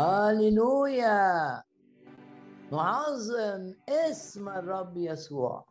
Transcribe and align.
هاليلويا 0.00 1.62
نعظم 2.72 3.74
اسم 3.88 4.48
الرب 4.48 4.96
يسوع 4.96 5.66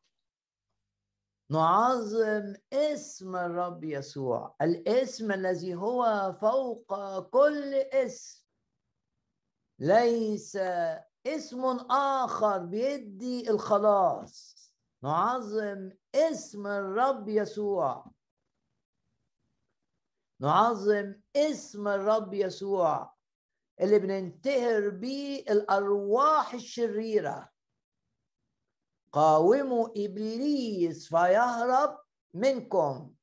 نعظم 1.51 2.53
اسم 2.73 3.35
الرب 3.35 3.83
يسوع 3.83 4.55
الاسم 4.61 5.31
الذي 5.31 5.75
هو 5.75 6.33
فوق 6.41 7.19
كل 7.19 7.73
اسم 7.73 8.45
ليس 9.79 10.57
اسم 11.27 11.65
اخر 11.91 12.57
بيدي 12.57 13.49
الخلاص 13.49 14.55
نعظم 15.03 15.91
اسم 16.15 16.67
الرب 16.67 17.29
يسوع 17.29 18.05
نعظم 20.39 21.15
اسم 21.35 21.87
الرب 21.87 22.33
يسوع 22.33 23.18
اللي 23.81 23.99
بننتهر 23.99 24.89
بيه 24.89 25.39
الأرواح 25.41 26.53
الشريرة. 26.53 27.49
قاوموا 29.11 29.87
إبليس 29.97 31.09
فيهرب 31.09 31.97
منكم. 32.33 33.13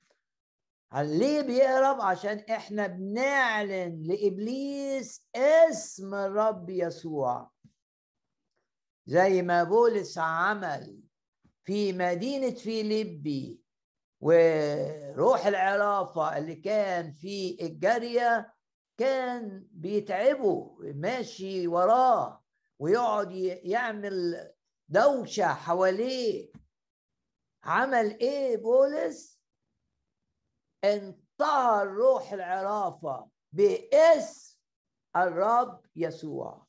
ليه 0.95 1.41
بيهرب؟ 1.41 2.01
عشان 2.01 2.39
إحنا 2.39 2.87
بنعلن 2.87 4.03
لإبليس 4.03 5.29
اسم 5.37 6.15
الرب 6.15 6.71
يسوع. 6.71 7.51
زي 9.07 9.43
ما 9.43 9.65
بولس 9.65 10.19
عمل 10.19 11.01
في 11.65 11.93
مدينة 11.93 12.51
فيليبي 12.51 13.61
وروح 14.21 15.47
العرافة 15.47 16.39
اللي 16.39 16.55
كان 16.55 17.13
في 17.13 17.59
الجارية 17.61 18.56
كان 18.97 19.67
بيتعبه 19.73 20.77
ماشي 20.81 21.69
وراه 21.69 22.45
ويقعد 22.79 23.31
يعمل 23.65 24.49
دوشة 24.89 25.55
حواليه. 25.55 26.53
عمل 27.65 28.19
إيه 28.21 28.57
بولس؟ 28.57 29.41
انطهر 30.85 31.87
روح 31.87 32.33
العرافة 32.33 33.29
باسم 33.53 34.59
الرب 35.17 35.87
يسوع. 35.97 36.67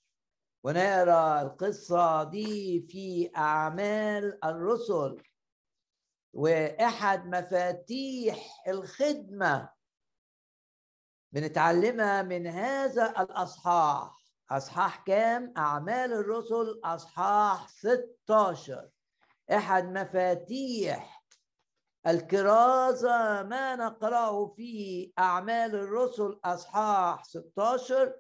ونقرا 0.64 1.42
القصة 1.42 2.24
دي 2.24 2.82
في 2.82 3.32
أعمال 3.36 4.46
الرسل. 4.46 5.24
وإحد 6.34 7.26
مفاتيح 7.28 8.64
الخدمة 8.68 9.77
بنتعلمها 11.32 12.22
من 12.22 12.48
هذا 12.48 13.10
الأصحاح. 13.22 14.18
أصحاح 14.52 15.04
كام؟ 15.06 15.54
أعمال 15.58 16.14
الرسل 16.14 16.82
أصحاح 16.84 17.68
16 17.70 18.90
أحد 19.52 19.86
مفاتيح 19.98 21.24
الكرازة 22.08 23.44
ما 23.44 23.76
نقرأه 23.76 24.46
في 24.48 25.12
أعمال 25.20 25.76
الرسل 25.76 26.40
أصحاح 26.46 27.24
16 27.24 28.14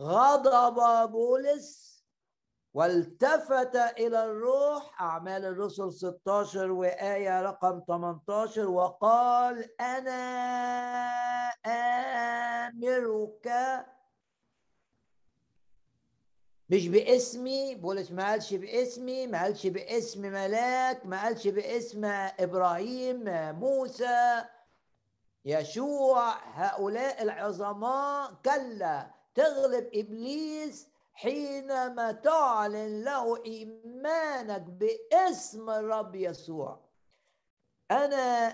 غضب 0.00 1.10
بولس 1.10 1.97
والتفت 2.78 3.76
إلى 3.76 4.24
الروح 4.24 5.02
أعمال 5.02 5.44
الرسل 5.44 5.92
16 5.92 6.70
وآية 6.70 7.42
رقم 7.42 7.82
18 7.86 8.68
وقال 8.70 9.80
أنا 9.80 10.20
آمرك. 12.68 13.48
مش 16.70 16.88
باسمي 16.88 17.74
بولس 17.74 18.10
ما 18.10 18.30
قالش 18.30 18.54
باسمي 18.54 19.26
ما 19.26 19.42
قالش 19.42 19.66
باسم 19.66 20.22
ملاك 20.22 21.06
ما 21.06 21.22
قالش 21.22 21.48
باسم 21.48 22.04
إبراهيم 22.40 23.24
موسى 23.58 24.44
يشوع. 25.44 26.34
هؤلاء 26.54 27.22
العظماء 27.22 28.32
كلا 28.44 29.10
تغلب 29.34 29.90
إبليس 29.94 30.87
حينما 31.18 32.12
تعلن 32.12 33.04
له 33.04 33.44
إيمانك 33.44 34.60
باسم 34.60 35.70
الرب 35.70 36.14
يسوع. 36.14 36.80
أنا 37.90 38.48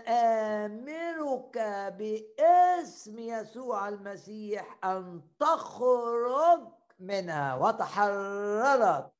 آمرك 0.64 1.58
باسم 1.98 3.19
يسوع 3.19 3.88
المسيح 3.88 4.78
أن 4.84 5.22
تخرج 5.41 6.69
منها 6.98 7.54
وتحررت 7.54 9.12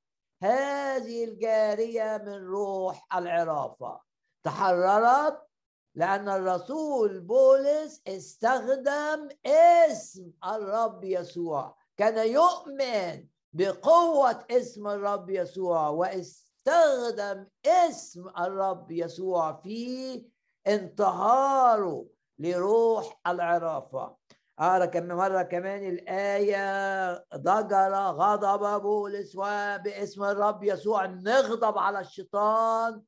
هذه 0.43 1.25
الجارية 1.25 2.23
من 2.27 2.47
روح 2.47 3.07
العرافة. 3.15 4.01
تحررت 4.43 5.47
لأن 5.95 6.29
الرسول 6.29 7.21
بولس 7.21 8.03
استخدم 8.09 9.29
اسم 9.47 10.33
الرب 10.45 11.05
يسوع. 11.05 11.77
كان 11.97 12.29
يؤمن 12.29 13.34
بقوة 13.55 14.45
اسم 14.51 14.89
الرب 14.89 15.31
يسوع 15.31 15.89
واستخدم 15.89 17.47
اسم 17.67 18.29
الرب 18.29 18.91
يسوع 18.91 19.53
في 19.53 20.25
انتهاره 20.67 22.07
لروح 22.39 23.21
العرافة. 23.27 24.17
أقرأ 24.59 24.87
كم 24.87 25.09
مرة 25.09 25.43
كمان 25.43 25.89
الآية 25.89 27.15
ضجر 27.35 27.95
غضب 27.95 28.83
بولس 28.83 29.37
وباسم 29.37 30.25
الرب 30.25 30.65
يسوع 30.65 31.07
نغضب 31.07 31.79
على 31.79 32.01
الشيطان. 32.01 33.03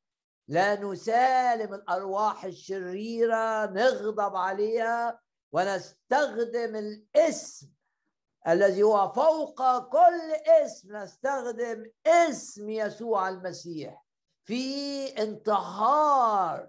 لا 0.49 0.81
نسالم 0.81 1.75
الأرواح 1.75 2.45
الشريرة 2.45 3.67
نغضب 3.67 4.37
عليها 4.37 5.21
ونستخدم 5.53 6.77
الاسم 6.77 7.76
الذي 8.49 8.83
هو 8.83 9.13
فوق 9.13 9.79
كل 9.79 10.33
اسم 10.65 10.97
نستخدم 10.97 11.91
اسم 12.07 12.71
يسوع 12.71 13.29
المسيح 13.29 14.05
في 14.45 15.07
انتهار 15.23 16.69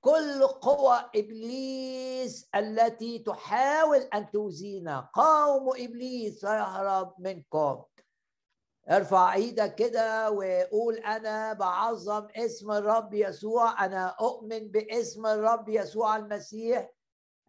كل 0.00 0.46
قوى 0.46 1.10
إبليس 1.16 2.48
التي 2.54 3.18
تحاول 3.18 3.98
أن 3.98 4.30
توزينا. 4.30 5.00
قاوموا 5.14 5.84
إبليس 5.84 6.40
سيهرب 6.40 7.14
منكم. 7.18 7.82
ارفع 8.90 9.34
إيدك 9.34 9.74
كده 9.74 10.30
وقول 10.30 10.94
أنا 10.96 11.52
بعظم 11.52 12.28
اسم 12.36 12.72
الرب 12.72 13.14
يسوع. 13.14 13.84
أنا 13.84 14.06
أؤمن 14.20 14.68
باسم 14.68 15.26
الرب 15.26 15.68
يسوع 15.68 16.16
المسيح. 16.16 16.90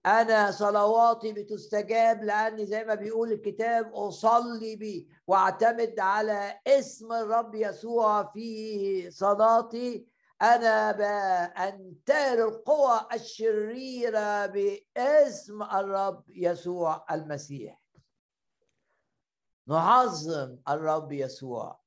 أنا 0.05 0.51
صلواتي 0.51 1.33
بتستجاب 1.33 2.23
لاني 2.23 2.65
زي 2.65 2.83
ما 2.83 2.95
بيقول 2.95 3.31
الكتاب 3.31 3.93
أصلي 3.93 4.75
بي 4.75 5.07
وأعتمد 5.27 5.99
على 5.99 6.59
اسم 6.67 7.13
الرب 7.13 7.55
يسوع 7.55 8.23
في 8.23 9.11
صلاتي. 9.11 10.07
أنا 10.41 10.91
بانتهر 10.91 12.47
القوى 12.47 13.07
الشريرة 13.13 14.45
باسم 14.45 15.63
الرب 15.63 16.23
يسوع 16.29 17.05
المسيح. 17.11 17.81
نعظم 19.67 20.57
الرب 20.69 21.11
يسوع 21.11 21.79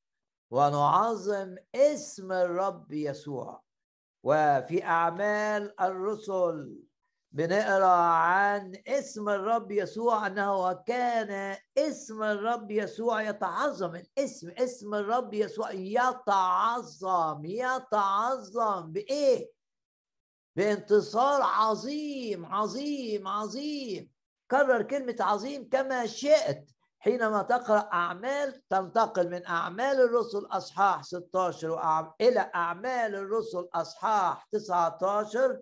ونعظم 0.51 1.57
اسم 1.75 2.33
الرب 2.33 2.93
يسوع. 2.93 3.63
وفي 4.23 4.85
أعمال 4.85 5.81
الرسل 5.81 6.86
بنقرأ 7.37 7.97
عن 8.17 8.83
اسم 8.87 9.29
الرب 9.29 9.71
يسوع 9.71 10.27
أنه 10.27 10.73
كان 10.73 11.57
اسم 11.79 12.23
الرب 12.23 12.71
يسوع 12.71 13.23
يتعظم. 13.23 13.95
الاسم 13.95 14.51
اسم 14.51 14.95
الرب 14.95 15.35
يسوع 15.35 15.73
يتعظم. 15.73 17.45
يتعظم 17.45 18.93
بإيه؟ 18.93 19.51
بانتصار 20.57 21.43
عظيم 21.43 22.47
عظيم 22.47 23.29
عظيم. 23.29 24.11
كرر 24.51 24.83
كلمة 24.83 25.17
عظيم 25.21 25.69
كما 25.69 26.07
شئت. 26.07 26.71
حينما 26.99 27.43
تقرأ 27.43 27.89
أعمال 27.93 28.63
تنتقل 28.71 29.31
من 29.31 29.47
أعمال 29.47 30.01
الرسل 30.01 30.47
أصحاح 30.51 31.03
16 31.03 32.15
إلى 32.21 32.51
أعمال 32.55 33.15
الرسل 33.15 33.69
أصحاح 33.75 34.49
19 34.53 35.61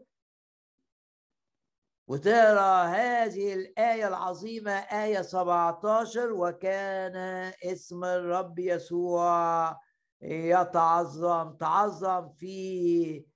وتقرا 2.07 2.83
هذه 2.85 3.55
الآية 3.55 4.09
العظيمة 4.09 4.73
آية 4.73 5.23
17 5.23 6.33
وكان 6.33 7.17
اسم 7.65 8.05
الرب 8.05 8.59
يسوع 8.59 9.81
يتعظم 10.23 11.57
تعظم 11.57 12.29
في 12.29 13.27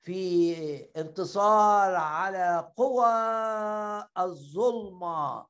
في 0.00 0.90
انتصار 0.96 1.94
على 1.94 2.72
قوى 2.76 3.06
الظلمة. 4.18 5.46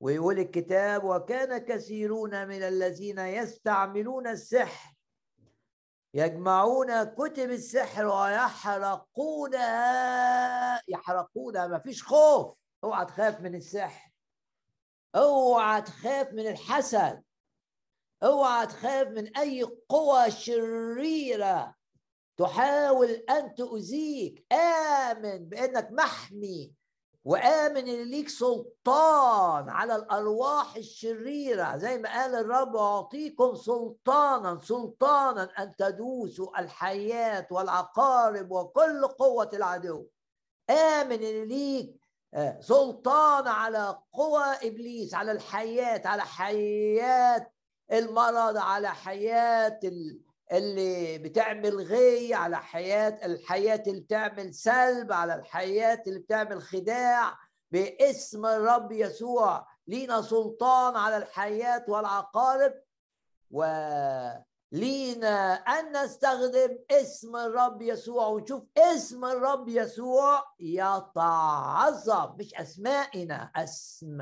ويقول 0.00 0.38
الكتاب 0.38 1.04
وكان 1.04 1.58
كثيرون 1.58 2.48
من 2.48 2.62
الذين 2.62 3.18
يستعملون 3.18 4.26
السحر 4.26 4.95
يجمعون 6.16 7.04
كتب 7.04 7.50
السحر 7.50 8.06
ويحرقونها. 8.06 9.60
يحرقونها. 10.88 11.66
ما 11.66 11.78
فيش 11.78 12.02
خوف. 12.02 12.56
اوعى 12.84 13.06
تخاف 13.06 13.40
من 13.40 13.54
السحر. 13.54 14.10
اوعى 15.16 15.82
تخاف 15.82 16.32
من 16.32 16.46
الحسد. 16.46 17.22
اوعى 18.22 18.66
تخاف 18.66 19.08
من 19.08 19.36
أي 19.36 19.62
قوى 19.88 20.30
شريرة 20.30 21.74
تحاول 22.36 23.10
أن 23.10 23.54
تؤذيك. 23.54 24.52
آمن 24.52 25.48
بأنك 25.48 25.88
محمي. 25.92 26.72
وآمن 27.26 27.88
إن 27.88 28.10
ليك 28.10 28.28
سلطان 28.28 29.68
على 29.68 29.96
الأرواح 29.96 30.76
الشريرة. 30.76 31.76
زي 31.76 31.98
ما 31.98 32.08
قال 32.08 32.34
الرب 32.34 32.76
أعطيكم 32.76 33.54
سلطانا 33.54 34.58
سلطانا 34.62 35.48
أن 35.58 35.76
تدوسوا 35.76 36.60
الحياة 36.60 37.46
والعقارب 37.50 38.50
وكل 38.50 39.06
قوة 39.06 39.50
العدو. 39.52 40.06
آمن 40.70 41.22
إن 41.22 41.44
ليك 41.44 42.00
آه، 42.34 42.60
سلطان 42.60 43.48
على 43.48 43.98
قوى 44.12 44.44
إبليس 44.62 45.14
على 45.14 45.32
الحياة 45.32 46.02
على 46.04 46.22
حياة 46.22 47.50
المرض 47.92 48.56
على 48.56 48.88
حياة 48.88 49.80
اللي 50.52 51.18
بتعمل 51.18 51.76
غي 51.76 52.34
على 52.34 52.56
حياة 52.56 53.26
الحياة 53.26 53.82
اللي 53.86 54.00
بتعمل 54.00 54.54
سلب 54.54 55.12
على 55.12 55.34
الحياة 55.34 56.02
اللي 56.06 56.18
بتعمل 56.18 56.62
خداع 56.62 57.38
باسم 57.70 58.46
الرب 58.46 58.92
يسوع. 58.92 59.66
لينا 59.86 60.22
سلطان 60.22 60.96
على 60.96 61.16
الحياة 61.16 61.84
والعقارب 61.88 62.74
ولينا 63.50 64.34
أن 65.54 66.04
نستخدم 66.04 66.78
اسم 66.90 67.36
الرب 67.36 67.82
يسوع. 67.82 68.26
ونشوف 68.26 68.62
اسم 68.78 69.24
الرب 69.24 69.68
يسوع 69.68 70.44
يتعظم 70.60 72.36
مش 72.38 72.54
أسمائنا 72.54 73.50
أسم 73.56 74.18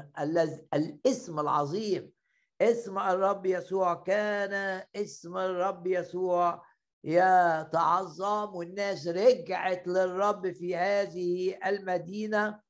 الاسم 0.74 1.40
العظيم. 1.40 2.12
اسم 2.60 2.98
الرب 2.98 3.46
يسوع 3.46 3.94
كان 3.94 4.82
اسم 4.96 5.36
الرب 5.38 5.86
يسوع 5.86 6.62
يتعظم 7.04 8.54
والناس 8.54 9.08
رجعت 9.08 9.86
للرب 9.86 10.50
في 10.52 10.76
هذه 10.76 11.58
المدينة. 11.66 12.64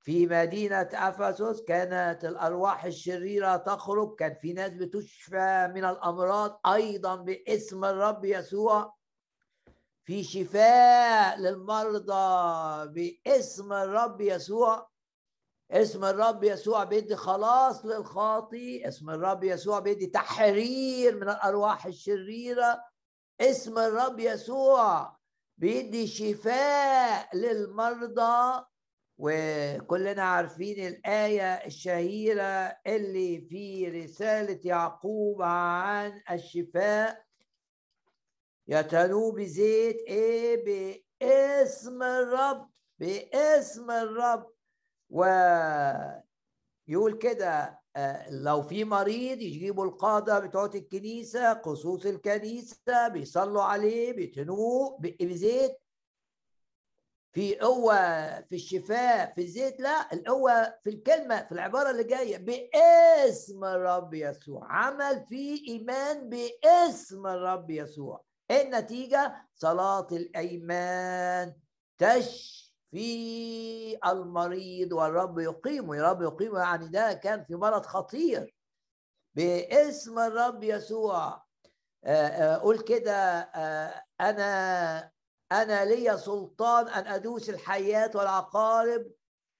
في 0.00 0.26
مدينة 0.26 0.88
أفسس 0.94 1.62
كانت 1.62 2.24
الأرواح 2.24 2.84
الشريرة 2.84 3.56
تخرج 3.56 4.14
كان 4.16 4.34
في 4.42 4.52
ناس 4.52 4.70
بتشفى 4.72 5.72
من 5.74 5.84
الأمراض 5.84 6.60
أيضا 6.66 7.16
باسم 7.16 7.84
الرب 7.84 8.24
يسوع. 8.24 8.94
في 10.04 10.24
شفاء 10.24 11.38
للمرضى 11.40 12.88
باسم 12.88 13.72
الرب 13.72 14.20
يسوع. 14.20 14.88
اسم 15.70 16.04
الرب 16.04 16.44
يسوع 16.44 16.84
بيدي 16.84 17.16
خلاص 17.16 17.84
للخاطي. 17.84 18.88
اسم 18.88 19.10
الرب 19.10 19.44
يسوع 19.44 19.78
بيدي 19.78 20.06
تحرير 20.06 21.16
من 21.16 21.22
الأرواح 21.22 21.86
الشريرة. 21.86 22.84
اسم 23.40 23.78
الرب 23.78 24.20
يسوع 24.20 25.16
بيدي 25.58 26.06
شفاء 26.06 27.36
للمرضى. 27.36 28.64
وكلنا 29.18 30.22
عارفين 30.22 30.86
الآية 30.86 31.54
الشهيرة 31.54 32.76
اللي 32.86 33.40
في 33.40 33.88
رسالة 33.88 34.60
يعقوب 34.64 35.42
عن 35.42 36.22
الشفاء. 36.30 37.24
يتنو 38.68 39.30
بزيت 39.30 39.96
إيه؟ 39.96 40.64
باسم 41.20 42.02
الرب. 42.02 42.70
باسم 42.98 43.90
الرب. 43.90 44.57
ويقول 45.10 46.22
كده 47.20 47.78
آه، 47.96 48.30
لو 48.30 48.62
في 48.62 48.84
مريض 48.84 49.40
يجيبوا 49.40 49.84
القادة 49.84 50.38
بتوع 50.38 50.64
الكنيسة 50.64 51.52
قصوص 51.52 52.06
الكنيسة 52.06 53.08
بيصلوا 53.08 53.62
عليه 53.62 54.12
بيتنوه 54.12 54.98
بزيت. 54.98 55.78
في 57.32 57.58
قوة 57.58 57.94
في 58.40 58.54
الشفاء 58.54 59.34
في 59.34 59.40
الزيت 59.40 59.80
لا 59.80 60.12
القوة 60.12 60.74
في 60.84 60.90
الكلمة 60.90 61.42
في 61.44 61.52
العبارة 61.52 61.90
اللي 61.90 62.04
جاية 62.04 62.36
باسم 62.36 63.64
الرب 63.64 64.14
يسوع. 64.14 64.72
عمل 64.72 65.26
فيه 65.28 65.68
إيمان 65.68 66.28
باسم 66.28 67.26
الرب 67.26 67.70
يسوع. 67.70 68.24
النتيجة؟ 68.50 69.48
صلاة 69.54 70.06
الأيمان. 70.12 71.54
تش 71.98 72.67
في 72.90 73.98
المريض 74.06 74.92
والرب 74.92 75.38
يقيمه 75.38 75.96
يا 75.96 76.10
رب 76.10 76.22
يقيمه 76.22 76.58
يعني 76.58 76.88
ده 76.88 77.12
كان 77.12 77.44
في 77.44 77.54
مرض 77.54 77.86
خطير. 77.86 78.56
باسم 79.34 80.18
الرب 80.18 80.64
يسوع. 80.64 81.44
قول 82.62 82.80
كده 82.80 83.40
أنا 84.20 85.12
أنا 85.52 85.84
لي 85.84 86.18
سلطان 86.18 86.88
أن 86.88 87.06
أدوس 87.06 87.50
الحيات 87.50 88.16
والعقارب 88.16 89.06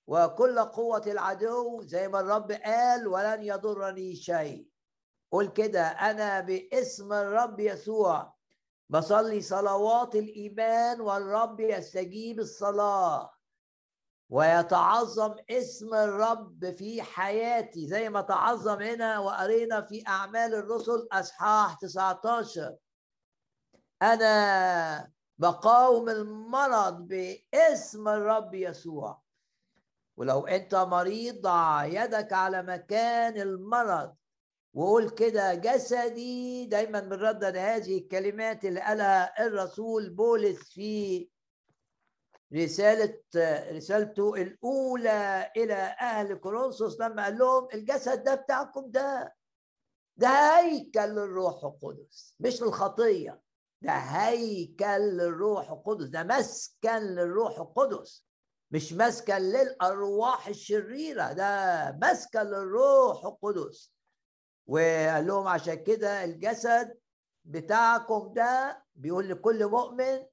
وكل 0.06 0.58
قوة 0.58 1.02
العدو 1.06 1.82
زي 1.82 2.08
ما 2.08 2.20
الرب 2.20 2.52
قال 2.52 3.06
ولن 3.08 3.42
يضرني 3.42 4.14
شيء. 4.16 4.68
قول 5.32 5.48
كده 5.48 5.82
أنا 5.82 6.40
باسم 6.40 7.12
الرب 7.12 7.60
يسوع. 7.60 8.37
بصلي 8.90 9.40
صلوات 9.40 10.14
الإيمان 10.14 11.00
والرب 11.00 11.60
يستجيب 11.60 12.40
الصلاة. 12.40 13.34
ويتعظم 14.30 15.34
اسم 15.50 15.94
الرب 15.94 16.74
في 16.74 17.02
حياتي 17.02 17.86
زي 17.86 18.08
ما 18.08 18.20
تعظم 18.20 18.82
هنا 18.82 19.18
وقرينا 19.18 19.80
في 19.80 20.04
أعمال 20.08 20.54
الرسل 20.54 21.08
أصحاح 21.12 21.74
19 21.78 22.76
أنا 24.02 25.12
بقاوم 25.38 26.08
المرض 26.08 27.08
باسم 27.08 28.08
الرب 28.08 28.54
يسوع. 28.54 29.22
ولو 30.16 30.46
أنت 30.46 30.74
مريض 30.74 31.40
ضع 31.40 31.84
يدك 31.84 32.32
على 32.32 32.62
مكان 32.62 33.40
المرض. 33.40 34.14
وقول 34.74 35.10
كده 35.10 35.54
جسدي 35.54 36.66
دايما 36.66 37.00
بنردد 37.00 37.56
هذه 37.56 37.98
الكلمات 37.98 38.64
اللي 38.64 38.80
قالها 38.80 39.46
الرسول 39.46 40.10
بولس 40.10 40.72
في 40.72 41.28
رسالة 42.54 43.20
رسالته 43.72 44.34
الأولى 44.34 45.52
إلى 45.56 45.74
أهل 46.00 46.34
كورنثوس 46.34 47.00
لما 47.00 47.24
قال 47.24 47.38
لهم 47.38 47.68
الجسد 47.74 48.24
ده 48.24 48.34
بتاعكم 48.34 48.90
ده 48.90 49.34
ده 50.16 50.58
هيكل 50.58 51.00
للروح 51.00 51.64
القدس 51.64 52.34
مش 52.40 52.62
للخطية 52.62 53.40
ده 53.82 53.92
هيكل 53.92 55.00
للروح 55.16 55.70
القدس 55.70 56.06
ده 56.06 56.22
مسكن 56.24 56.98
للروح 56.98 57.58
القدس 57.58 58.24
مش 58.70 58.92
مسكن 58.92 59.36
للأرواح 59.38 60.48
الشريرة 60.48 61.32
ده 61.32 61.98
مسكن 62.02 62.40
للروح 62.40 63.24
القدس. 63.24 63.92
وقال 64.68 65.26
لهم 65.26 65.48
عشان 65.48 65.74
كده 65.74 66.24
الجسد 66.24 66.98
بتاعكم 67.44 68.32
ده 68.32 68.84
بيقول 68.94 69.28
لكل 69.28 69.66
مؤمن 69.66 70.26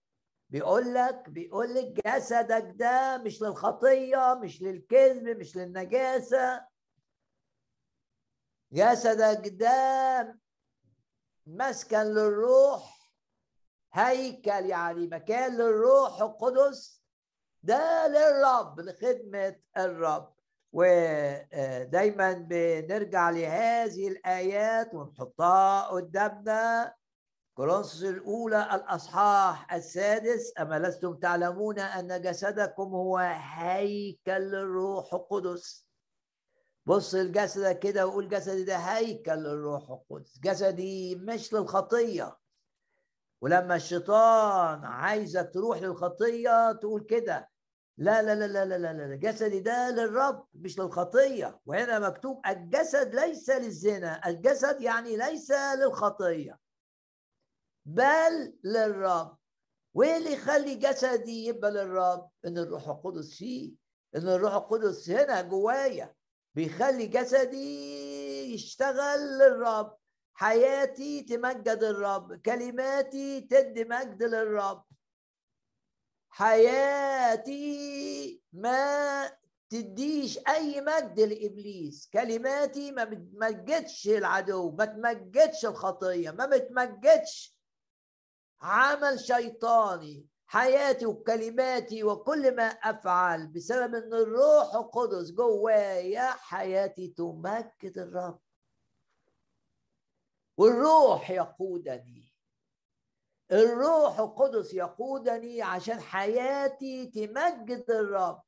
بيقول 0.50 0.94
لك 0.94 1.30
بيقول 1.30 1.76
لك 1.76 2.08
جسدك 2.08 2.72
ده 2.76 3.18
مش 3.18 3.42
للخطية 3.42 4.34
مش 4.42 4.62
للكذب 4.62 5.28
مش 5.40 5.56
للنجاسة. 5.58 6.66
جسدك 8.72 9.48
ده 9.48 10.40
مسكن 11.48 11.98
للروح 12.04 13.12
هيكل 13.94 14.66
يعني 14.66 15.08
مكان 15.08 15.58
للروح 15.58 16.22
القدس. 16.22 17.04
ده 17.64 18.08
للرب 18.08 18.80
لخدمة 18.80 19.56
الرب. 19.78 20.35
ودايما 20.76 22.34
بنرجع 22.34 23.30
لهذه 23.30 24.08
الآيات 24.08 24.94
ونحطها 24.94 25.88
قدامنا. 25.88 26.94
كورنثوس 27.58 28.04
الأولى 28.04 28.76
الأصحاح 28.76 29.74
السادس 29.74 30.54
أما 30.60 30.80
لستم 30.80 31.14
تعلمون 31.14 31.80
أن 31.80 32.22
جسدكم 32.22 32.84
هو 32.84 33.18
هيكل 33.58 34.32
للروح 34.52 35.14
القدس. 35.14 35.88
بص 36.86 37.16
لجسدك 37.16 37.80
كده 37.80 38.08
وقول 38.08 38.30
جسدي 38.30 38.64
ده 38.64 38.78
هيكل 38.78 39.32
للروح 39.32 39.90
القدس. 39.90 40.40
جسدي 40.40 41.16
مش 41.16 41.54
للخطية. 41.54 42.38
ولما 43.42 43.76
الشيطان 43.76 44.86
عايزك 44.86 45.52
تروح 45.54 45.82
للخطية 45.82 46.72
تقول 46.72 47.04
كده 47.04 47.55
لا 47.98 48.22
لا 48.22 48.36
لا 48.36 48.48
لا 48.48 48.66
لا 48.66 48.78
لا 48.78 48.94
لا 49.08 49.16
جسدي 49.16 49.60
ده 49.60 49.90
للرب 49.90 50.48
مش 50.54 50.80
للخطية. 50.80 51.60
وهنا 51.66 52.00
مكتوب 52.00 52.42
الجسد 52.48 53.16
ليس 53.16 53.50
للزنا. 53.50 54.28
الجسد 54.30 54.82
يعني 54.82 55.18
ليس 55.18 55.52
للخطية 55.52 56.60
بل 57.86 58.54
للرب. 58.64 59.38
وايه 59.94 60.18
اللي 60.18 60.34
يخلي 60.34 60.76
جسدي 60.76 61.46
يبقى 61.46 61.72
للرب؟ 61.72 62.30
إن 62.46 62.58
الروح 62.58 62.88
القدس 62.88 63.34
فيه. 63.34 63.74
إن 64.16 64.28
الروح 64.30 64.54
القدس 64.54 65.10
هنا 65.10 65.42
جوايا 65.42 66.14
بيخلي 66.56 67.08
جسدي 67.08 68.54
يشتغل 68.54 69.20
للرب. 69.38 69.98
حياتي 70.34 71.22
تمجد 71.22 71.84
الرب. 71.84 72.36
كلماتي 72.36 73.42
تدي 73.42 73.84
مجد 73.84 74.24
للرب. 74.24 74.84
حياتي 76.38 77.64
ما 78.54 79.32
تديش 79.70 80.40
أي 80.48 80.82
مجد 80.82 81.20
لإبليس. 81.20 82.10
كلماتي 82.14 82.92
ما 82.92 83.04
بتمجدش 83.04 84.08
العدو 84.08 84.72
ما 84.72 84.86
تمجدش 84.86 85.66
الخطية 85.66 86.32
ما 86.32 86.46
بتمجدش 86.46 87.58
عمل 88.62 89.20
شيطاني. 89.20 90.28
حياتي 90.46 91.06
وكلماتي 91.06 92.04
وكل 92.04 92.56
ما 92.56 92.64
أفعل 92.64 93.48
بسبب 93.48 93.96
إن 93.96 94.14
الروح 94.14 94.76
القدس 94.76 95.32
جوايا 95.32 96.32
حياتي 96.32 97.08
تمجد 97.08 97.98
الرب. 97.98 98.40
والروح 100.58 101.30
يقودني. 101.30 102.25
الروح 103.52 104.20
القدس 104.20 104.74
يقودني 104.74 105.62
عشان 105.62 106.00
حياتي 106.00 107.06
تمجد 107.06 107.86
الرب 107.90 108.42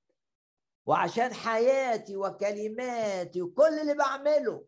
وعشان 0.85 1.33
حياتي 1.33 2.17
وكلماتي 2.17 3.41
وكل 3.41 3.79
اللي 3.79 3.93
بعمله 3.93 4.65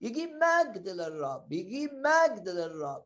يجيب 0.00 0.30
مجد 0.30 0.88
للرب 0.88 1.52
يجيب 1.52 1.90
مجد 1.92 2.48
للرب 2.48 3.04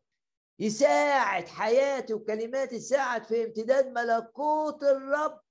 يساعد 0.59 1.47
حياتي 1.47 2.13
وكلماتي 2.13 2.75
يساعد 2.75 3.23
في 3.23 3.45
امتداد 3.45 3.87
ملكوت 3.87 4.83
الرب. 4.83 5.41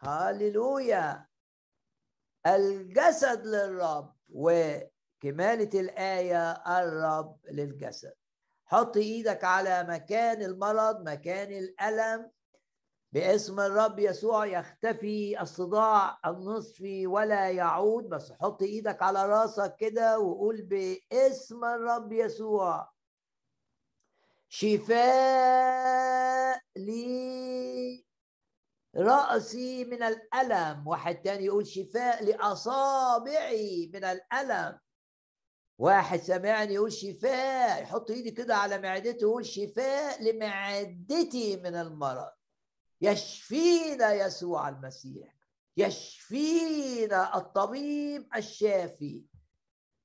هللويا. 0.00 1.26
الجسد 2.46 3.46
للرب 3.46 4.16
وكمالة 4.28 5.80
الآية 5.80 6.50
الرب 6.52 7.38
للجسد. 7.50 8.14
حط 8.72 8.96
إيدك 8.96 9.44
على 9.44 9.86
مكان 9.88 10.42
المرض 10.42 11.08
مكان 11.08 11.52
الألم. 11.52 12.30
باسم 13.12 13.60
الرب 13.60 13.98
يسوع 13.98 14.46
يختفي 14.46 15.40
الصداع 15.40 16.18
النصفي 16.26 17.06
ولا 17.06 17.50
يعود. 17.50 18.08
بس 18.08 18.32
حط 18.32 18.62
إيدك 18.62 19.02
على 19.02 19.26
راسك 19.26 19.76
كده 19.76 20.18
وقول 20.18 20.62
باسم 20.62 21.64
الرب 21.64 22.12
يسوع 22.12 22.92
شفاء 24.48 25.00
لي 26.76 28.04
رأسي 28.96 29.84
من 29.84 30.02
الألم. 30.02 30.88
واحد 30.88 31.22
تاني 31.22 31.44
يقول 31.44 31.66
شفاء 31.66 32.24
لأصابعي 32.24 33.90
من 33.94 34.04
الألم. 34.04 34.78
واحد 35.78 36.20
سمعني 36.20 36.74
يقول 36.74 36.92
شفاء 36.92 37.82
يحط 37.82 38.10
ايدي 38.10 38.30
كده 38.30 38.56
على 38.56 38.78
معدته 38.78 39.22
يقول 39.22 39.46
شفاء 39.46 40.22
لمعدتي 40.22 41.56
من 41.56 41.74
المرض. 41.74 42.30
يشفينا 43.00 44.12
يسوع 44.12 44.68
المسيح 44.68 45.34
يشفينا 45.76 47.36
الطبيب 47.36 48.28
الشافي. 48.36 49.22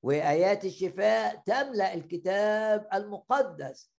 وآيات 0.02 0.64
الشفاء 0.64 1.42
تملأ 1.46 1.94
الكتاب 1.94 2.88
المقدس. 2.94 3.90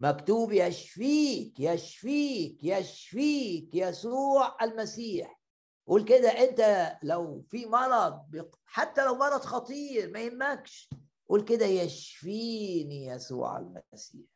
مكتوب 0.00 0.52
يشفيك 0.52 1.60
يشفيك 1.60 2.58
يشفيك 2.62 3.74
يسوع 3.74 4.56
المسيح. 4.62 5.40
قول 5.86 6.04
كده 6.04 6.28
انت 6.28 6.92
لو 7.02 7.44
في 7.50 7.66
مرض 7.66 8.50
حتى 8.64 9.04
لو 9.04 9.14
مرض 9.14 9.40
خطير 9.40 10.10
ما 10.10 10.20
يهمكش. 10.20 10.90
قول 11.28 11.40
كده 11.44 11.66
يشفيني 11.66 13.06
يسوع 13.06 13.58
المسيح. 13.58 14.26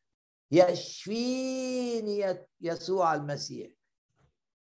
يشفيني 0.52 2.46
يسوع 2.60 3.14
المسيح. 3.14 3.70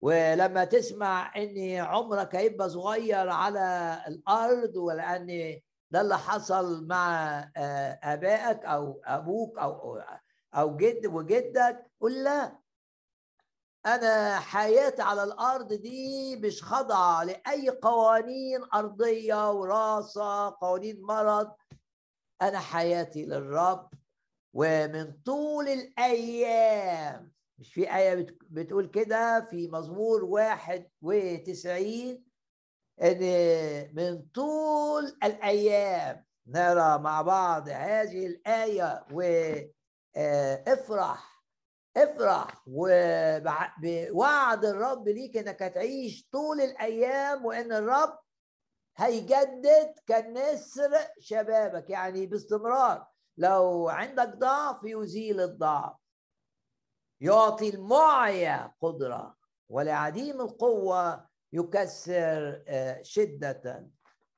ولما 0.02 0.66
تسمع 0.66 1.36
إن 1.36 1.76
عمرك 1.76 2.36
هيبقى 2.36 2.70
صغير 2.70 3.30
على 3.30 3.98
الأرض 4.08 4.76
ولأن 4.76 5.60
ده 5.92 6.02
اللي 6.02 6.18
حصل 6.18 6.88
مع 6.88 7.38
آه، 7.58 8.00
آبائك 8.04 8.66
أو 8.66 9.02
أبوك 9.06 9.58
أو 9.60 10.02
أو 10.56 10.78
جد 10.78 11.06
وجدك 11.06 11.92
قول 12.02 12.24
لا. 12.24 12.60
أنا 13.86 14.40
حياتي 14.40 15.02
على 15.02 15.24
الأرض 15.24 15.74
دي 15.74 16.36
مش 16.36 16.64
خاضعه 16.64 17.24
لأي 17.24 17.70
قوانين 17.70 18.62
أرضية 18.74 19.52
وراثة 19.52 20.50
قوانين 20.62 21.02
مرض. 21.02 21.52
أنا 22.42 22.60
حياتي 22.60 23.26
للرب 23.26 23.90
ومن 24.54 25.14
طول 25.26 25.68
الأيام 25.68 27.32
مش 27.60 27.74
في 27.74 27.96
آية 27.96 28.28
بتقول 28.50 28.88
كده 28.88 29.48
في 29.50 29.68
مزمور 29.68 30.24
واحد 30.24 30.90
وتسعين 31.02 32.26
إن 33.02 33.22
من 33.96 34.22
طول 34.34 35.04
الأيام 35.24 36.26
نرى 36.48 36.98
مع 37.00 37.22
بعض 37.22 37.70
هذه 37.70 38.28
الآية 38.28 39.06
و 39.12 39.22
آه، 40.16 40.64
افرح 40.68 42.64
ووعد 42.68 44.66
الرب 44.66 45.08
ليك 45.08 45.38
إنك 45.38 45.64
هتعيش 45.64 46.28
طول 46.32 46.62
الأيام 46.62 47.46
وإن 47.46 47.72
الرب 47.72 48.20
هيجدد 49.00 49.94
كالنسر 50.08 50.92
شبابك 51.20 51.90
يعني 51.90 52.26
باستمرار. 52.26 53.08
لو 53.38 53.90
عندك 53.90 54.28
ضعف 54.38 54.78
يزيل 54.84 55.42
الضعف. 55.42 55.94
يعطي 57.22 57.70
المعيا 57.70 58.74
قدرة 58.82 59.38
ولعديم 59.70 60.42
القوة 60.42 61.30
يكسر 61.54 62.64
آه، 62.68 63.02
شدة. 63.02 63.88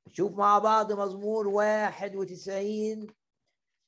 شوف 0.07 0.31
مع 0.31 0.59
بعض 0.59 0.91
مزمور 0.93 1.47
واحد 1.47 2.15
وتسعين 2.15 3.07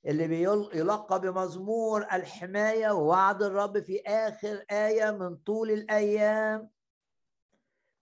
اللي 0.06 0.28
بيلقى 0.28 1.22
بمزمور 1.22 2.02
الحماية 2.14 2.92
ووعد 2.92 3.44
الرب 3.44 3.80
في 3.84 4.02
آخر 4.02 4.66
آية 4.72 5.12
من 5.12 5.36
طول 5.36 5.72
الأيام. 5.72 6.70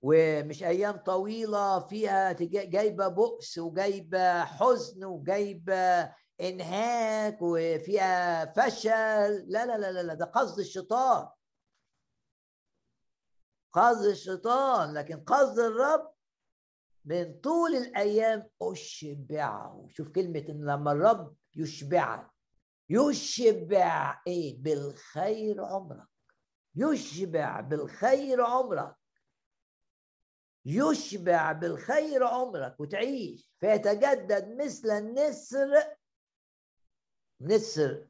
ومش 0.01 0.63
أيام 0.63 0.98
طويلة 0.98 1.79
فيها 1.79 2.31
جايبة 2.50 3.08
بؤس 3.08 3.58
وجايبة 3.58 4.43
حزن 4.43 5.03
وجايبة 5.03 6.13
إنهاك 6.41 7.38
وفيها 7.41 8.46
فشل. 8.46 9.46
لا 9.48 9.65
لا 9.65 9.77
لا 9.77 10.03
لا 10.03 10.13
ده 10.13 10.25
قصد 10.25 10.60
الشيطان. 10.60 11.27
قصد 13.74 14.05
الشيطان 14.05 14.93
لكن 14.93 15.24
قصد 15.24 15.60
الرب 15.60 16.12
من 17.05 17.39
طول 17.39 17.75
الأيام 17.75 18.50
أشبعه. 18.62 19.88
شوف 19.89 20.08
كلمة 20.10 20.46
إن 20.50 20.65
لما 20.65 20.91
الرب 20.91 21.36
يشبعك 21.55 22.31
يشبع 22.89 24.22
إيه؟ 24.27 24.62
بالخير 24.63 25.65
عمرك. 25.65 26.08
يشبع 26.75 27.60
بالخير 27.60 28.41
عمرك. 28.41 28.96
يشبع 30.65 31.51
بالخير 31.51 32.23
عمرك 32.23 32.79
وتعيش. 32.79 33.51
فيتجدد 33.59 34.61
مثل 34.61 34.91
النسر. 34.91 35.83
نسر. 37.41 38.07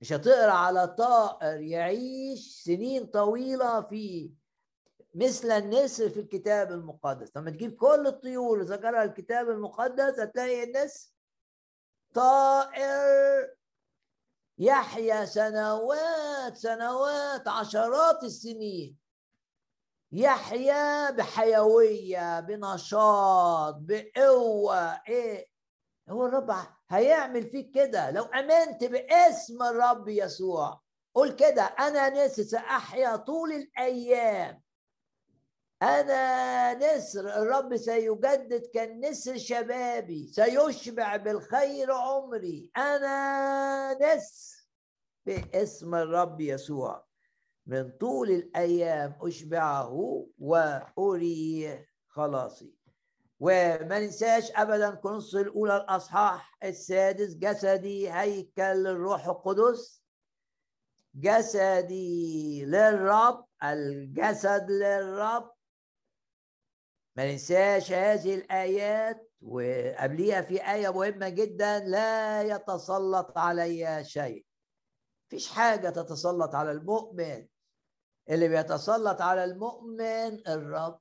مش 0.00 0.12
هتقرأ 0.12 0.52
على 0.52 0.88
طائر 0.88 1.60
يعيش 1.60 2.62
سنين 2.62 3.06
طويلة 3.06 3.80
في 3.80 4.32
مثل 5.14 5.50
النسر 5.50 6.10
في 6.10 6.20
الكتاب 6.20 6.72
المقدس. 6.72 7.36
لما 7.36 7.50
تجيب 7.50 7.76
كل 7.76 8.06
الطيور 8.06 8.62
ذكرها 8.62 9.04
الكتاب 9.04 9.50
المقدس 9.50 10.18
هتلاقي 10.20 10.64
النسر 10.64 11.10
طائر. 12.14 13.56
يحيا 14.58 15.24
سنوات 15.24 16.56
سنوات 16.56 17.48
عشرات 17.48 18.24
السنين. 18.24 19.05
يحيا 20.12 21.10
بحيوية 21.10 22.40
بنشاط 22.40 23.76
بقوة 23.78 24.92
إيه؟ 25.08 25.48
هو 26.08 26.26
الرب 26.26 26.56
هيعمل 26.90 27.50
فيك 27.50 27.70
كده. 27.74 28.10
لو 28.10 28.22
آمنت 28.22 28.84
باسم 28.84 29.62
الرب 29.62 30.08
يسوع 30.08 30.80
قول 31.14 31.32
كده 31.32 31.62
أنا 31.62 32.08
نفسي 32.08 32.44
سأحيا 32.44 33.16
طول 33.16 33.52
الأيام. 33.52 34.62
أنا 35.82 36.74
نسر 36.74 37.42
الرب 37.42 37.76
سيجدد 37.76 38.66
كالنسر 38.74 39.38
شبابي 39.38 40.26
سيشبع 40.26 41.16
بالخير 41.16 41.92
عمري. 41.92 42.70
أنا 42.76 44.14
نسر 44.14 44.66
باسم 45.26 45.94
الرب 45.94 46.40
يسوع. 46.40 47.05
من 47.66 47.90
طول 47.90 48.30
الأيام 48.30 49.18
أشبعه 49.20 50.26
وأريه 50.38 51.88
خلاصي. 52.08 52.74
وما 53.40 53.98
ننساش 53.98 54.50
ابدا 54.54 54.94
كونس 54.94 55.34
الأولى 55.34 55.76
الأصحاح 55.76 56.58
السادس 56.64 57.34
جسدي 57.34 58.12
هيكل 58.12 58.86
الروح 58.86 59.26
القدس. 59.26 60.02
جسدي 61.14 62.64
للرب 62.64 63.44
الجسد 63.64 64.70
للرب. 64.70 65.52
ما 67.16 67.32
ننساش 67.32 67.92
هذه 67.92 68.34
الآيات 68.34 69.30
وقبليها 69.42 70.42
في 70.42 70.72
آية 70.72 70.92
مهمة 70.92 71.28
جدا 71.28 71.78
لا 71.78 72.42
يتسلط 72.42 73.38
علي 73.38 74.04
شيء. 74.04 74.46
فيش 75.28 75.48
حاجة 75.48 75.90
تتسلط 75.90 76.54
على 76.54 76.70
المؤمن. 76.70 77.46
اللي 78.30 78.48
بيتسلط 78.48 79.20
على 79.20 79.44
المؤمن 79.44 80.48
الرب 80.48 81.00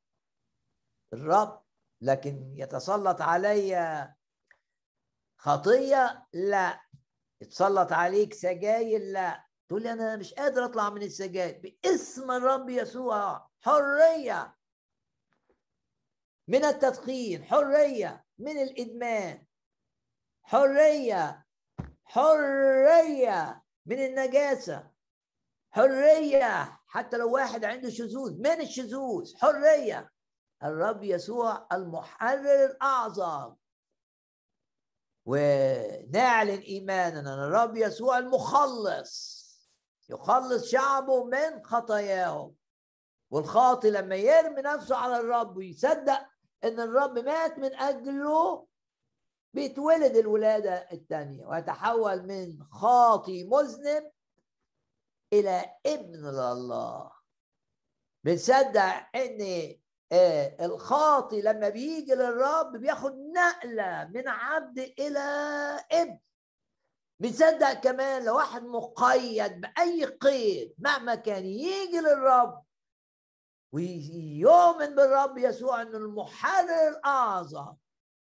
الرب 1.13 1.61
لكن 2.01 2.53
يتسلط 2.57 3.21
علي 3.21 4.13
خطية؟ 5.37 6.27
لا. 6.33 6.81
يتسلط 7.41 7.91
عليك 7.91 8.33
سجاير 8.33 9.01
لا. 9.01 9.45
تقول 9.67 9.83
لي 9.83 9.91
أنا 9.91 10.15
مش 10.15 10.33
قادر 10.33 10.65
أطلع 10.65 10.89
من 10.89 11.01
السجاير 11.03 11.59
باسم 11.83 12.31
الرب 12.31 12.69
يسوع. 12.69 13.49
حرية. 13.61 14.55
من 16.47 16.65
التدخين. 16.65 17.43
حرية. 17.43 18.25
من 18.37 18.57
الإدمان. 18.57 19.45
حرية. 20.43 21.45
حرية. 22.05 23.63
من 23.85 24.05
النجاسة. 24.05 24.91
حرية. 25.71 26.79
حتى 26.87 27.17
لو 27.17 27.33
واحد 27.33 27.65
عنده 27.65 27.89
شذوذ. 27.89 28.37
من 28.37 28.61
الشذوذ؟ 28.61 29.33
حرية. 29.37 30.11
الرب 30.63 31.03
يسوع 31.03 31.67
المحرر 31.71 32.65
الأعظم. 32.65 33.55
ونعلن 35.25 36.59
إيماننا 36.59 37.33
إن 37.33 37.39
الرب 37.39 37.77
يسوع 37.77 38.17
المخلص. 38.17 39.45
يخلص 40.09 40.71
شعبه 40.71 41.23
من 41.23 41.63
خطاياهم. 41.63 42.55
والخاطي 43.31 43.89
لما 43.89 44.15
يرمي 44.15 44.61
نفسه 44.61 44.95
على 44.95 45.17
الرب 45.17 45.57
ويصدق 45.57 46.27
إن 46.63 46.79
الرب 46.79 47.19
مات 47.19 47.57
من 47.57 47.75
أجله 47.75 48.67
بيتولد 49.53 50.15
الولادة 50.15 50.87
الثانية 50.91 51.45
ويتحول 51.45 52.27
من 52.27 52.63
خاطي 52.71 53.43
مذنب 53.43 54.11
إلى 55.39 55.75
ابن 55.85 56.25
الله. 56.25 57.11
بنصدق 58.23 59.15
إن 59.15 59.75
آه، 60.11 60.65
الخاطي 60.65 61.41
لما 61.41 61.69
بيجي 61.69 62.13
للرب 62.13 62.71
بياخد 62.77 63.15
نقلة 63.17 64.09
من 64.13 64.27
عبد 64.27 64.79
إلى 64.79 65.19
ابن. 65.91 66.19
بنصدق 67.19 67.73
كمان 67.73 68.25
لو 68.25 68.35
واحد 68.35 68.63
مقيد 68.63 69.61
بأي 69.61 70.05
قيد 70.05 70.75
مهما 70.77 71.15
كان 71.15 71.45
يجي 71.45 71.97
للرب 71.99 72.63
ويؤمن 73.71 74.95
بالرب 74.95 75.37
يسوع 75.37 75.81
إنه 75.81 75.97
المحرر 75.97 76.87
الأعظم 76.87 77.75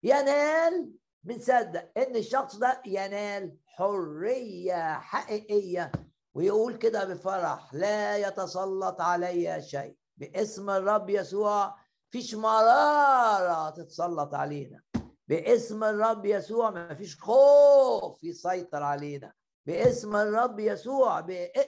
ينال 0.02 0.92
بنصدق 1.22 1.90
إن 1.96 2.16
الشخص 2.16 2.56
ده 2.56 2.82
ينال 2.86 3.56
حرية 3.66 4.98
حقيقية 4.98 5.92
ويقول 6.36 6.76
كده 6.76 7.04
بفرح 7.04 7.75
لا 7.75 8.16
يتسلط 8.16 9.00
علي 9.00 9.62
شيء 9.62 9.96
باسم 10.16 10.70
الرب 10.70 11.10
يسوع 11.10 11.76
فيش 12.10 12.34
مرارة 12.34 13.70
تتسلط 13.70 14.34
علينا 14.34 14.80
باسم 15.28 15.84
الرب 15.84 16.26
يسوع 16.26 16.70
ما 16.70 16.94
فيش 16.94 17.20
خوف 17.20 18.25
يسيطر 18.25 18.82
علينا 18.82 19.32
باسم 19.66 20.16
الرب 20.16 20.60
يسوع 20.60 21.20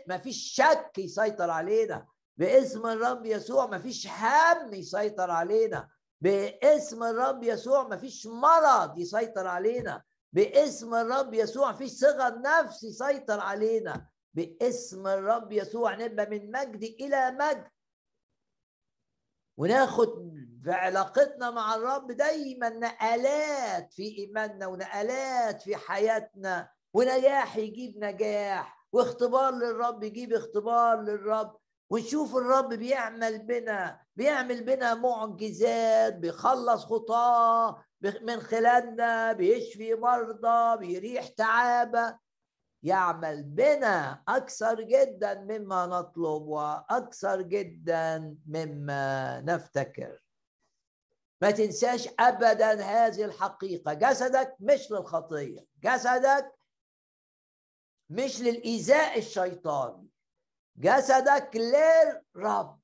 ما 0.07 0.19
فيش 0.19 0.37
شك 0.55 0.93
يسيطر 0.99 1.51
علينا 1.51 2.07
باسم 2.37 2.87
الرب 2.87 3.27
يسوع 3.27 3.67
ما 3.67 3.79
فيش 3.79 4.09
هم 4.09 4.75
يسيطر 4.75 5.31
علينا 5.31 5.89
باسم 6.21 7.03
الرب 7.03 7.43
يسوع 7.43 7.89
ما 7.89 7.97
فيش 7.97 8.27
مرض 8.27 8.99
يسيطر 8.99 9.47
علينا 9.47 10.03
باسم 10.33 10.95
الرب 10.95 11.35
يسوع 11.35 11.73
فيش 11.73 11.91
صغر 11.91 12.41
نفس 12.41 12.83
يسيطر 12.83 13.41
علينا 13.41 14.07
باسم 14.35 15.07
الرب 15.07 15.53
يسوع 15.53 15.95
نبقى 15.95 16.27
من 16.27 16.51
مجد 16.51 16.83
إلى 16.83 17.31
مجد. 17.31 17.69
وناخد 19.57 20.09
في 20.65 20.73
علاقتنا 20.73 21.51
مع 21.51 21.75
الرب 21.75 22.13
دايما 22.13 22.69
نقلات 22.69 23.93
في 23.93 24.19
إيماننا 24.19 24.67
ونقلات 24.67 25.63
في 25.63 25.77
حياتنا 25.77 26.71
ونجاح 26.95 27.57
يجيب 27.57 28.05
نجاح 28.05 28.87
واختبار 28.93 29.55
للرب 29.55 30.03
يجيب 30.03 30.33
اختبار 30.33 31.01
للرب. 31.01 31.57
ونشوف 31.91 32.37
الرب 32.37 32.69
بيعمل 32.75 33.39
بنا 33.39 34.01
بيعمل 34.17 34.65
بنا 34.65 34.95
معجزات 34.95 36.15
بيخلص 36.17 36.85
خطاه 36.85 37.85
من 38.23 38.41
خلالنا 38.41 39.33
بيشفي 39.33 39.95
مرضى 39.95 40.77
بيريح 40.87 41.29
تعابه. 41.29 42.19
يعمل 42.83 43.43
بنا 43.43 44.23
أكثر 44.29 44.81
جدا 44.83 45.35
مما 45.35 45.87
نطلب 45.87 46.43
وأكثر 46.43 47.43
جدا 47.43 48.37
مما 48.47 49.41
نفتكر. 49.41 50.23
ما 51.43 51.51
تنساش 51.51 52.09
ابدا 52.21 52.73
هذه 52.83 53.25
الحقيقة. 53.25 53.93
جسدك 53.93 54.57
مش 54.61 54.91
للخطية. 54.91 55.67
جسدك 55.83 56.53
مش 58.11 58.41
للإيذاء 58.41 59.19
الشيطاني. 59.19 60.09
جسدك 60.77 61.51
للرب. 61.57 62.81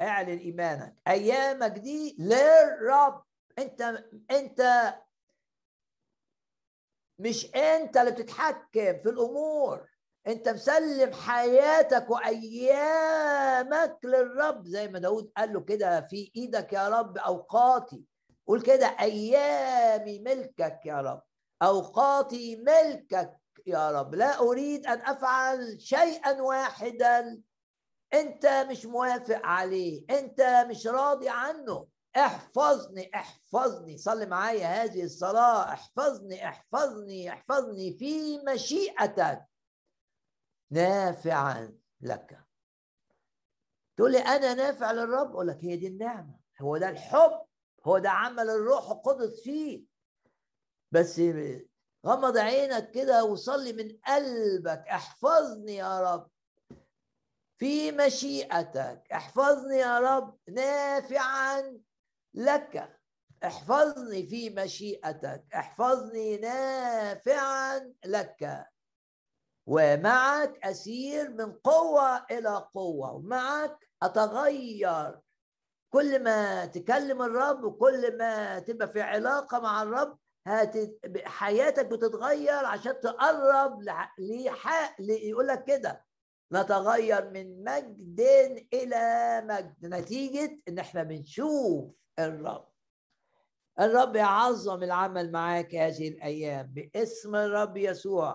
اعلن 0.00 0.38
إيمانك. 0.38 0.96
أيامك 1.08 1.70
دي 1.70 2.16
للرب. 2.18 3.22
انت 3.58 4.04
أنت 4.30 4.94
مش 7.22 7.54
انت 7.54 7.96
اللي 7.96 8.10
بتتحكم 8.10 9.00
في 9.02 9.08
الأمور. 9.08 9.86
انت 10.26 10.48
مسلم 10.48 11.12
حياتك 11.12 12.10
وايامك 12.10 13.98
للرب. 14.04 14.66
زي 14.66 14.88
ما 14.88 14.98
داود 14.98 15.32
قال 15.36 15.52
له 15.52 15.60
كده 15.60 16.00
في 16.00 16.32
إيدك 16.36 16.72
يا 16.72 16.88
رب 16.88 17.18
اوقاتي. 17.18 18.04
قول 18.46 18.62
كده 18.62 18.86
أيامي 19.00 20.18
ملكك 20.18 20.80
يا 20.84 21.00
رب. 21.00 21.22
أوقاتي 21.62 22.56
ملكك 22.56 23.40
يا 23.66 23.90
رب. 23.90 24.14
لا 24.14 24.38
أريد 24.38 24.86
أن 24.86 24.98
أفعل 25.00 25.80
شيئا 25.80 26.42
واحدا. 26.42 27.42
أنت 28.14 28.66
مش 28.70 28.86
موافق 28.86 29.40
عليه. 29.46 30.04
أنت 30.10 30.66
مش 30.70 30.86
راضي 30.86 31.28
عنه. 31.28 31.86
احفظني 32.16 33.10
احفظني 33.14 33.98
صلي 33.98 34.26
معايا 34.26 34.66
هذه 34.84 35.04
الصلاة 35.04 35.72
احفظني 35.72 36.48
احفظني 36.48 37.30
احفظني 37.30 37.92
في 37.92 38.38
مشيئتك. 38.38 39.44
نافعا 40.70 41.78
لك. 42.00 42.40
تقول 43.96 44.12
لي 44.12 44.18
أنا 44.18 44.54
نافع 44.54 44.92
للرب؟ 44.92 45.30
أقول 45.30 45.48
لك 45.48 45.64
هي 45.64 45.76
دي 45.76 45.86
النعمة. 45.86 46.40
هو 46.60 46.76
ده 46.76 46.88
الحب 46.88 47.42
هو 47.84 47.98
ده 47.98 48.10
عمل 48.10 48.50
الروح 48.50 48.90
القدس 48.90 49.40
فيه. 49.40 49.84
بس 50.92 51.20
غمض 52.06 52.36
عينك 52.36 52.90
كده 52.90 53.24
وصلي 53.24 53.72
من 53.72 53.98
قلبك. 54.06 54.84
احفظني 54.88 55.76
يا 55.76 56.14
رب 56.14 56.30
في 57.56 57.92
مشيئتك. 57.92 59.02
احفظني 59.12 59.76
يا 59.76 60.00
رب 60.00 60.38
نافعا 60.48 61.80
لك 62.34 62.98
احفظني 63.44 64.26
في 64.26 64.50
مشيئتك 64.50 65.44
احفظني 65.54 66.36
نافعا 66.36 67.92
لك. 68.04 68.66
ومعك 69.66 70.66
أسير 70.66 71.30
من 71.30 71.52
قوة 71.52 72.26
إلى 72.30 72.68
قوة 72.74 73.12
ومعك 73.12 73.88
أتغير. 74.02 75.20
كل 75.92 76.22
ما 76.22 76.66
تكلم 76.66 77.22
الرب 77.22 77.64
وكل 77.64 78.18
ما 78.18 78.58
تبقى 78.58 78.88
في 78.88 79.00
علاقة 79.02 79.60
مع 79.60 79.82
الرب 79.82 80.18
هت... 80.46 80.76
حياتك 81.24 81.86
بتتغير 81.86 82.66
عشان 82.66 83.00
تقرب 83.00 83.82
لح... 83.82 84.14
لح... 84.18 84.96
يقول 85.00 85.46
لك 85.46 85.64
كده 85.64 86.04
نتغير 86.52 87.30
من 87.30 87.64
مجد 87.64 88.20
إلى 88.74 89.40
مجد. 89.48 89.86
نتيجة 89.94 90.60
إن 90.68 90.78
إحنا 90.78 91.02
بنشوف 91.02 91.94
الرب. 92.18 92.68
الرب 93.80 94.16
يعظم 94.16 94.82
العمل 94.82 95.32
معاك 95.32 95.74
هذه 95.74 96.08
الأيام 96.08 96.66
باسم 96.66 97.36
الرب 97.36 97.76
يسوع. 97.76 98.34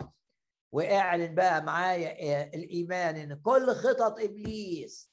واعلن 0.71 1.35
بقى 1.35 1.63
معايا 1.63 2.43
الإيمان 2.53 3.15
إن 3.15 3.35
كل 3.41 3.67
خطط 3.75 4.19
إبليس 4.19 5.11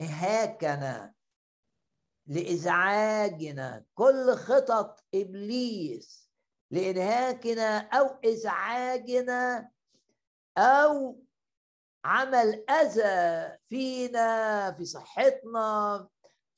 لانهاكنا 0.00 1.14
لإزعاجنا 2.26 3.84
كل 3.94 4.34
خطط 4.34 5.04
إبليس 5.14 6.30
لانهاكنا 6.70 7.78
أو 7.78 8.06
إزعاجنا 8.24 9.70
أو 10.58 11.22
عمل 12.04 12.70
أذى 12.70 13.58
فينا 13.68 14.72
في 14.72 14.84
صحتنا 14.84 16.08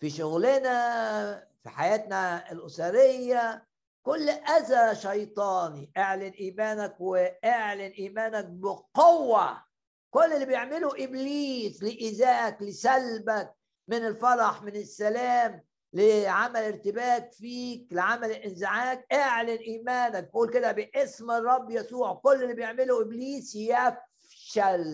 في 0.01 0.11
شغلنا 0.11 1.49
في 1.63 1.69
حياتنا 1.69 2.53
الأسرية 2.53 3.67
كل 4.03 4.29
أذى 4.31 4.95
شيطاني. 4.95 5.93
اعلن 5.97 6.33
إيمانك 6.41 6.97
واعلن 7.01 7.93
إيمانك 7.99 8.45
بقوة. 8.45 9.63
كل 10.11 10.33
اللي 10.33 10.47
بيعمله 10.47 11.05
إبليس 11.05 11.83
لإيذائك 11.83 12.63
لسلبك 12.63 13.55
من 13.89 14.07
الفرح 14.07 14.63
من 14.63 14.77
السلام 14.77 15.63
لعمل 15.93 16.63
ارتباك 16.63 17.33
فيك 17.33 17.93
لعمل 17.93 18.31
إنزعاج. 18.31 19.05
اعلن 19.13 19.49
إيمانك. 19.59 20.31
قول 20.33 20.51
كده 20.53 20.73
باسم 20.73 21.31
الرب 21.31 21.71
يسوع. 21.71 22.15
كل 22.15 22.43
اللي 22.43 22.55
بيعمله 22.55 23.03
إبليس 23.03 23.57
يفشل. 23.57 24.85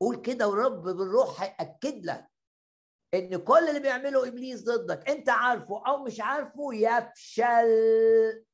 قول 0.00 0.16
كده 0.16 0.48
ورب 0.48 0.82
بالروح 0.82 1.42
هيأكد 1.42 2.06
لك. 2.06 2.31
إن 3.14 3.36
كل 3.36 3.68
اللي 3.68 3.80
بيعمله 3.80 4.28
إبليس 4.28 4.64
ضدك 4.64 5.10
أنت 5.10 5.28
عارفه 5.28 5.82
أو 5.86 6.04
مش 6.04 6.20
عارفه 6.20 6.74
يفشل. 6.74 8.44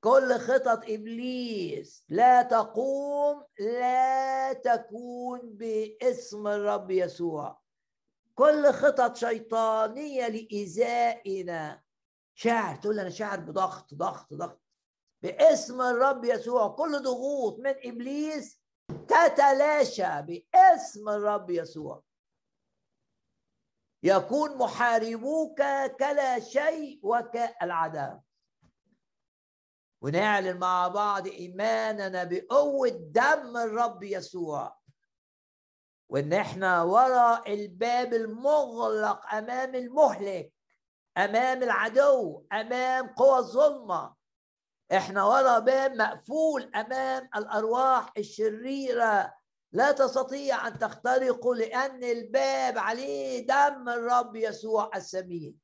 كل 0.00 0.38
خطط 0.38 0.82
إبليس 0.88 2.04
لا 2.08 2.42
تقوم 2.42 3.44
لا 3.58 4.52
تكون 4.52 5.40
باسم 5.44 6.46
الرب 6.46 6.90
يسوع. 6.90 7.60
كل 8.34 8.72
خطط 8.72 9.16
شيطانية 9.16 10.28
لإيذائنا. 10.28 11.82
شاعر 12.34 12.76
تقول 12.76 13.00
أنا 13.00 13.10
شاعر 13.10 13.40
بضغط 13.40 13.94
ضغط 13.94 14.34
ضغط. 14.34 14.62
باسم 15.22 15.80
الرب 15.80 16.24
يسوع 16.24 16.68
كل 16.68 17.02
ضغوط 17.02 17.58
من 17.58 17.74
إبليس 17.84 18.57
تتلاشى 18.88 20.22
باسم 20.22 21.08
الرب 21.08 21.50
يسوع. 21.50 22.02
يكون 24.02 24.58
محاربوك 24.58 25.62
كلا 25.98 26.38
شيء 26.40 27.00
وكالعدم 27.02 28.20
ونعلن 30.02 30.58
مع 30.58 30.88
بعض 30.88 31.26
إيماننا 31.26 32.24
بقوة 32.24 32.88
دم 32.88 33.56
الرب 33.56 34.02
يسوع. 34.02 34.78
وإن 36.10 36.32
إحنا 36.32 36.82
وراء 36.82 37.54
الباب 37.54 38.14
المغلق 38.14 39.34
أمام 39.34 39.74
المهلك 39.74 40.52
أمام 41.16 41.62
العدو 41.62 42.46
أمام 42.52 43.06
قوى 43.06 43.38
الظلمة 43.38 44.17
إحنا 44.92 45.24
ورا 45.24 45.58
باب 45.58 45.92
مقفول 45.96 46.70
أمام 46.74 47.28
الأرواح 47.36 48.12
الشريرة. 48.18 49.34
لا 49.72 49.92
تستطيع 49.92 50.68
أن 50.68 50.78
تخترقه 50.78 51.54
لأن 51.54 52.04
الباب 52.04 52.78
عليه 52.78 53.46
دم 53.46 53.88
الرب 53.88 54.36
يسوع 54.36 54.90
السمين 54.96 55.58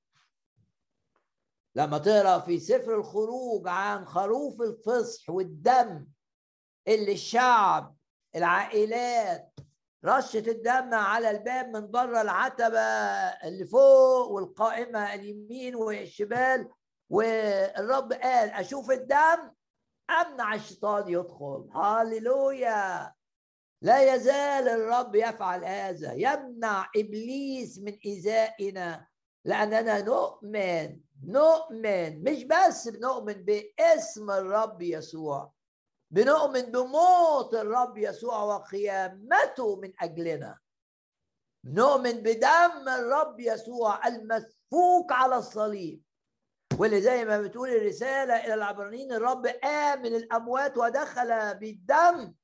لما 1.74 1.98
تقرأ 1.98 2.38
في 2.38 2.60
سفر 2.60 2.94
الخروج 2.94 3.68
عن 3.68 4.04
خروف 4.04 4.60
الفصح 4.60 5.30
والدم 5.30 6.06
اللي 6.88 7.12
الشعب 7.12 7.96
العائلات 8.36 9.52
رشة 10.04 10.38
الدم 10.38 10.94
على 10.94 11.30
الباب 11.30 11.68
من 11.68 11.90
بره 11.90 12.20
العتبة 12.20 12.78
اللي 13.44 13.66
فوق 13.66 14.30
والقائمة 14.30 15.14
اليمين 15.14 15.74
والشمال 15.74 16.68
والرب 17.14 18.12
قال 18.12 18.50
أشوف 18.50 18.90
الدم 18.90 19.50
أمنع 20.10 20.54
الشيطان 20.54 21.08
يدخل؟ 21.08 21.68
هاليلويا! 21.72 23.14
لا 23.82 24.14
يزال 24.14 24.68
الرب 24.68 25.14
يفعل 25.14 25.64
هذا. 25.64 26.12
يمنع 26.12 26.90
إبليس 26.96 27.78
من 27.78 27.98
إيذائنا 28.04 29.06
لأننا 29.44 30.00
نؤمن 30.00 31.00
نؤمن 31.26 32.22
مش 32.22 32.44
بس 32.44 32.88
بنؤمن 32.88 33.44
باسم 33.44 34.30
الرب 34.30 34.82
يسوع 34.82 35.52
بنؤمن 36.10 36.62
بموت 36.62 37.54
الرب 37.54 37.98
يسوع 37.98 38.42
وقيامته 38.42 39.76
من 39.76 39.92
أجلنا. 40.00 40.58
نؤمن 41.64 42.12
بدم 42.12 42.88
الرب 42.88 43.40
يسوع 43.40 44.08
المسفوك 44.08 45.12
على 45.12 45.36
الصليب. 45.36 46.03
واللي 46.78 47.00
زي 47.00 47.24
ما 47.24 47.40
بتقول 47.40 47.68
الرسالة 47.70 48.44
إلى 48.44 48.54
العبرانيين 48.54 49.12
الرب 49.12 49.46
قام 49.46 50.02
من 50.02 50.14
الأموات 50.14 50.78
ودخل 50.78 51.54
بالدم 51.54 52.34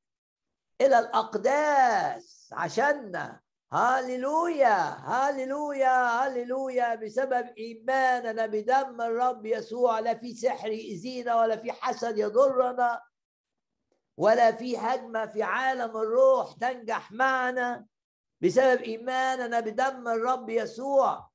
إلى 0.80 0.98
الأقداس 0.98 2.50
عشاننا 2.52 3.40
هاليلويا 3.72 4.78
هاليلويا 4.98 6.24
هاليلويا 6.24 6.94
بسبب 6.94 7.46
إيماننا 7.58 8.46
بدم 8.46 9.00
الرب 9.00 9.46
يسوع. 9.46 9.98
لا 9.98 10.14
في 10.14 10.34
سحر 10.34 10.68
يأذينا 10.70 11.40
ولا 11.40 11.56
في 11.56 11.72
حسد 11.72 12.18
يضرنا 12.18 13.02
ولا 14.16 14.52
في 14.52 14.78
هجمة 14.78 15.26
في 15.26 15.42
عالم 15.42 15.96
الروح 15.96 16.52
تنجح 16.52 17.12
معنا 17.12 17.86
بسبب 18.40 18.80
إيماننا 18.82 19.60
بدم 19.60 20.08
الرب 20.08 20.50
يسوع. 20.50 21.29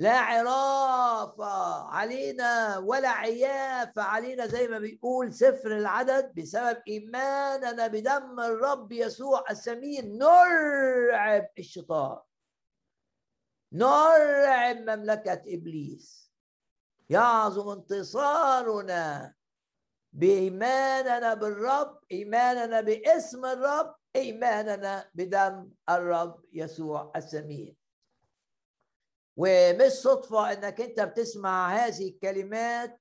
لا 0.00 0.18
عرافة 0.18 1.84
علينا 1.88 2.78
ولا 2.78 3.08
عيافة 3.08 4.02
علينا 4.02 4.46
زي 4.46 4.68
ما 4.68 4.78
بيقول 4.78 5.34
سفر 5.34 5.76
العدد 5.76 6.34
بسبب 6.34 6.82
إيماننا 6.88 7.86
بدم 7.86 8.40
الرب 8.40 8.92
يسوع 8.92 9.44
السمين. 9.50 10.18
نرعب 10.18 11.48
الشيطان 11.58 12.18
نرعب 13.72 14.76
مملكة 14.76 15.42
إبليس. 15.46 16.32
يعظم 17.10 17.68
انتصارنا 17.68 19.34
بإيماننا 20.12 21.34
بالرب 21.34 22.00
إيماننا 22.12 22.80
باسم 22.80 23.44
الرب 23.44 23.94
إيماننا 24.16 25.10
بدم 25.14 25.70
الرب 25.90 26.44
يسوع 26.52 27.12
السمين. 27.16 27.79
ومش 29.42 29.92
صدفة 29.92 30.52
إنك 30.52 30.80
أنت 30.80 31.00
بتسمع 31.00 31.68
هذه 31.74 32.08
الكلمات. 32.08 33.00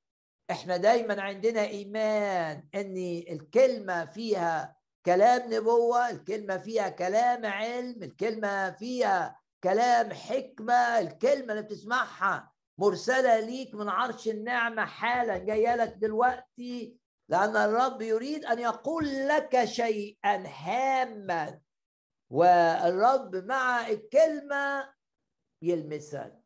إحنا 0.51 0.77
دايما 0.77 1.21
عندنا 1.21 1.61
إيمان 1.61 2.63
إن 2.75 2.97
الكلمة 3.29 4.05
فيها 4.05 4.75
كلام 5.05 5.53
نبوة 5.53 6.09
الكلمة 6.09 6.57
فيها 6.57 6.89
كلام 6.89 7.45
علم 7.45 8.03
الكلمة 8.03 8.71
فيها 8.71 9.39
كلام 9.63 10.13
حكمة 10.13 10.99
الكلمة 10.99 11.53
اللي 11.53 11.63
بتسمعها 11.63 12.51
مرسلة 12.77 13.39
ليك 13.39 13.75
من 13.75 13.89
عرش 13.89 14.27
النعمة 14.27 14.85
حالا 14.85 15.37
جاية 15.37 15.75
لك 15.75 15.93
دلوقتي. 15.93 16.97
لأن 17.29 17.57
الرب 17.57 18.01
يريد 18.01 18.45
أن 18.45 18.59
يقول 18.59 19.27
لك 19.27 19.65
شيئا 19.65 20.43
هاما. 20.47 21.59
والرب 22.29 23.35
مع 23.35 23.87
الكلمة 23.87 24.98
يلمسك 25.61 26.39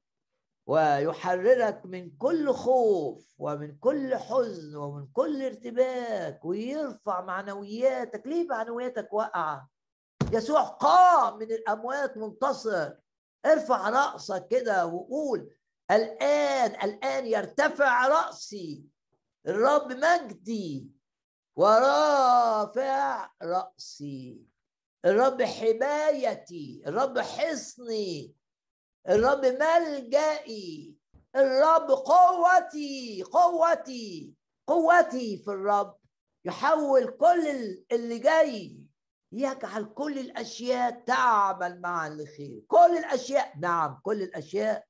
ويحررك 0.68 1.86
من 1.86 2.18
كل 2.18 2.54
خوف 2.54 3.36
ومن 3.38 3.78
كل 3.78 4.16
حزن 4.16 4.76
ومن 4.76 5.08
كل 5.14 5.46
ارتباك 5.46 6.46
ويرفع 6.46 7.22
معنوياتك. 7.22 8.28
ليه 8.28 8.48
معنوياتك 8.48 9.14
واقعة؟ 9.14 9.70
يسوع 10.32 10.64
قام 10.64 11.38
من 11.38 11.52
الأموات 11.52 12.18
منتصر. 12.18 12.92
ارفع 13.46 13.90
رأسك 13.90 14.48
كده 14.48 14.86
وقول 14.86 15.56
الآن 15.92 16.72
الآن 16.84 17.26
يرتفع 17.26 18.08
رأسي. 18.08 18.86
الرب 19.48 19.92
مجدي 19.92 20.92
ورافع 21.56 23.30
رأسي. 23.44 24.42
الرب 25.06 25.44
حمايتي. 25.44 26.84
الرب 26.88 27.20
حصني. 27.20 28.36
الرب 29.10 29.46
ملجئي 29.46 30.96
الرب 31.36 31.92
قوتي 31.92 33.24
قوتي 33.24 34.34
قوتي 34.68 35.38
في 35.38 35.52
الرب. 35.52 35.98
يحول 36.46 37.08
كل 37.08 37.48
اللي 37.92 38.20
جاي 38.20 38.80
يجعل 39.32 39.86
كل 39.86 40.20
الأشياء 40.20 41.04
تعمل 41.06 41.82
معا 41.82 42.10
لخير 42.10 42.64
كل 42.68 42.98
الأشياء 42.98 43.54
نعم 43.60 44.00
كل 44.04 44.22
الأشياء. 44.22 44.86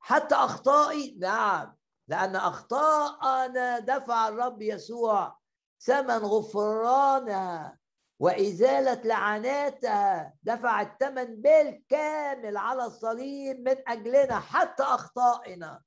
حتى 0.00 0.34
أخطائي 0.34 1.16
نعم. 1.20 1.76
لأن 2.08 2.36
أخطاءنا 2.36 3.78
دفع 3.78 4.28
الرب 4.28 4.62
يسوع 4.62 5.38
ثمن 5.80 6.18
غفرانها 6.18 7.79
وإزالة 8.20 9.00
لعناتها 9.04 10.34
دفع 10.42 10.80
الثمن 10.80 11.40
بالكامل 11.40 12.56
على 12.56 12.84
الصليب 12.84 13.68
من 13.68 13.76
أجلنا 13.88 14.40
حتى 14.40 14.82
أخطائنا. 14.82 15.82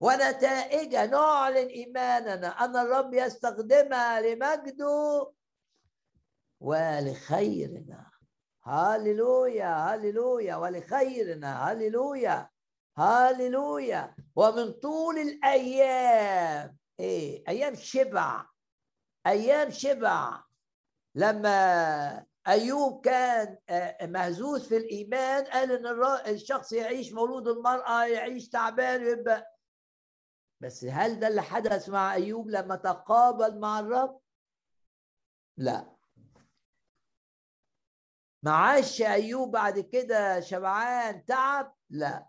ونتائجها 0.00 1.06
نعلن 1.06 1.66
ايماننا 1.68 2.48
أن 2.48 2.76
الرب 2.76 3.14
يستخدمها 3.14 4.20
لمجده 4.20 5.32
ولخيرنا. 6.60 8.10
هللويا 8.64 9.94
هللويا 9.94 10.56
ولخيرنا. 10.56 11.72
هللويا 11.72 12.50
هللويا 12.98 14.14
ومن 14.36 14.72
طول 14.72 15.18
الأيام 15.18 16.76
إيه 17.00 17.44
أيام 17.48 17.74
شبع. 17.74 18.46
أيام 19.26 19.70
شبع. 19.70 20.49
لما 21.14 22.26
أيوب 22.48 23.04
كان 23.04 23.58
آه، 23.68 24.06
مهزوز 24.06 24.68
في 24.68 24.76
الإيمان 24.76 25.44
قال 25.44 25.72
إن 25.72 26.34
الشخص 26.34 26.72
يعيش 26.72 27.12
مولود 27.12 27.48
المرأة 27.48 28.04
يعيش 28.04 28.48
تعبان 28.48 29.04
ويبقى 29.04 29.56
بس 30.60 30.84
هل 30.84 31.20
ده 31.20 31.28
اللي 31.28 31.42
حدث 31.42 31.88
مع 31.88 32.14
أيوب 32.14 32.50
لما 32.50 32.76
تقابل 32.76 33.58
مع 33.60 33.80
الرب؟ 33.80 34.20
لا. 35.56 35.96
ما 38.42 38.50
عاش 38.52 39.02
أيوب 39.02 39.50
بعد 39.50 39.78
كده 39.80 40.40
شبعان 40.40 41.24
تعب؟ 41.24 41.74
لا. 41.90 42.28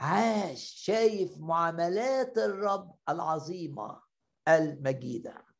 عاش 0.00 0.64
شايف 0.64 1.38
معاملات 1.38 2.38
الرب 2.38 2.96
العظيمة 3.08 4.02
المجيدة. 4.48 5.53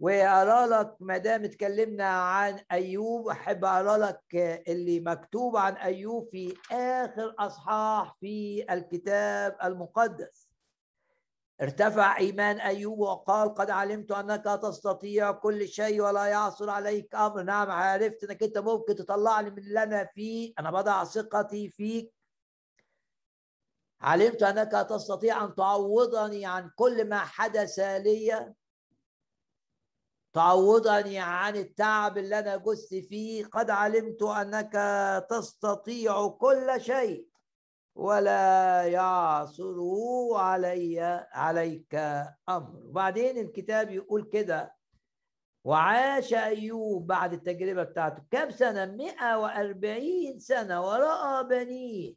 واقرا 0.00 0.66
لك 0.66 0.96
ما 1.00 1.18
دام 1.18 1.44
اتكلمنا 1.44 2.08
عن 2.08 2.60
أيوب 2.72 3.28
أحب 3.28 3.64
أقرأ 3.64 3.98
لك 3.98 4.22
اللي 4.68 5.00
مكتوب 5.00 5.56
عن 5.56 5.74
أيوب 5.74 6.28
في 6.30 6.54
آخر 6.72 7.34
أصحاح 7.38 8.16
في 8.20 8.66
الكتاب 8.70 9.56
المقدس. 9.64 10.50
ارتفع 11.62 12.18
إيمان 12.18 12.60
أيوب 12.60 12.98
وقال 12.98 13.54
قد 13.54 13.70
علمت 13.70 14.12
أنك 14.12 14.44
تستطيع 14.62 15.30
كل 15.32 15.68
شيء 15.68 16.00
ولا 16.00 16.24
يعصر 16.24 16.70
عليك 16.70 17.14
أمر. 17.14 17.42
نعم 17.42 17.70
عرفت 17.70 18.24
أنك 18.24 18.42
أنت 18.42 18.58
ممكن 18.58 18.94
تطلعني 18.94 19.50
من 19.50 19.58
اللي 19.58 19.82
أنا 19.82 20.04
فيه. 20.04 20.52
أنا 20.58 20.70
بضع 20.70 21.04
ثقتي 21.04 21.68
فيك. 21.68 22.14
علمت 24.00 24.42
أنك 24.42 24.72
تستطيع 24.90 25.44
أن 25.44 25.54
تعوضني 25.54 26.46
عن 26.46 26.70
كل 26.76 27.08
ما 27.08 27.18
حدث 27.18 27.78
لي. 27.78 28.54
تعوضني 30.32 31.18
عن 31.18 31.56
التعب 31.56 32.18
اللي 32.18 32.38
أنا 32.38 32.56
جزت 32.56 32.94
فيه. 32.94 33.44
قد 33.44 33.70
علمت 33.70 34.22
أنك 34.22 34.72
تستطيع 35.30 36.28
كل 36.28 36.80
شيء. 36.80 37.26
ولا 37.94 38.84
يعصر 38.84 39.74
علي 40.34 41.00
عليك 41.32 41.94
أمر. 42.48 42.86
وبعدين 42.86 43.38
الكتاب 43.38 43.90
يقول 43.90 44.30
كده. 44.32 44.76
وعاش 45.64 46.34
أيوب 46.34 47.06
بعد 47.06 47.32
التجربة 47.32 47.82
بتاعته. 47.82 48.22
كم 48.30 48.50
سنة؟ 48.50 48.84
140 48.84 50.38
سنة. 50.38 50.82
ورأى 50.82 51.44
بنيه 51.44 52.14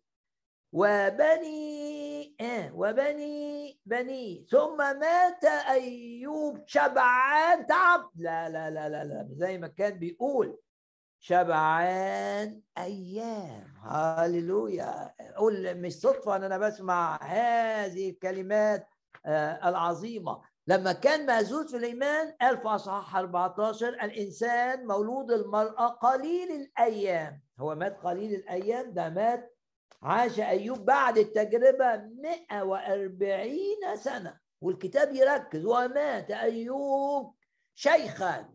وبني 0.71 2.35
آه 2.41 2.71
وبني 2.75 3.52
بني. 3.85 4.45
ثم 4.51 4.77
مات 4.77 5.45
أيوب 5.45 6.63
شبعان. 6.65 7.65
تعب. 7.67 8.09
لا 8.15 8.49
لا 8.49 8.69
لا 8.69 8.89
لا 8.89 9.03
لا 9.03 9.27
زي 9.31 9.57
ما 9.57 9.67
كان 9.67 9.99
بيقول. 9.99 10.57
شبعان 11.19 12.61
أيام. 12.77 13.73
هاليلويا 13.81 15.13
أقول 15.19 15.75
مش 15.81 15.93
صدفة 15.93 16.35
إن 16.35 16.43
أنا 16.43 16.57
بسمع 16.57 17.19
هذه 17.23 18.09
الكلمات 18.09 18.87
آه، 19.25 19.69
العظيمة. 19.69 20.41
لما 20.67 20.93
كان 20.93 21.25
مهزوز 21.25 21.71
في 21.71 21.77
الايمان 21.77 22.35
قال 22.41 22.57
في 22.57 22.67
أصحاح 22.67 23.15
14 23.15 23.87
الإنسان 23.89 24.87
مولود 24.87 25.31
المرأة 25.31 25.87
قليل 25.87 26.51
الأيام. 26.51 27.41
هو 27.59 27.75
مات 27.75 27.97
قليل 28.03 28.33
الأيام؟ 28.35 28.93
ده 28.93 29.09
مات 29.09 29.52
عاش 30.03 30.39
أيوب 30.39 30.85
بعد 30.85 31.17
التجربة 31.17 31.95
140 31.95 33.95
سنة. 33.95 34.39
والكتاب 34.61 35.15
يركز 35.15 35.65
ومات 35.65 36.31
أيوب 36.31 37.35
شيخا 37.75 38.49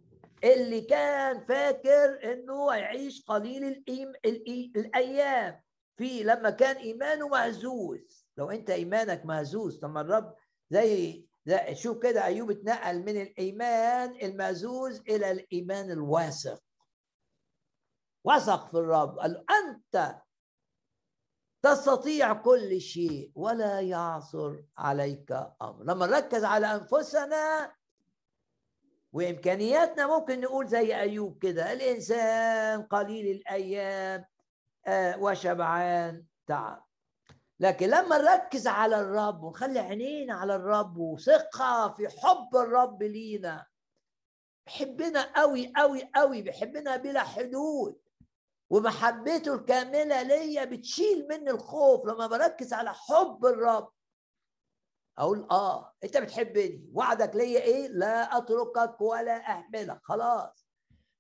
اللي 0.45 0.81
كان 0.81 1.47
فاكر 1.47 2.33
إنه 2.33 2.71
هيعيش 2.71 3.23
قليل 3.23 3.65
الإيم 3.65 4.13
الأيام. 4.77 5.61
في 5.97 6.23
لما 6.23 6.51
كان 6.51 6.77
إيمانه 6.77 7.29
مهزوز. 7.29 8.27
لو 8.37 8.51
أنت 8.51 8.71
إيمانك 8.71 9.27
مهزوز 9.27 9.79
طب 9.79 9.97
الرب 9.97 10.35
زي 10.71 11.25
شوف 11.73 11.99
كده 11.99 12.25
أيوب 12.25 12.51
اتنقل 12.51 13.03
من 13.03 13.23
الإيمان 13.23 14.17
المهزوز 14.23 15.01
إلى 15.01 15.31
الإيمان 15.31 15.91
الواثق. 15.91 16.63
وثق 18.25 18.71
في 18.71 18.77
الرب 18.77 19.19
قال 19.19 19.45
أنت 19.51 20.15
تستطيع 21.63 22.33
كل 22.33 22.81
شيء 22.81 23.31
ولا 23.35 23.81
يعثر 23.81 24.63
عليك 24.79 25.33
أمر. 25.63 25.85
لما 25.85 26.07
نركز 26.07 26.45
على 26.45 26.75
أنفسنا 26.75 27.73
وإمكانياتنا 29.13 30.07
ممكن 30.07 30.41
نقول 30.41 30.67
زي 30.69 30.97
أيوب 31.01 31.39
كده 31.43 31.73
الإنسان 31.73 32.83
قليل 32.83 33.37
الأيام 33.37 34.25
آه، 34.87 35.19
وشبعان 35.19 36.25
تعب. 36.47 36.89
لكن 37.61 37.87
لما 37.89 38.19
نركز 38.19 38.67
على 38.67 39.01
الرب 39.01 39.43
ونخلي 39.43 39.79
عينينا 39.79 40.35
على 40.35 40.55
الرب 40.57 40.99
وثقة 40.99 41.95
في 41.97 42.09
حب 42.09 42.57
الرب 42.57 43.03
لينا 43.03 43.67
بيحبنا 44.67 45.41
قوي 45.41 45.73
قوي 45.77 46.11
قوي 46.15 46.43
بيحبنا 46.43 46.97
بلا 46.97 47.23
حدود. 47.23 48.01
ومحبته 48.71 49.55
الكاملة 49.55 50.23
ليا 50.23 50.65
بتشيل 50.65 51.29
مني 51.31 51.51
الخوف 51.51 52.07
لما 52.07 52.27
بركز 52.27 52.73
على 52.73 52.95
حب 52.95 53.47
الرب. 53.47 53.91
أقول 55.19 55.47
آه 55.51 55.93
أنت 56.05 56.17
بتحبني. 56.17 56.91
وعدك 56.95 57.37
ليا 57.37 57.61
إيه؟ 57.61 57.89
لا 57.89 58.39
أتركك 58.39 59.01
ولا 59.01 59.51
اهملك 59.51 60.01
خلاص. 60.03 60.69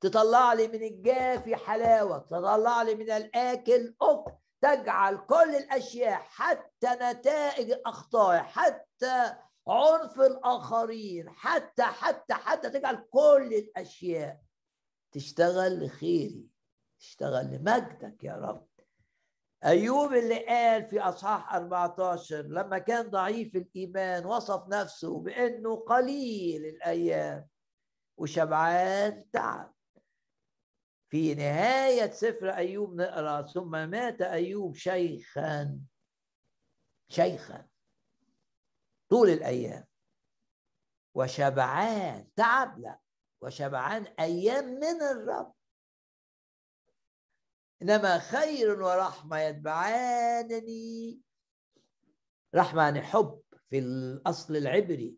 تطلع 0.01 0.53
لي 0.53 0.69
من 0.69 0.83
الجافي 0.83 1.57
حلاوة. 1.57 2.19
تطلع 2.19 2.83
لي 2.83 2.95
من 2.95 3.11
الآكل. 3.11 3.95
اكل 4.03 4.33
تجعل 4.61 5.17
كل 5.27 5.55
الأشياء 5.55 6.23
حتى 6.23 6.89
نتائج 7.03 7.75
أخطائي 7.87 8.41
حتى 8.41 9.35
عنف 9.69 10.21
الآخرين 10.21 11.31
حتى 11.31 11.83
حتى 11.83 12.35
حتى 12.35 12.71
تجعل 12.71 13.07
كل 13.11 13.55
الأشياء 13.55 14.41
تشتغل 15.13 15.85
لخيري. 15.85 16.47
تشتغل 16.99 17.47
لمجدك 17.47 18.25
يا 18.25 18.35
رب. 18.35 18.69
أيوب 19.65 20.13
اللي 20.13 20.47
قال 20.47 20.87
في 20.87 21.01
أصحاح 21.01 21.55
14 21.55 22.43
لما 22.43 22.79
كان 22.79 23.11
ضعيف 23.11 23.57
الإيمان 23.57 24.27
وصف 24.27 24.69
نفسه 24.69 25.21
بأنه 25.21 25.77
قليل 25.77 26.67
الأيام 26.67 27.49
وشبعان 28.17 29.31
تعب. 29.31 29.75
في 31.11 31.35
نهاية 31.35 32.11
سفر 32.11 32.51
أيوب 32.51 32.95
نقرأ 32.95 33.43
ثم 33.43 33.71
مات 33.71 34.23
أيوب 34.23 34.75
شيخا 34.77 35.81
شيخا 37.09 37.69
طول 39.09 39.29
الأيام 39.31 39.85
وشبعان 41.15 42.29
تعب 42.37 42.79
لا 42.79 42.99
وشبعان 43.41 44.03
أيام 44.21 44.65
من 44.65 45.03
الرب. 45.03 45.55
إنما 47.83 48.19
خير 48.19 48.83
ورحمة 48.83 49.38
يتبعانني. 49.38 51.21
رحمة 52.55 52.83
يعني 52.83 53.03
حب 53.03 53.41
في 53.71 53.79
الأصل 53.79 54.57
العبري. 54.57 55.17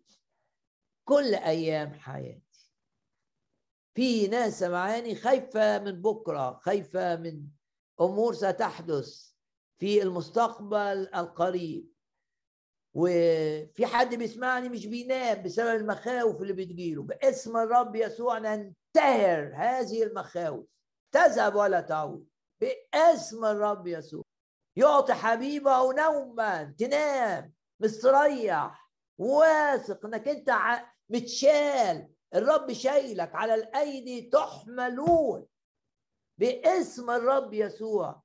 كل 1.04 1.34
أيام 1.34 1.94
حياتي. 1.94 2.72
في 3.94 4.28
ناس 4.28 4.58
سمعاني 4.58 5.14
خايفة 5.14 5.78
من 5.78 6.02
بكرة 6.02 6.60
خايفة 6.62 7.16
من 7.16 7.46
أمور 8.00 8.34
ستحدث 8.34 9.30
في 9.78 10.02
المستقبل 10.02 11.08
القريب. 11.14 11.90
وفي 12.94 13.86
حد 13.86 14.14
بيسمعني 14.14 14.68
مش 14.68 14.86
بينام 14.86 15.42
بسبب 15.42 15.80
المخاوف 15.80 16.42
اللي 16.42 16.52
بتجيله. 16.52 17.02
باسم 17.02 17.56
الرب 17.56 17.96
يسوع 17.96 18.38
ننتهر 18.38 19.52
هذه 19.54 20.02
المخاوف. 20.02 20.66
تذهب 21.12 21.54
ولا 21.54 21.80
تعود. 21.80 22.29
باسم 22.60 23.44
الرب 23.44 23.86
يسوع. 23.86 24.22
يعطي 24.76 25.14
حبيبه 25.14 25.92
نوما 25.92 26.74
تنام 26.78 27.54
مستريح 27.80 28.90
واثق 29.18 30.06
إنك 30.06 30.28
أنت 30.28 30.50
متشال. 31.08 32.08
الرب 32.34 32.72
شايلك 32.72 33.34
على 33.34 33.54
الأيدي 33.54 34.30
تحملون. 34.30 35.46
باسم 36.38 37.10
الرب 37.10 37.54
يسوع. 37.54 38.22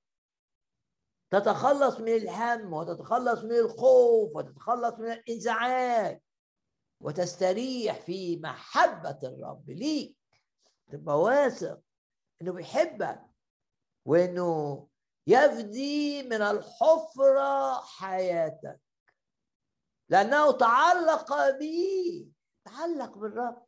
تتخلص 1.32 2.00
من 2.00 2.16
الهم 2.16 2.74
وتتخلص 2.74 3.44
من 3.44 3.52
الخوف 3.52 4.36
وتتخلص 4.36 4.94
من 5.00 5.12
الإنزعاج 5.12 6.22
وتستريح 7.02 8.02
في 8.02 8.38
محبة 8.38 9.20
الرب 9.24 9.70
ليك. 9.70 10.18
تبقى 10.92 11.20
واثق 11.22 11.82
إنه 12.42 12.52
بيحبك. 12.54 13.35
وأنه 14.06 14.88
يفدي 15.28 16.24
من 16.24 16.42
الحفرة 16.42 17.82
حياتك. 17.82 18.82
لأنه 20.10 20.52
تعلق 20.52 21.50
بي 21.50 22.32
تعلق 22.66 23.18
بالرب. 23.18 23.66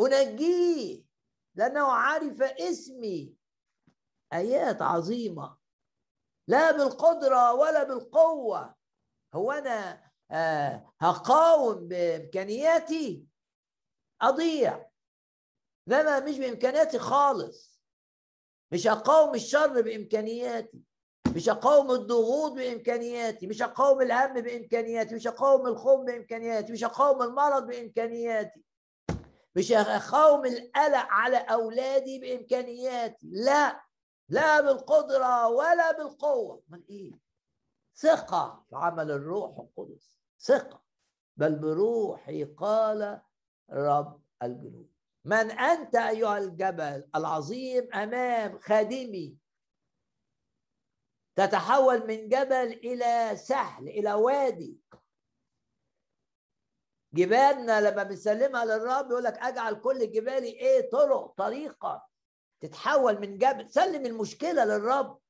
أنجيه 0.00 1.04
لأنه 1.54 1.92
عرف 1.92 2.42
اسمي. 2.42 3.34
آيات 4.32 4.82
عظيمة. 4.82 5.58
لا 6.48 6.70
بالقدرة 6.70 7.54
ولا 7.54 7.84
بالقوة. 7.84 8.74
هو 9.34 9.52
أنا 9.52 10.10
آه 10.30 10.92
هقاوم 11.00 11.88
بإمكانياتي. 11.88 13.26
أضيع. 14.22 14.90
لا 15.86 16.20
مش 16.20 16.38
بإمكانياتي 16.38 16.98
خالص. 16.98 17.77
مش 18.72 18.86
هقاوم 18.86 19.34
الشر 19.34 19.80
بإمكانياتي 19.82 20.82
مش 21.36 21.48
هقاوم 21.48 21.90
الضغوط 21.90 22.52
بإمكانياتي 22.52 23.46
مش 23.46 23.62
هقاوم 23.62 24.00
الهم 24.00 24.40
بإمكانياتي 24.40 25.14
مش 25.14 25.26
هقاوم 25.28 25.66
الخوف 25.66 26.00
بإمكانياتي 26.00 26.72
مش 26.72 26.84
هقاوم 26.84 27.22
المرض 27.22 27.66
بإمكانياتي 27.66 28.64
مش 29.56 29.72
هقاوم 29.72 30.46
القلق 30.46 31.06
على 31.10 31.36
أولادي 31.36 32.18
بإمكانياتي 32.18 33.28
لا 33.32 33.82
لا 34.28 34.60
بالقدرة 34.60 35.48
ولا 35.48 35.92
بالقوة. 35.92 36.62
من 36.68 36.82
إيه؟ 36.90 37.12
ثقة 37.96 38.64
في 38.70 38.76
عمل 38.76 39.10
الروح 39.10 39.58
القدس 39.58 40.18
ثقة 40.40 40.82
بل 41.36 41.54
بروحي 41.58 42.44
قال 42.44 43.20
رب 43.70 44.20
الجنود. 44.42 44.88
من 45.28 45.50
أنت 45.50 45.96
أيها 45.96 46.38
الجبل 46.38 47.08
العظيم 47.16 47.94
أمام 47.94 48.58
خادمي. 48.58 49.36
تتحول 51.36 52.06
من 52.06 52.28
جبل 52.28 52.72
إلى 52.72 53.36
سهل 53.36 53.88
إلى 53.88 54.12
وادي. 54.12 54.80
جبالنا 57.14 57.80
لما 57.80 58.02
بنسلمها 58.02 58.64
للرب 58.64 59.10
يقول 59.10 59.24
لك 59.24 59.38
أجعل 59.38 59.74
كل 59.80 60.10
جبالي 60.10 60.48
إيه؟ 60.48 60.90
طرق 60.90 61.26
طريقة. 61.26 62.08
تتحول 62.60 63.20
من 63.20 63.38
جبل. 63.38 63.70
سلم 63.70 64.06
المشكلة 64.06 64.64
للرب. 64.64 65.20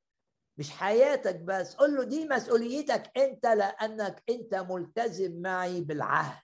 مش 0.58 0.70
حياتك 0.70 1.36
بس. 1.40 1.76
قول 1.76 1.94
له 1.96 2.04
دي 2.04 2.28
مسؤوليتك. 2.28 3.18
أنت 3.18 3.46
لأنك 3.46 4.22
أنت 4.30 4.54
ملتزم 4.54 5.42
معي 5.42 5.80
بالعهد. 5.80 6.42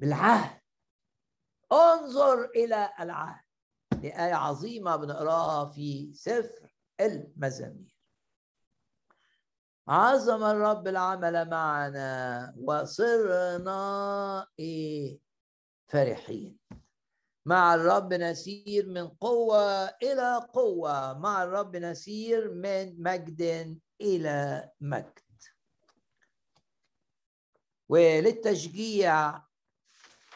بالعهد. 0.00 0.63
انظر 1.72 2.44
إلى 2.44 2.90
العهد 3.00 3.44
دي 3.92 4.08
آية 4.08 4.34
عظيمة 4.34 4.96
بنقراها 4.96 5.70
في 5.70 6.12
سفر 6.14 6.74
المزامير. 7.00 7.94
عظم 9.88 10.44
الرب 10.44 10.88
العمل 10.88 11.50
معنا 11.50 12.54
وصرنا 12.58 14.46
إيه 14.58 15.18
فرحين. 15.86 16.58
مع 17.46 17.74
الرب 17.74 18.14
نسير 18.14 18.88
من 18.88 19.08
قوة 19.08 19.84
إلى 19.86 20.46
قوة. 20.52 21.18
مع 21.18 21.42
الرب 21.42 21.76
نسير 21.76 22.54
من 22.54 23.02
مجد 23.02 23.42
إلى 24.00 24.70
مجد. 24.80 25.18
وللتشجيع 27.88 29.42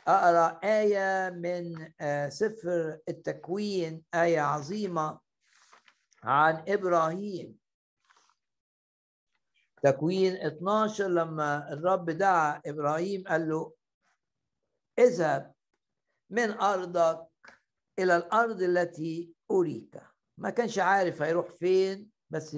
أقرأ 0.09 0.61
آية 0.65 1.31
من 1.31 1.93
آه، 2.01 2.29
سفر 2.29 2.99
التكوين 3.09 4.05
آية 4.15 4.41
عظيمة 4.41 5.21
عن 6.23 6.65
إبراهيم. 6.69 7.59
تكوين 9.83 10.37
12 10.37 11.09
لما 11.09 11.73
الرب 11.73 12.11
دعا 12.11 12.63
إبراهيم 12.67 13.25
قال 13.29 13.49
له 13.49 13.75
اذهب 14.99 15.55
من 16.31 16.51
أرضك 16.51 17.29
إلى 17.99 18.17
الأرض 18.17 18.63
التي 18.63 19.33
أريك. 19.51 20.01
ما 20.39 20.51
كانش 20.51 20.79
عارف 20.79 21.23
هيروح 21.23 21.51
فين 21.51 22.11
بس 22.31 22.57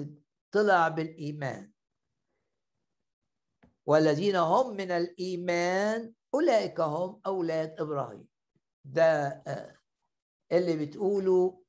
طلع 0.51 0.87
بالإيمان. 0.87 1.71
والذين 3.85 4.35
هم 4.35 4.75
من 4.75 4.91
الإيمان 4.91 6.13
أولئك 6.33 6.79
هم 6.79 7.21
أولاد 7.25 7.75
إبراهيم. 7.79 8.27
ده 8.85 9.03
آه، 9.47 9.75
اللي 10.51 10.85
بتقوله 10.85 11.63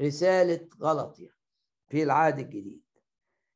رسالة 0.00 0.68
غلطيه 0.80 1.36
في 1.88 2.02
العهد 2.02 2.38
الجديد. 2.38 2.82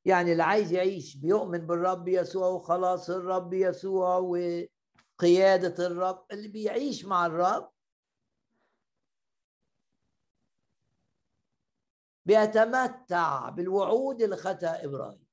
يعني 0.05 0.33
اللي 0.33 0.43
عايز 0.43 0.73
يعيش 0.73 1.17
بيؤمن 1.17 1.67
بالرب 1.67 2.09
يسوع 2.09 2.49
وخلاص 2.49 3.11
الرب 3.11 3.53
يسوع 3.55 4.17
وقيادة 4.19 5.87
الرب 5.87 6.27
اللي 6.33 6.49
بيعيش 6.49 7.05
مع 7.05 7.27
الرب 7.27 7.73
بيتمتع 12.27 13.49
بالوعود 13.49 14.23
اللي 14.23 14.37
خدها 14.37 14.85
إبراهيم. 14.85 15.30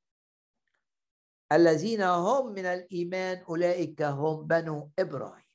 الذين 1.51 2.01
هم 2.01 2.53
من 2.53 2.65
الإيمان 2.65 3.43
أولئك 3.43 4.01
هم 4.01 4.47
بنو 4.47 4.91
إبراهيم. 4.99 5.47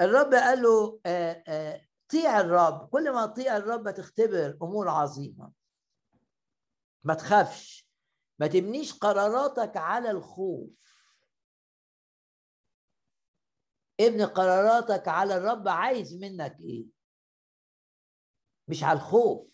الرب 0.00 0.34
قال 0.34 0.62
له 0.62 1.00
آه، 1.06 1.44
آه، 1.48 1.86
طيع 2.12 2.40
الرب. 2.40 2.88
كل 2.88 3.12
ما 3.12 3.26
تطيع 3.26 3.56
الرب 3.56 3.90
تختبر 3.90 4.58
أمور 4.62 4.88
عظيمة. 4.88 5.52
ما 7.04 7.14
تخافش. 7.14 7.90
ما 8.38 8.46
تبنيش 8.46 8.92
قراراتك 8.92 9.76
على 9.76 10.10
الخوف. 10.10 10.90
ابني 14.00 14.24
قراراتك 14.24 15.08
على 15.08 15.36
الرب 15.36 15.68
عايز 15.68 16.14
منك 16.14 16.60
إيه؟ 16.60 16.86
مش 18.68 18.84
على 18.84 18.96
الخوف. 18.96 19.49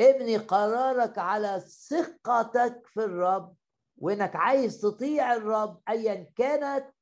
ابني 0.00 0.36
قرارك 0.36 1.18
على 1.18 1.60
ثقتك 1.60 2.86
في 2.86 3.00
الرب 3.04 3.56
وإنك 3.96 4.36
عايز 4.36 4.80
تطيع 4.80 5.34
الرب 5.34 5.82
ايا 5.88 6.32
كانت 6.36 6.94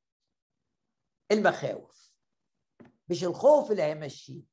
المخاوف 1.32 2.10
مش 3.08 3.24
الخوف 3.24 3.70
اللي 3.70 3.82
هيمشيك. 3.82 4.44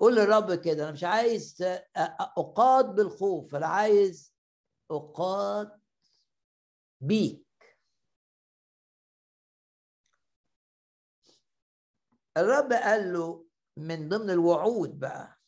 قول 0.00 0.16
للرب 0.16 0.54
كده 0.64 0.82
أنا 0.84 0.92
مش 0.92 1.04
عايز 1.04 1.62
أقاد 1.96 2.94
بالخوف 2.94 3.54
أنا 3.54 3.66
عايز 3.66 4.34
أقاد 4.90 5.80
بيك. 7.00 7.44
الرب 12.36 12.72
قال 12.72 13.12
له 13.12 13.46
من 13.76 14.08
ضمن 14.08 14.30
الوعود 14.30 14.98
بقى 15.00 15.38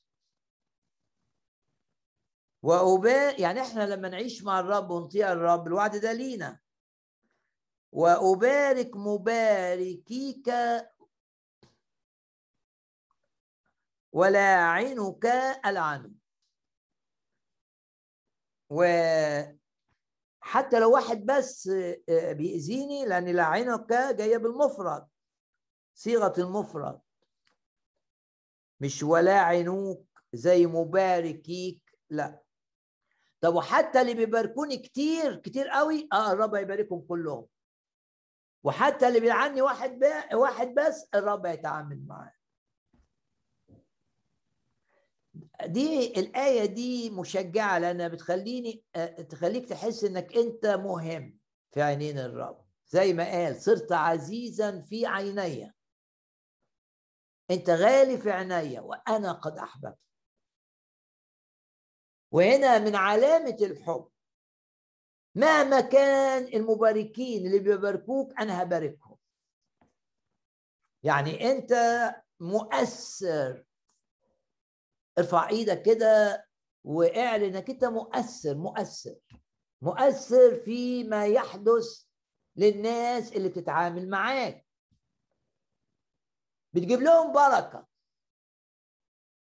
وأبا 2.67 3.41
يعني 3.41 3.61
إحنا 3.61 3.87
لما 3.95 4.09
نعيش 4.09 4.43
مع 4.45 4.61
الرب 4.61 4.91
ونطيع 4.91 5.33
الرب 5.33 5.67
الوعد 5.67 5.97
ده 5.97 6.13
لينا. 6.13 6.61
وأبارك 7.93 8.97
مباركيك 8.97 10.51
ولاعنك 14.13 15.27
ألعنه 15.67 16.11
وحتى 18.71 19.51
لو 20.81 20.93
واحد 20.93 21.27
بس 21.27 21.69
آه، 22.09 22.33
بيأذيني 22.33 23.07
لأن 23.07 23.29
لعنك 23.37 23.93
جاية 23.93 24.37
بالمفرد 24.37 25.07
صيغة 25.95 26.33
المفرد. 26.39 27.01
مش 28.81 29.03
ولاعنوك 29.03 30.07
زي 30.33 30.67
مباركيك 30.67 31.99
لا. 32.11 32.46
طب 33.41 33.55
وحتى 33.55 34.01
اللي 34.01 34.15
بيباركوني 34.15 34.77
كتير 34.77 35.37
كتير 35.37 35.69
قوي 35.69 36.09
آه 36.13 36.33
الرب 36.33 36.55
هيباركهم 36.55 37.01
كلهم. 37.01 37.47
وحتى 38.65 39.09
اللي 39.09 39.21
بيلعني 39.21 39.63
واحد 39.63 40.05
واحد 40.35 40.75
بس 40.75 41.09
الرب 41.15 41.47
هيتعامل 41.47 42.07
معاه. 42.07 42.33
دي 45.67 46.21
الآية 46.21 46.65
دي 46.65 47.11
مشجعة 47.11 47.79
لأنها 47.79 48.09
بتخليني 48.09 48.85
آه، 48.95 49.07
تخليك 49.23 49.69
تحس 49.69 50.05
إنك 50.05 50.37
أنت 50.37 50.67
مهم 50.67 51.39
في 51.75 51.83
عينين 51.83 52.19
الرب. 52.19 52.67
زي 52.89 53.13
ما 53.13 53.25
قال 53.25 53.57
صرت 53.57 53.93
عزيزا 53.93 54.81
في 54.81 55.07
عيني 55.07 55.75
أنت 57.51 57.71
غالي 57.71 58.19
في 58.19 58.31
عيني 58.31 58.81
وأنا 58.81 59.33
قد 59.33 59.59
أحببت. 59.59 60.06
وهنا 62.31 62.79
من 62.79 62.97
علامة 62.97 63.57
الحب. 63.61 64.09
مهما 65.35 65.81
كان 65.81 66.43
المباركين 66.55 67.47
اللي 67.47 67.59
بيباركوك 67.59 68.41
أنا 68.41 68.63
هباركهم. 68.63 69.17
يعني 71.03 71.51
أنت 71.51 71.73
مؤثر. 72.41 73.65
ارفع 75.19 75.49
إيدك 75.49 75.83
كده 75.83 76.47
واعلن 76.85 77.45
إنك 77.45 77.71
أنت 77.71 77.85
مؤثر 77.85 78.55
مؤثر. 78.55 79.17
مؤثر 79.83 80.61
فيما 80.65 81.27
يحدث 81.27 82.05
للناس 82.57 83.33
اللي 83.33 83.49
بتتعامل 83.49 84.11
معاك. 84.11 84.67
بتجيب 86.73 87.01
لهم 87.01 87.33
بركة. 87.33 87.87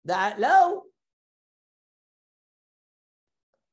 ده 0.05 0.37
لو 0.37 0.91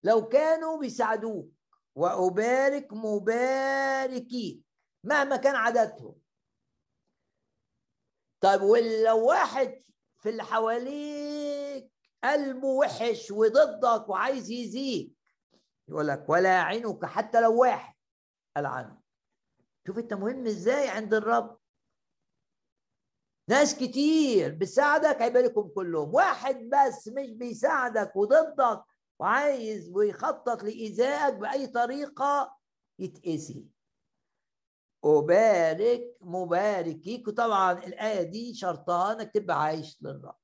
لو 0.04 0.28
كانوا 0.28 0.78
بيساعدوك 0.78 1.52
وأبارك 1.94 2.92
مباركيك 2.92 4.64
مهما 5.04 5.36
كان 5.36 5.54
عددهم. 5.54 6.14
طيب 8.40 8.62
ولو 8.62 9.26
واحد 9.28 9.82
في 10.18 10.28
اللي 10.28 10.42
حواليك 10.44 11.92
قلبه 12.24 12.68
وحش 12.68 13.30
وضدك 13.30 14.08
وعايز 14.08 14.50
يزيك 14.50 15.12
يقول 15.88 16.08
لك 16.08 16.24
ولا 16.28 16.62
عينك 16.62 17.04
حتى 17.04 17.40
لو 17.40 17.60
واحد 17.60 17.94
العنه 18.56 19.00
شوف 19.86 19.98
انت 19.98 20.14
مهم 20.14 20.46
إزاي 20.46 20.88
عند 20.88 21.14
الرب. 21.14 21.58
ناس 23.48 23.74
كتير 23.74 24.54
بتساعدك 24.54 25.22
هيباركهم 25.22 25.68
كلهم. 25.68 26.14
واحد 26.14 26.56
بس 26.56 27.08
مش 27.08 27.30
بيساعدك 27.30 28.16
وضدك 28.16 28.84
وعايز 29.22 29.88
ويخطط 29.88 30.62
لإيذائك 30.62 31.34
بأي 31.34 31.66
طريقة 31.66 32.58
يتأذي. 32.98 33.68
أبارك 35.04 36.16
مباركيك 36.20 37.28
وطبعا 37.28 37.72
الآية 37.72 38.22
دي 38.22 38.54
شرطها 38.54 39.12
إنك 39.12 39.30
تبقى 39.34 39.62
عايش 39.62 40.02
للرب 40.02 40.36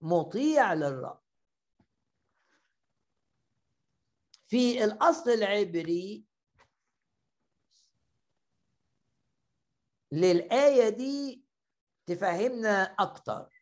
مطيع 0.00 0.72
للرب. 0.74 1.20
في 4.46 4.84
الأصل 4.84 5.30
العبري 5.30 6.24
للآية 10.12 10.88
دي 10.88 11.44
تفهمنا 12.06 12.82
أكتر. 12.82 13.53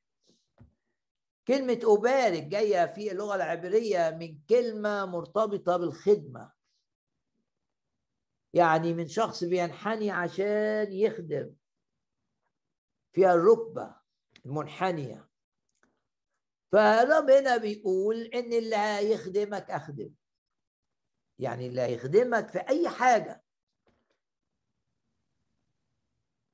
كلمة 1.48 1.80
أبارك 1.84 2.42
جاية 2.42 2.86
في 2.86 3.12
اللغة 3.12 3.34
العبرية 3.34 4.10
من 4.10 4.38
كلمة 4.48 5.06
مرتبطة 5.06 5.76
بالخدمة. 5.76 6.52
يعني 8.54 8.94
من 8.94 9.08
شخص 9.08 9.44
بينحني 9.44 10.10
عشان 10.10 10.92
يخدم. 10.92 11.54
فيها 13.12 13.34
الركبة 13.34 13.94
المنحنية. 14.46 15.28
فالرب 16.72 17.30
هنا 17.30 17.56
بيقول 17.56 18.16
إن 18.22 18.52
اللي 18.52 18.76
هيخدمك 18.76 19.70
أخدم. 19.70 20.14
يعني 21.38 21.66
اللي 21.66 21.80
هيخدمك 21.80 22.48
في 22.48 22.58
أي 22.58 22.88
حاجة. 22.88 23.44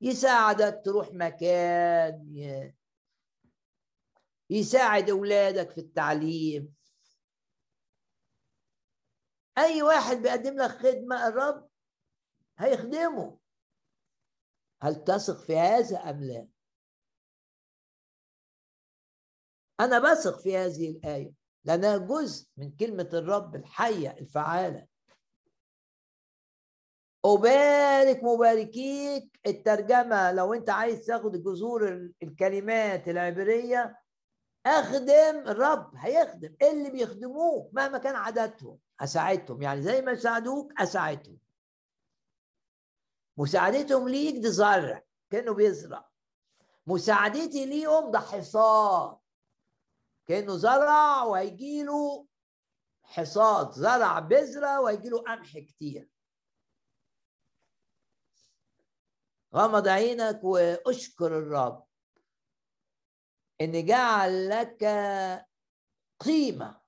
يساعدك 0.00 0.82
تروح 0.84 1.08
مكان 1.12 2.72
يساعد 4.50 5.10
أولادك 5.10 5.70
في 5.70 5.80
التعليم. 5.80 6.74
أي 9.58 9.82
واحد 9.82 10.16
بيقدم 10.16 10.62
لك 10.62 10.70
خدمة 10.70 11.28
الرب 11.28 11.68
هيخدمه. 12.58 13.38
هل 14.82 15.04
تثق 15.04 15.40
في 15.40 15.56
هذا 15.56 15.98
أم 15.98 16.24
لا؟ 16.24 16.48
أنا 19.80 19.98
بثق 19.98 20.40
في 20.40 20.56
هذه 20.56 20.90
الآية 20.90 21.32
لأنها 21.64 21.96
جزء 21.96 22.48
من 22.56 22.76
كلمة 22.76 23.08
الرب 23.12 23.56
الحية 23.56 24.10
الفعالة. 24.10 24.86
أبارك 27.24 28.24
مباركيك 28.24 29.40
الترجمة 29.46 30.32
لو 30.32 30.54
أنت 30.54 30.70
عايز 30.70 31.06
تاخد 31.06 31.32
جذور 31.42 32.10
الكلمات 32.22 33.08
العبرية 33.08 33.98
أخدم 34.68 35.48
الرب 35.48 35.96
هيخدم. 35.96 36.54
اللي 36.62 36.90
بيخدموه 36.90 37.70
مهما 37.72 37.98
كان 37.98 38.16
عددهم 38.16 38.78
اساعدهم 39.00 39.62
يعني 39.62 39.82
زي 39.82 40.02
ما 40.02 40.12
يساعدوك 40.12 40.80
اساعدهم 40.80 41.38
مساعدتهم 43.36 44.08
ليك 44.08 44.34
دي 44.36 44.50
زرع 44.50 45.02
كأنه 45.30 45.54
بيزرع. 45.54 46.08
مساعدتي 46.86 47.66
ليهم 47.66 48.10
ده 48.10 48.18
حصاد 48.20 49.18
كأنه 50.26 50.56
زرع 50.56 51.22
وهيجي 51.22 51.82
له 51.82 52.26
حصاد. 53.02 53.72
زرع 53.72 54.18
بذره 54.18 54.80
وهيجي 54.80 55.08
له 55.08 55.18
قمح 55.22 55.58
كتير. 55.58 56.08
غمض 59.54 59.88
عينك 59.88 60.44
وأشكر 60.44 61.38
الرب. 61.38 61.87
إن 63.60 63.86
جعل 63.86 64.48
لك 64.48 64.84
قيمة. 66.20 66.80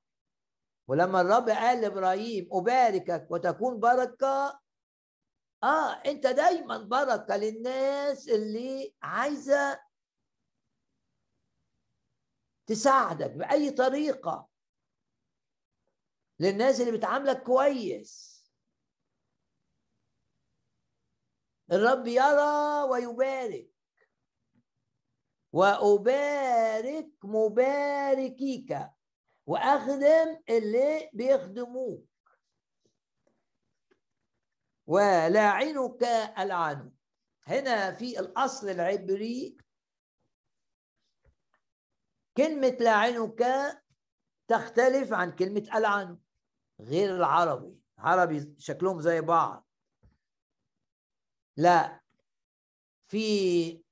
ولما 0.88 1.20
الرب 1.20 1.48
قال 1.48 1.80
لإبراهيم 1.80 2.48
أباركك 2.52 3.26
وتكون 3.30 3.80
بركة 3.80 4.60
آه 5.62 5.92
أنت 6.06 6.26
دايما 6.26 6.78
بركة 6.78 7.36
للناس 7.36 8.28
اللي 8.28 8.94
عايزة 9.02 9.80
تساعدك 12.66 13.30
بأي 13.30 13.70
طريقة. 13.70 14.48
للناس 16.40 16.80
اللي 16.80 16.98
بتعاملك 16.98 17.42
كويس. 17.42 18.40
الرب 21.72 22.06
يرى 22.06 22.82
ويبارك. 22.90 23.79
وأبارك 25.52 27.10
مباركيك 27.24 28.78
وأخدم 29.46 30.42
اللي 30.48 31.10
بيخدموك. 31.12 32.06
ولاعنك 34.86 36.02
ألعنه. 36.38 36.92
هنا 37.46 37.92
في 37.92 38.20
الأصل 38.20 38.68
العبري 38.68 39.56
كلمة 42.36 42.68
لاعنك 42.80 43.44
تختلف 44.48 45.12
عن 45.12 45.32
كلمة 45.32 45.68
ألعنه 45.74 46.18
غير 46.80 47.16
العربي. 47.16 47.80
عربي 47.98 48.54
شكلهم 48.58 49.00
زي 49.00 49.20
بعض. 49.20 49.68
لا 51.56 52.00
في 53.08 53.84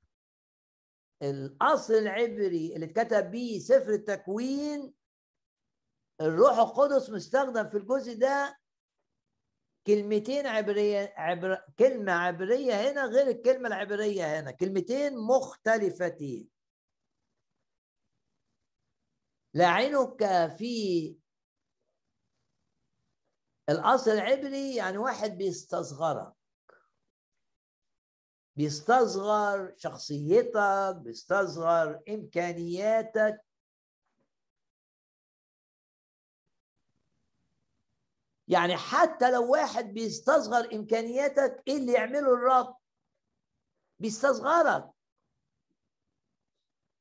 الأصل 1.23 1.95
العبري 1.95 2.75
اللي 2.75 2.87
اتكتب 2.87 3.31
بيه 3.31 3.59
سفر 3.59 3.91
التكوين 3.91 4.95
الروح 6.21 6.59
القدس 6.59 7.11
مستخدم 7.11 7.69
في 7.71 7.77
الجزء 7.77 8.19
ده 8.19 8.59
كلمتين 9.87 10.47
عبرية 10.47 11.15
عبر 11.17 11.65
كلمة 11.79 12.13
عبرية 12.13 12.75
هنا 12.91 13.05
غير 13.05 13.27
الكلمة 13.29 13.69
العبرية 13.69 14.41
هنا 14.41 14.51
كلمتين 14.51 15.19
مختلفتين. 15.19 16.49
لعنك 19.55 20.25
في 20.59 21.17
الأصل 23.69 24.11
العبري 24.11 24.77
يعني 24.77 24.99
واحد 24.99 25.31
بيستصغرك. 25.39 26.38
بيستصغر 28.59 29.75
شخصيتك 29.77 30.97
بيستصغر 30.97 32.01
إمكانياتك. 32.09 33.45
يعني 38.49 38.77
حتى 38.77 39.31
لو 39.31 39.53
واحد 39.53 39.85
بيستصغر 39.95 40.75
إمكانياتك 40.75 41.63
إيه 41.69 41.77
اللي 41.77 41.93
يعمله 41.93 42.35
الرب؟ 42.35 42.77
بيستصغرك 43.99 44.91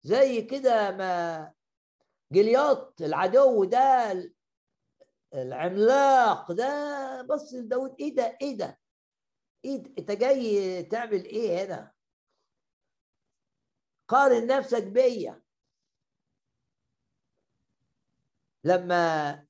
زي 0.04 0.42
كده 0.42 0.92
ما 0.92 1.54
جلياط 2.32 3.02
العدو 3.02 3.64
ده 3.64 4.14
العملاق 5.34 6.52
ده 6.52 7.22
بص 7.22 7.54
لداود 7.54 7.96
إيه 8.00 8.16
ده؟ 8.16 8.38
إيه 8.42 8.58
ده؟ 8.58 8.80
إيه 9.66 9.84
أنت 10.00 10.12
جاي 10.12 10.84
تعمل 10.84 11.26
إيه 11.26 11.66
هنا؟ 11.66 11.94
قارن 14.08 14.48
نفسك 14.48 14.84
بيا. 14.84 15.42
لما 18.64 19.48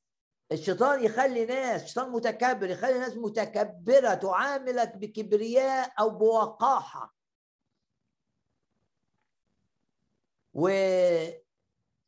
الشيطان 0.51 1.03
يخلي 1.03 1.45
ناس 1.45 1.85
شيطان 1.85 2.09
متكبر 2.11 2.69
يخلي 2.69 2.99
ناس 2.99 3.17
متكبرة 3.17 4.13
تعاملك 4.13 4.97
بكبرياء 4.97 5.93
أو 5.99 6.09
بوقاحة. 6.09 7.15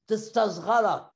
وتستصغرك. 0.05 1.11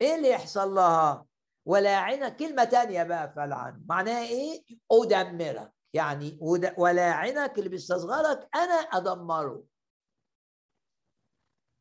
إيه 0.00 0.14
اللي 0.16 0.30
يحصل 0.30 0.74
لها؟ 0.74 1.25
ولاعنة 1.66 2.28
كلمة 2.28 2.64
تانية 2.64 3.02
بقى 3.02 3.32
فلعن 3.32 3.84
معناها 3.88 4.22
إيه؟ 4.26 4.64
أدمرك. 4.92 5.72
يعني 5.92 6.38
ولاعنك 6.78 7.58
اللي 7.58 7.68
بيستصغرك 7.68 8.48
أنا 8.54 8.74
أدمره. 8.74 9.64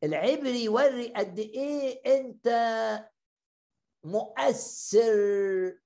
العبري 0.04 0.64
يوري 0.64 1.14
قد 1.14 1.40
إيه 1.40 2.02
أنت 2.20 2.48
مؤثر 4.04 5.80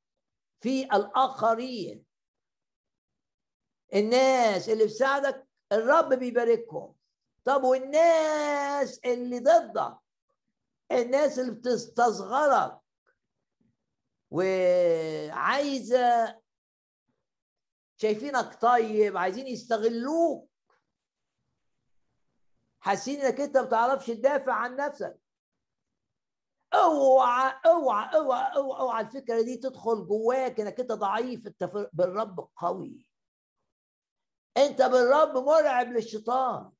في 0.61 0.83
الآخرين. 0.83 2.05
الناس 3.93 4.69
اللي 4.69 4.85
بتساعدك 4.85 5.47
الرب 5.71 6.13
بيباركهم. 6.13 6.95
طب 7.43 7.63
والناس 7.63 8.99
اللي 8.99 9.39
ضدك؟ 9.39 9.97
الناس 10.91 11.39
اللي 11.39 11.51
بتستصغرك. 11.51 12.78
وعايزة 14.31 15.99
شايفينك 17.97 18.61
طيب 18.61 19.17
عايزين 19.17 19.47
يستغلوك. 19.47 20.49
حاسين 22.79 23.21
إنك 23.21 23.41
أنت 23.41 23.57
ما 23.57 23.65
بتعرفش 23.65 24.07
تدافع 24.07 24.53
عن 24.53 24.75
نفسك. 24.75 25.19
اوعى 26.73 27.53
اوعى 27.65 28.15
اوعى 28.15 28.55
اوعى, 28.55 28.79
أوعى 28.79 29.01
الفكرة 29.05 29.41
دي 29.41 29.57
تدخل 29.57 30.07
جواك 30.07 30.59
إنك 30.59 30.79
أنت 30.79 30.91
ضعيف. 30.91 31.47
أنت 31.47 31.63
بالرب 31.93 32.49
قوي. 32.55 33.05
أنت 34.57 34.81
بالرب 34.81 35.37
مرعب 35.37 35.87
للشيطان. 35.87 36.71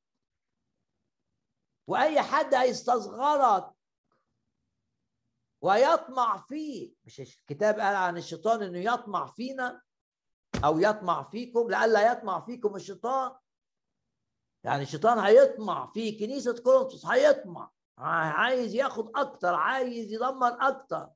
وأي 1.88 2.22
حد 2.22 2.56
هيستصغرك 2.56 3.79
ويطمع 5.62 6.38
فيه 6.38 6.94
مش 7.06 7.20
الكتاب 7.20 7.80
قال 7.80 7.96
عن 7.96 8.18
الشيطان 8.18 8.64
إنه 8.64 8.80
يطمع 8.94 9.26
فينا 9.26 9.82
أو 10.64 10.80
يطمع 10.80 11.24
فيكم 11.24 11.70
لئلا 11.70 12.12
يطمع 12.12 12.46
فيكم 12.46 12.76
الشيطان. 12.76 13.36
يعني 14.64 14.84
الشيطان 14.84 15.20
هيطمع 15.20 15.92
في 15.92 16.20
كنيسة 16.20 16.64
كورنثوس 16.64 17.06
هيطمع. 17.06 17.72
عايز 17.98 18.76
ياخد 18.76 19.12
أكتر 19.18 19.54
عايز 19.56 20.12
يدمر 20.12 20.58
أكتر. 20.68 21.10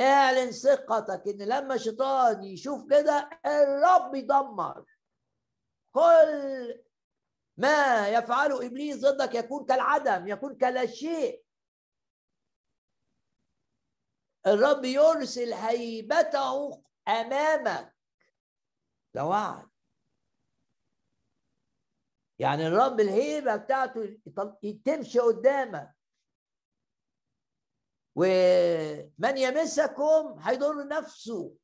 اعلن 0.00 0.50
ثقتك 0.50 1.28
إن 1.28 1.42
لما 1.42 1.74
الشيطان 1.74 2.44
يشوف 2.44 2.90
كده 2.90 3.40
الرب 3.46 4.14
يدمر. 4.14 4.84
كل 5.92 6.82
ما 7.60 8.08
يفعله 8.08 8.66
إبليس 8.66 9.00
ضدك 9.00 9.34
يكون 9.34 9.66
كالعدم 9.66 10.28
يكون 10.28 10.58
كلا 10.58 10.86
شيء 10.86 11.44
الرب 14.46 14.84
يرسل 14.84 15.52
هيبته 15.52 16.82
أمامك. 17.08 17.96
ده 19.14 19.24
وعد. 19.24 19.70
يعني 22.38 22.66
الرب 22.66 23.00
الهيبة 23.00 23.56
بتاعته 23.56 24.20
تمشي 24.84 25.18
قدامك. 25.18 25.96
ومن 28.14 29.36
يمسكم 29.36 30.38
هيضر 30.38 30.88
نفسه. 30.88 31.56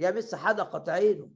يمس 0.00 0.34
حدقة 0.34 0.92
عينه 0.92 1.30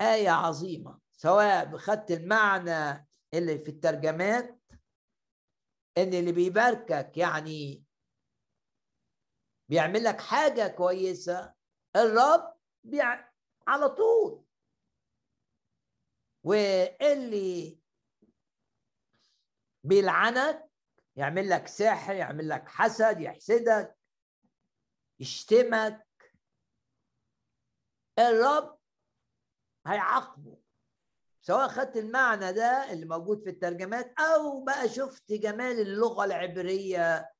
آية 0.00 0.30
عظيمة 0.30 1.00
سواء 1.12 1.64
بخدت 1.64 2.10
المعنى 2.10 3.08
اللي 3.34 3.58
في 3.58 3.68
الترجمات 3.68 4.60
إن 5.98 6.14
اللي 6.14 6.32
بيباركك 6.32 7.16
يعني 7.16 7.84
بيعمل 9.68 10.04
لك 10.04 10.20
حاجة 10.20 10.68
كويسة 10.68 11.54
الرب 11.96 12.56
بيع... 12.84 13.30
على 13.68 13.88
طول. 13.88 14.44
واللي 16.44 17.80
بيلعنك 19.84 20.70
يعمل 21.16 21.50
لك 21.50 21.66
سحر 21.66 22.14
يعمل 22.14 22.48
لك 22.48 22.68
حسد 22.68 23.20
يحسدك 23.20 23.98
يشتمك 25.20 26.06
الرب 28.18 28.75
هيعاقبه. 29.86 30.58
سواء 31.42 31.68
خدت 31.68 31.96
المعنى 31.96 32.52
ده 32.52 32.92
اللي 32.92 33.06
موجود 33.06 33.42
في 33.42 33.50
الترجمات 33.50 34.20
أو 34.20 34.64
بقى 34.64 34.88
شفت 34.88 35.32
جمال 35.32 35.80
اللغة 35.80 36.24
العبرية 36.24 37.30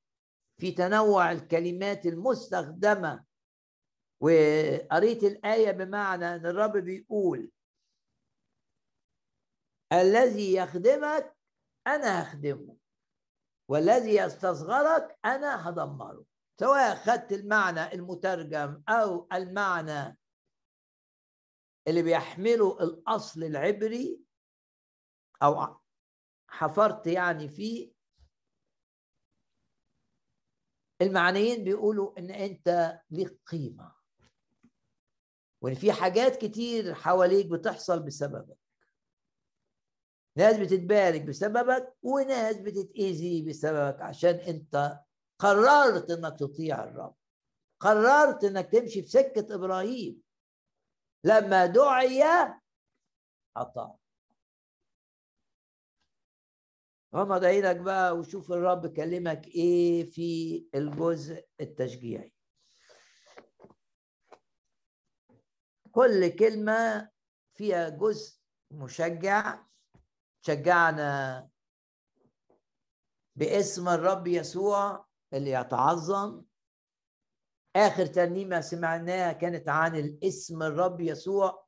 في 0.60 0.72
تنوع 0.72 1.32
الكلمات 1.32 2.06
المستخدمة. 2.06 3.24
وقريت 4.20 5.24
الآية 5.24 5.70
بمعنى 5.70 6.34
إن 6.34 6.46
الرب 6.46 6.76
بيقول 6.76 7.50
الذي 9.92 10.54
يخدمك 10.54 11.36
أنا 11.86 12.22
هخدمه 12.22 12.76
والذي 13.68 14.16
يستصغرك 14.16 15.18
أنا 15.24 15.68
هدمره. 15.68 16.24
سواء 16.60 16.94
خدت 16.96 17.32
المعنى 17.32 17.92
المترجم 17.94 18.82
أو 18.88 19.28
المعنى 19.32 20.18
اللي 21.88 22.02
بيحمله 22.02 22.82
الأصل 22.82 23.44
العبري 23.44 24.20
أو 25.42 25.76
حفرت 26.48 27.06
يعني 27.06 27.48
فيه 27.48 27.92
المعنيين 31.02 31.64
بيقولوا 31.64 32.18
إن 32.18 32.30
أنت 32.30 33.00
ليك 33.10 33.40
قيمة 33.46 33.92
وإن 35.62 35.74
في 35.74 35.92
حاجات 35.92 36.36
كتير 36.36 36.94
حواليك 36.94 37.46
بتحصل 37.46 38.02
بسببك. 38.02 38.58
ناس 40.36 40.56
بتتبارك 40.56 41.22
بسببك 41.22 41.94
وناس 42.02 42.56
بتتأذي 42.56 43.42
بسببك 43.42 44.02
عشان 44.02 44.34
أنت 44.34 45.00
قررت 45.38 46.10
إنك 46.10 46.38
تطيع 46.38 46.84
الرب. 46.84 47.16
قررت 47.80 48.44
إنك 48.44 48.72
تمشي 48.72 49.02
في 49.02 49.08
سكة 49.08 49.54
إبراهيم. 49.54 50.22
لما 51.24 51.66
دعي 51.66 52.22
أطاع 53.56 53.96
غمض 57.14 57.44
عينك 57.44 57.76
بقى 57.76 58.16
وشوف 58.16 58.52
الرب 58.52 58.86
كلمك 58.86 59.46
إيه 59.46 60.10
في 60.10 60.66
الجزء 60.74 61.46
التشجيعي. 61.60 62.32
كل 65.92 66.28
كلمة 66.28 67.10
فيها 67.54 67.88
جزء 67.88 68.40
مشجع. 68.70 69.62
شجعنا 70.40 71.48
باسم 73.36 73.88
الرب 73.88 74.26
يسوع 74.26 75.06
اللي 75.32 75.50
يتعظم. 75.50 76.44
آخر 77.76 78.06
ترنيمة 78.06 78.60
سمعناها 78.60 79.32
كانت 79.32 79.68
عن 79.68 79.96
الاسم 79.96 80.62
الرب 80.62 81.00
يسوع 81.00 81.66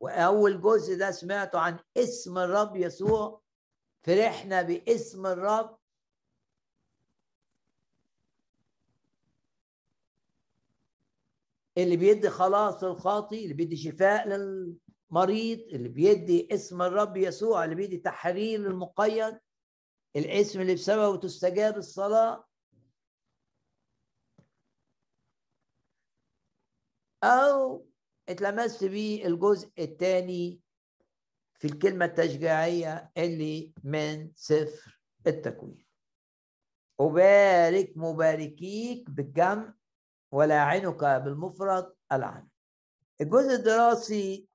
وأول 0.00 0.60
جزء 0.60 0.98
ده 0.98 1.10
سمعته 1.10 1.58
عن 1.58 1.78
اسم 1.96 2.38
الرب 2.38 2.76
يسوع. 2.76 3.40
فرحنا 4.02 4.62
باسم 4.62 5.26
الرب. 5.26 5.78
اللي 11.78 11.96
بيدي 11.96 12.30
خلاص 12.30 12.84
للخاطي 12.84 13.42
اللي 13.42 13.54
بيدي 13.54 13.76
شفاء 13.76 14.28
للمريض 14.28 15.58
اللي 15.74 15.88
بيدي 15.88 16.48
اسم 16.54 16.82
الرب 16.82 17.16
يسوع 17.16 17.64
اللي 17.64 17.74
بيدي 17.74 17.98
تحرير 17.98 18.60
للمقيد. 18.60 19.38
الاسم 20.16 20.60
اللي 20.60 20.74
بسببه 20.74 21.16
تستجاب 21.16 21.76
الصلاة. 21.76 22.51
أو 27.24 27.86
اتلمست 28.28 28.84
بيه 28.84 29.26
الجزء 29.26 29.70
الثاني 29.78 30.60
في 31.58 31.66
الكلمة 31.68 32.04
التشجيعية 32.04 33.10
اللي 33.16 33.72
من 33.84 34.32
سفر 34.34 35.00
التكوين. 35.26 35.86
أبارك 37.00 37.92
مباركيك 37.96 39.10
بالجمع 39.10 39.74
ولاعنك 40.32 41.04
بالمفرد 41.04 41.92
العام. 42.12 42.48
الجزء 43.20 43.54
الدراسي 43.54 44.48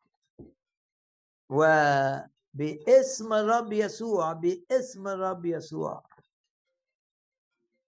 وباسم 1.50 3.34
الرب 3.34 3.74
يسوع 3.74 4.34
باسم 4.34 5.08
الرب 5.08 5.46
يسوع. 5.46 6.04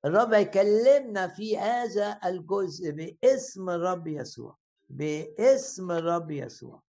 الرب 0.06 0.34
يكلمنا 0.34 1.28
في 1.28 1.58
هذا 1.58 2.20
الجزء 2.26 2.92
باسم 2.92 3.70
الرب 3.70 4.08
يسوع. 4.08 4.58
باسم 4.90 5.92
الرب 5.92 6.32
يسوع. 6.32 6.82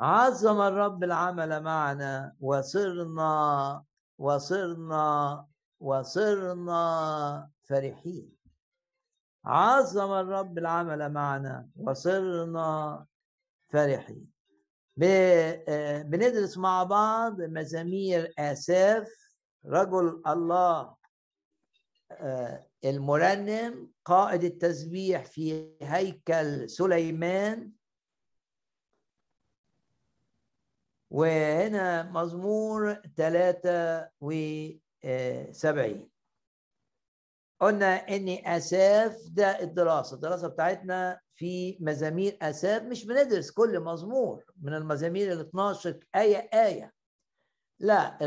عظم 0.00 0.60
الرب 0.60 1.04
العمل 1.04 1.62
معنا 1.62 2.36
وصرنا 2.40 3.84
وصرنا 4.18 5.46
وصرنا 5.80 7.50
فرحين. 7.64 8.36
عظم 9.44 10.12
الرب 10.12 10.58
العمل 10.58 11.12
معنا 11.12 11.68
وصرنا 11.76 13.06
فرحين. 13.68 14.32
آه، 15.02 16.02
بندرس 16.02 16.58
مع 16.58 16.84
بعض 16.84 17.40
مزامير 17.40 18.34
آساف 18.38 19.08
رجل 19.64 20.22
الله 20.26 20.96
آه، 22.10 22.67
المرنم 22.84 23.90
قائد 24.04 24.44
التسبيح 24.44 25.24
في 25.24 25.72
هيكل 25.82 26.70
سليمان. 26.70 27.72
وهنا 31.10 32.02
مزمور 32.02 32.94
73 33.16 36.08
قلنا 37.60 37.94
ان 38.08 38.28
أساف 38.28 39.16
ده 39.30 39.60
الدراسة. 39.60 40.14
الدراسة 40.14 40.48
بتاعتنا 40.48 41.20
في 41.34 41.78
مزامير 41.80 42.38
أساف 42.42 42.82
مش 42.82 43.06
بندرس 43.06 43.50
كل 43.50 43.80
مزمور 43.80 44.44
من 44.62 44.74
المزامير 44.74 45.32
ال 45.32 45.40
12 45.40 45.98
آية 46.14 46.36
آية. 46.54 46.92
لا 47.80 48.18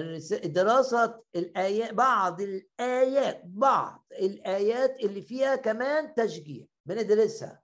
دراسة 0.45 1.23
الآيات 1.35 1.93
بعض 1.93 2.41
الآيات 2.41 3.41
بعض 3.45 4.05
الآيات 4.11 4.99
اللي 4.99 5.21
فيها 5.21 5.55
كمان 5.55 6.13
تشجيع 6.15 6.65
بندرسها 6.85 7.61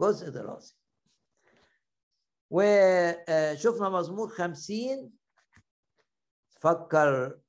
جزء 0.00 0.28
دراسي. 0.28 0.76
وشفنا 2.50 3.88
مزمور 3.88 4.28
خمسين. 4.28 5.12
فكر 6.60 7.40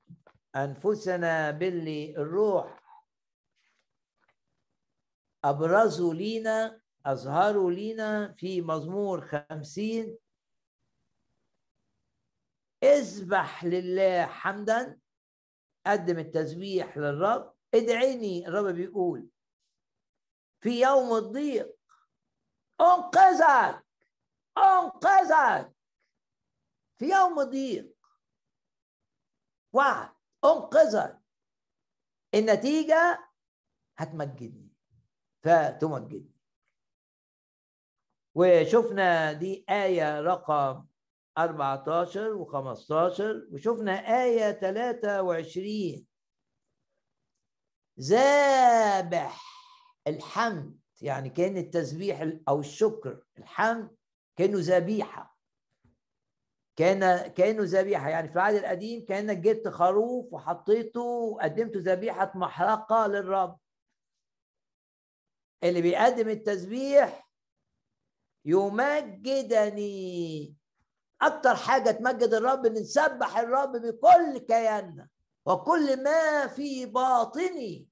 أنفسنا 0.55 1.51
باللي 1.51 2.17
الروح 2.17 2.81
أبرزوا 5.43 6.13
لينا 6.13 6.81
أظهروا 7.05 7.71
لينا 7.71 8.33
في 8.37 8.61
مزمور 8.61 9.21
خمسين. 9.27 10.17
اذبح 12.83 13.65
لله 13.65 14.25
حمدا 14.25 14.99
قدم 15.87 16.19
التسبيح 16.19 16.97
للرب. 16.97 17.53
ادعيني 17.73 18.47
الرب 18.47 18.75
بيقول 18.75 19.29
في 20.61 20.81
يوم 20.81 21.13
الضيق 21.17 21.77
أنقذك 22.81 23.85
أنقذك. 24.57 25.73
في 26.97 27.05
يوم 27.09 27.43
ضيق 27.43 27.97
وعد 29.73 30.09
أنقذك. 30.45 31.21
النتيجة 32.35 33.29
هتمجدني 33.97 34.69
فتمجدني. 35.43 36.31
وشفنا 38.35 39.33
دي 39.33 39.65
آية 39.69 40.21
رقم 40.21 40.85
14 41.37 42.45
و15 42.45 43.21
وشفنا 43.53 44.23
آية 44.23 44.51
23 44.51 46.05
ذابح 47.99 49.41
الحمد 50.07 50.79
يعني 51.01 51.29
كأن 51.29 51.57
التسبيح 51.57 52.27
أو 52.47 52.59
الشكر. 52.59 53.23
الحمد 53.37 53.95
كأنه 54.35 54.57
ذبيحة. 54.59 55.37
كان 56.75 57.27
كأنه 57.27 57.63
ذبيحة. 57.63 58.09
يعني 58.09 58.27
في 58.27 58.35
العهد 58.35 58.55
القديم 58.55 59.05
كأنك 59.05 59.37
جبت 59.37 59.67
خروف 59.67 60.33
وحطيته 60.33 61.01
وقدمته 61.01 61.79
ذبيحة 61.79 62.31
محرقة 62.35 63.07
للرب. 63.07 63.59
اللي 65.63 65.81
بيقدم 65.81 66.29
التسبيح 66.29 67.29
يمجدني 68.45 69.81
أكتر 71.21 71.55
حاجة 71.55 71.91
تمجد 71.91 72.33
الرب 72.33 72.65
إن 72.65 72.73
نسبح 72.73 73.37
الرب 73.37 73.71
بكل 73.71 74.37
كياننا 74.37 75.07
وكل 75.45 76.03
ما 76.03 76.47
في 76.47 76.85
باطني 76.85 77.87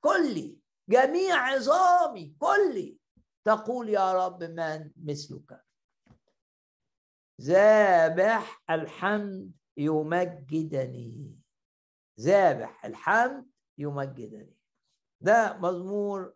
كلي 0.00 0.58
جميع 0.88 1.36
عظامي 1.36 2.36
كلي. 2.38 2.98
تقول 3.44 3.88
يا 3.88 4.26
رب 4.26 4.42
من 4.42 4.90
مثلك. 4.96 5.64
ذابح 7.40 8.62
الحمد 8.70 9.52
يمجدني. 9.76 11.36
ذابح 12.20 12.84
الحمد 12.84 13.46
يمجدني. 13.78 14.56
ده 15.20 15.58
مزمور 15.58 16.34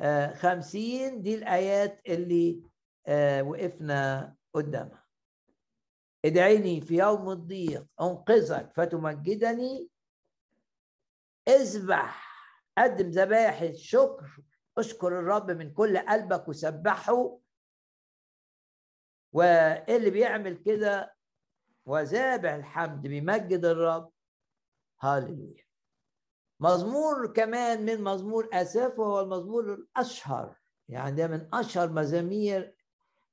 آه، 0.00 0.34
خمسين. 0.34 1.22
دي 1.22 1.34
الآيات 1.34 2.00
اللي 2.06 2.62
آه، 3.06 3.42
وقفنا 3.42 4.34
قدامها. 4.54 5.01
ادعيني 6.24 6.80
في 6.80 6.96
يوم 6.98 7.30
الضيق 7.30 7.86
أنقذك 8.00 8.72
فتمجدني. 8.74 9.88
اذبح 11.48 12.32
قدم 12.78 13.10
ذبائح 13.10 13.60
الشكر 13.60 14.36
أشكر 14.78 15.08
الرب 15.18 15.50
من 15.50 15.72
كل 15.72 15.98
قلبك 15.98 16.48
وسبحه. 16.48 17.38
واللي 19.32 20.10
بيعمل 20.10 20.56
كده؟ 20.56 21.14
وذابح 21.86 22.50
الحمد 22.52 23.02
بيمجد 23.02 23.64
الرب. 23.64 24.12
هاللويا 25.00 25.64
مزمور 26.60 27.32
كمان 27.32 27.84
من 27.84 28.04
مزمور 28.04 28.48
اساف 28.52 28.98
وهو 28.98 29.20
المزمور 29.20 29.74
الأشهر 29.74 30.56
يعني 30.88 31.16
ده 31.16 31.26
من 31.28 31.48
أشهر 31.54 31.92
مزامير 31.92 32.76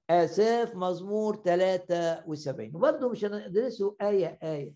اساف 0.10 0.76
مزمور 0.76 1.36
73 1.36 2.76
وبرضه 2.76 3.10
مش 3.10 3.26
هندرسه 3.26 3.96
آية 4.02 4.40
آية. 4.44 4.74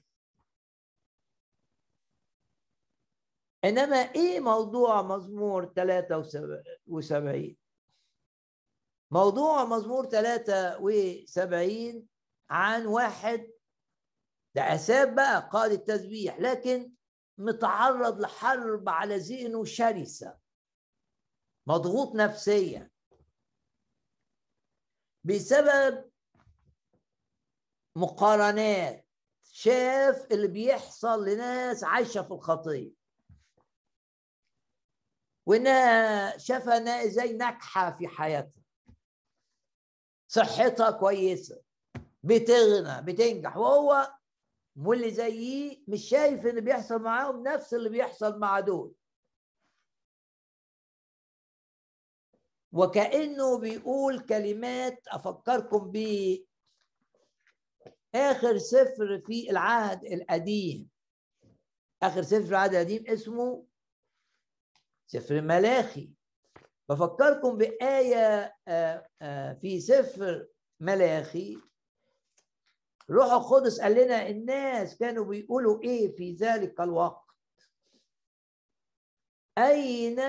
إنما 3.65 3.97
إيه 3.97 4.39
موضوع 4.39 5.01
مزمور 5.01 5.65
73 5.65 7.55
موضوع 9.11 9.65
مزمور 9.65 10.05
73 10.05 12.07
عن 12.49 12.85
واحد 12.85 13.51
ده 14.55 14.61
أساب 14.75 15.15
بقى 15.15 15.49
قائد 15.51 15.71
التسبيح 15.71 16.39
لكن 16.39 16.93
متعرض 17.37 18.19
لحرب 18.19 18.89
على 18.89 19.17
ذهنه 19.17 19.63
شرسة 19.63 20.37
مضغوط 21.67 22.15
نفسيا. 22.15 22.92
بسبب 25.23 26.11
مقارنات. 27.95 29.07
شاف 29.43 30.31
اللي 30.31 30.47
بيحصل 30.47 31.25
لناس 31.25 31.83
عايشة 31.83 32.21
في 32.21 32.31
الخطية 32.31 32.91
وإنها 35.45 36.37
شافها 36.37 37.05
زي 37.07 37.33
ناجحة 37.33 37.91
في 37.97 38.07
حياتها. 38.07 38.61
صحتها 40.27 40.91
كويسة. 40.91 41.61
بتغنى 42.23 43.01
بتنجح. 43.01 43.57
وهو 43.57 44.13
واللي 44.75 45.11
زيه 45.11 45.83
مش 45.87 46.09
شايف 46.09 46.45
اللي 46.45 46.61
بيحصل 46.61 47.01
معاهم 47.01 47.43
نفس 47.43 47.73
اللي 47.73 47.89
بيحصل 47.89 48.39
مع 48.39 48.59
دول. 48.59 48.93
وكأنه 52.73 53.59
بيقول 53.59 54.19
كلمات 54.19 55.07
أفكركم 55.07 55.91
ب 55.91 55.97
آخر 58.15 58.57
سفر 58.57 59.21
في 59.25 59.49
العهد 59.49 60.05
القديم. 60.05 60.89
آخر 62.03 62.21
سفر 62.21 62.43
في 62.43 62.49
العهد 62.49 62.73
القديم 62.73 63.03
اسمه 63.07 63.65
سفر 65.07 65.41
ملاخي. 65.41 66.11
بفكركم 66.89 67.57
بآية 67.57 68.55
آه، 68.67 69.07
آه، 69.21 69.53
في 69.53 69.79
سفر 69.79 70.47
ملاخي. 70.79 71.57
روح 73.09 73.31
القدس 73.31 73.81
قال 73.81 73.91
لنا 74.05 74.27
الناس 74.29 74.97
كانوا 74.97 75.25
بيقولوا 75.25 75.83
إيه 75.83 76.15
في 76.15 76.33
ذلك 76.33 76.81
الوقت؟ 76.81 77.23
أين 79.57 80.19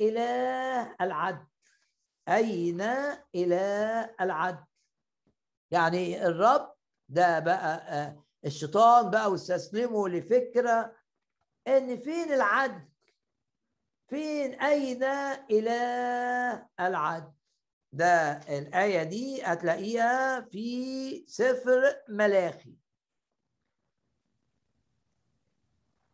إله 0.00 0.96
العدل؟ 1.00 1.53
أين 2.28 2.80
إله 3.34 4.14
العدل؟ 4.20 4.64
يعني 5.70 6.26
الرب 6.26 6.74
ده 7.08 7.38
بقى 7.38 7.76
آه، 7.76 8.24
الشيطان 8.44 9.10
بقى 9.10 9.30
واستسلموا 9.30 10.08
لفكرة 10.08 10.96
إن 11.68 11.96
فين 12.00 12.32
العدل؟ 12.32 12.88
فين 14.08 14.60
أين 14.60 15.02
إله 15.50 16.68
العدل؟ 16.80 17.32
ده 17.92 18.32
الآية 18.58 19.02
دي 19.02 19.42
هتلاقيها 19.42 20.40
في 20.40 21.24
سفر 21.28 22.02
ملاخي. 22.08 22.74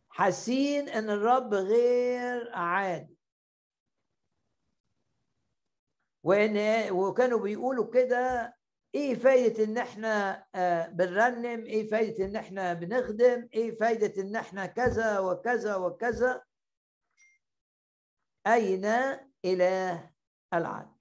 حاسين 0.09 0.89
إن 0.89 1.09
الرب 1.09 1.53
غير 1.53 2.51
عادل. 2.55 3.15
وإن 6.23 6.57
وكانوا 6.91 7.39
بيقولوا 7.39 7.91
كده 7.93 8.55
إيه 8.95 9.15
فايدة 9.15 9.63
إن 9.63 9.77
إحنا 9.77 10.45
آه، 10.55 10.87
بنرنم؟ 10.87 11.65
إيه 11.65 11.89
فايدة 11.89 12.25
إن 12.25 12.35
إحنا 12.35 12.73
بنخدم؟ 12.73 13.49
إيه 13.53 13.77
فايدة 13.77 14.21
إن 14.21 14.35
إحنا 14.35 14.65
كذا 14.65 15.19
وكذا 15.19 15.75
وكذا؟ 15.75 16.43
أين 18.47 18.85
إله 19.45 20.11
العدل؟ 20.53 20.91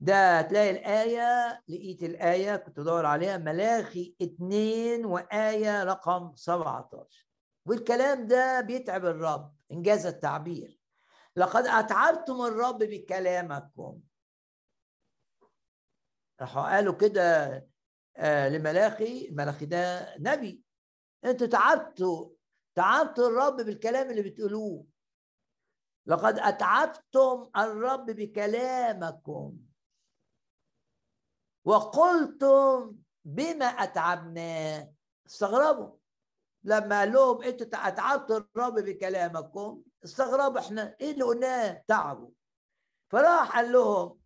ده 0.00 0.42
تلاقي 0.42 0.70
الآية 0.70 1.62
لقيت 1.68 2.02
الآية 2.02 2.56
كنت 2.56 2.80
بدور 2.80 3.06
عليها 3.06 3.36
ملاخي 3.38 4.16
اتنين 4.22 5.06
وآية 5.06 5.84
رقم 5.84 6.34
17 6.36 7.26
والكلام 7.66 8.26
ده 8.26 8.60
بيتعب 8.60 9.04
الرب 9.04 9.54
إنجاز 9.72 10.06
التعبير. 10.06 10.80
لقد 11.36 11.66
أتعبتم 11.66 12.42
الرب 12.42 12.78
بكلامكم. 12.78 14.00
راحوا 16.40 16.62
قالوا 16.62 16.94
كده 16.94 17.22
آه 18.16 18.48
لملاخي 18.48 19.28
الملاخي 19.28 19.66
ده 19.66 20.14
نبي. 20.18 20.62
أنتوا 21.24 21.46
تعبتوا 21.46 22.30
تعبتوا 22.74 23.28
الرب 23.28 23.56
بالكلام 23.56 24.10
اللي 24.10 24.22
بتقولوه. 24.22 24.86
لقد 26.06 26.38
أتعبتم 26.38 27.50
الرب 27.56 28.06
بكلامكم. 28.06 29.58
وقلتم 31.64 32.96
بما 33.24 33.66
أتعبناه. 33.66 34.92
استغربوا. 35.26 35.96
لما 36.64 36.98
قال 36.98 37.12
لهم 37.12 37.42
أنتوا 37.42 37.66
اتعبتوا 37.88 38.38
الرب 38.38 38.74
بكلامكم. 38.74 39.82
استغربوا 40.04 40.60
إحنا 40.60 40.96
إيه 41.00 41.10
اللي 41.12 41.24
قلناه؟ 41.24 41.84
تعبوا. 41.88 42.30
فراح 43.12 43.56
قال 43.56 43.72
لهم 43.72 44.20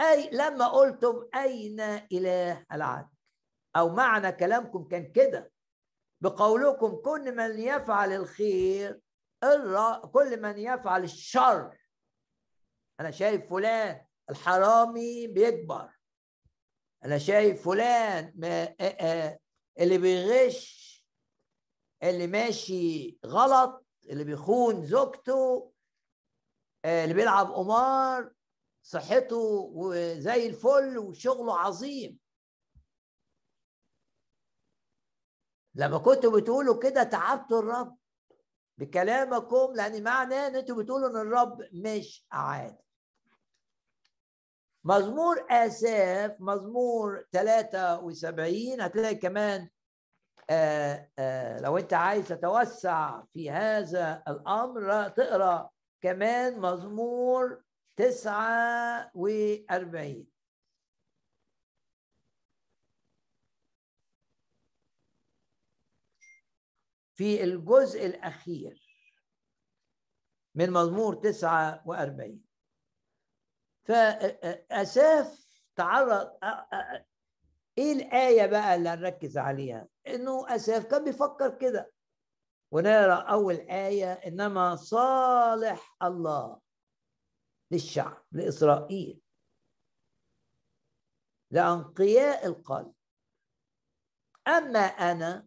أي 0.00 0.30
لما 0.30 0.68
قلتم 0.68 1.28
أين 1.34 1.80
إله 1.80 2.66
العدل؟ 2.72 3.08
أو 3.76 3.88
معنى 3.88 4.32
كلامكم 4.32 4.88
كان 4.88 5.12
كده. 5.12 5.52
بقولكم 6.20 6.96
كل 6.96 7.36
من 7.36 7.58
يفعل 7.58 8.12
الخير 8.12 9.00
كل 10.12 10.42
من 10.42 10.58
يفعل 10.58 11.04
الشر. 11.04 11.78
أنا 13.00 13.10
شايف 13.10 13.50
فلان 13.50 14.06
الحرامي 14.30 15.26
بيكبر. 15.26 15.90
أنا 17.04 17.18
شايف 17.18 17.64
فلان 17.64 18.32
ما 18.36 18.74
اللي 19.80 19.98
بيغش 19.98 21.04
اللي 22.02 22.26
ماشي 22.26 23.18
غلط. 23.26 23.83
اللي 24.10 24.24
بيخون 24.24 24.86
زوجته 24.86 25.72
اللي 26.84 27.14
بيلعب 27.14 27.52
قمار 27.52 28.32
صحته 28.82 29.36
وزي 29.74 30.46
الفل 30.46 30.98
وشغله 30.98 31.58
عظيم. 31.58 32.18
لما 35.74 35.98
كنتوا 35.98 36.40
بتقولوا 36.40 36.82
كده 36.82 37.02
تعبتوا 37.02 37.58
الرب 37.58 37.98
بكلامكم 38.78 39.72
لأن 39.74 40.02
معناه 40.02 40.46
إن 40.46 40.56
أنتوا 40.56 40.82
بتقولوا 40.82 41.08
إن 41.08 41.16
الرب 41.16 41.58
مش 41.72 42.26
عادل. 42.32 42.78
مزمور 44.84 45.46
آساف 45.50 46.36
مزمور 46.40 47.24
73 47.32 48.80
هتلاقي 48.80 49.14
كمان 49.14 49.68
لو 51.62 51.78
انت 51.78 51.92
عايز 51.92 52.28
تتوسع 52.28 53.22
في 53.32 53.50
هذا 53.50 54.22
الأمر 54.28 55.08
تقرأ 55.08 55.70
كمان 56.00 56.60
مزمور 56.60 57.62
49 57.96 60.26
في 67.14 67.44
الجزء 67.44 68.06
الأخير 68.06 68.80
من 70.54 70.70
مزمور 70.70 71.14
49 71.14 72.44
فأساف 73.84 75.46
تعرض 75.76 76.38
إيه 77.78 77.92
الآية 77.92 78.46
بقى 78.46 78.74
اللي 78.74 78.88
هنركز 78.88 79.38
عليها؟ 79.38 79.88
إنه 80.06 80.54
أساف 80.54 80.84
كان 80.84 81.04
بيفكر 81.04 81.58
كده. 81.58 81.92
ونرى 82.70 83.24
أول 83.28 83.54
آية 83.54 84.12
إنما 84.12 84.76
صالح 84.76 85.96
الله 86.02 86.60
للشعب 87.70 88.24
لإسرائيل 88.32 89.20
لأنقياء 91.50 92.46
القلب. 92.46 92.92
أما 94.48 94.78
أنا 94.80 95.46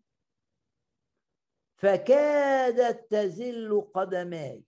فكادت 1.77 3.11
تزل 3.11 3.81
قدماي. 3.95 4.63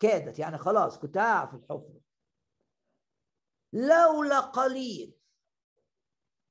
كادت 0.00 0.38
يعني 0.38 0.58
خلاص 0.58 0.98
كنت 0.98 1.18
هقع 1.18 1.46
في 1.46 1.56
الحفرة. 1.56 2.00
لولا 3.72 4.40
قليل 4.40 5.14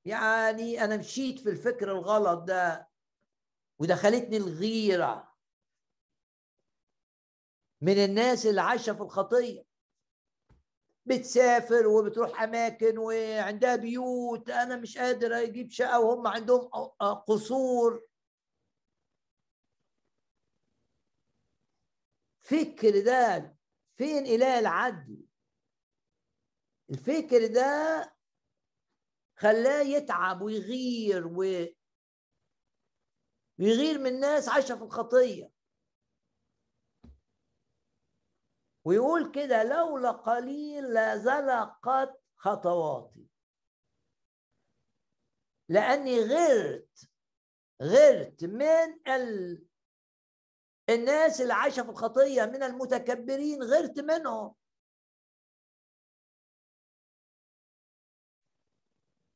يعني 0.05 0.83
أنا 0.83 0.97
مشيت 0.97 1.39
في 1.39 1.49
الفكر 1.49 1.91
الغلط 1.91 2.43
ده 2.43 2.89
ودخلتني 3.79 4.37
الغيرة 4.37 5.33
من 7.81 7.97
الناس 8.05 8.45
اللي 8.45 8.61
عايشة 8.61 8.93
في 8.93 9.01
الخطية. 9.01 9.65
بتسافر 11.05 11.87
وبتروح 11.87 12.41
أماكن 12.41 12.97
وعندها 12.97 13.75
بيوت 13.75 14.49
أنا 14.49 14.75
مش 14.75 14.97
قادر 14.97 15.33
أجيب 15.43 15.69
شقة 15.71 15.99
وهم 15.99 16.27
عندهم 16.27 16.67
قصور. 17.27 18.07
فكر 22.41 23.03
ده 23.05 23.55
فين 23.97 24.25
إله 24.25 24.59
العدل؟ 24.59 25.25
الفكر 26.89 27.47
ده 27.47 28.12
خلاه 29.36 29.81
يتعب 29.81 30.41
ويغير 30.41 31.27
و 31.27 31.43
ويغير 33.59 33.99
من 33.99 34.19
ناس 34.19 34.49
عايشة 34.49 34.75
في 34.75 34.84
الخطية. 34.84 35.51
ويقول 38.86 39.31
كده 39.31 39.63
لولا 39.63 40.11
قليل 40.11 40.84
لزلقت 40.84 42.21
خطواتي. 42.36 43.27
لأني 45.69 46.19
غرت 46.19 47.09
غرت 47.81 48.43
من 48.43 49.07
ال... 49.07 49.63
الناس 50.89 51.41
اللي 51.41 51.53
عايشة 51.53 51.84
في 51.84 51.89
الخطية 51.89 52.45
من 52.45 52.63
المتكبرين 52.63 53.63
غرت 53.63 53.99
منهم. 53.99 54.55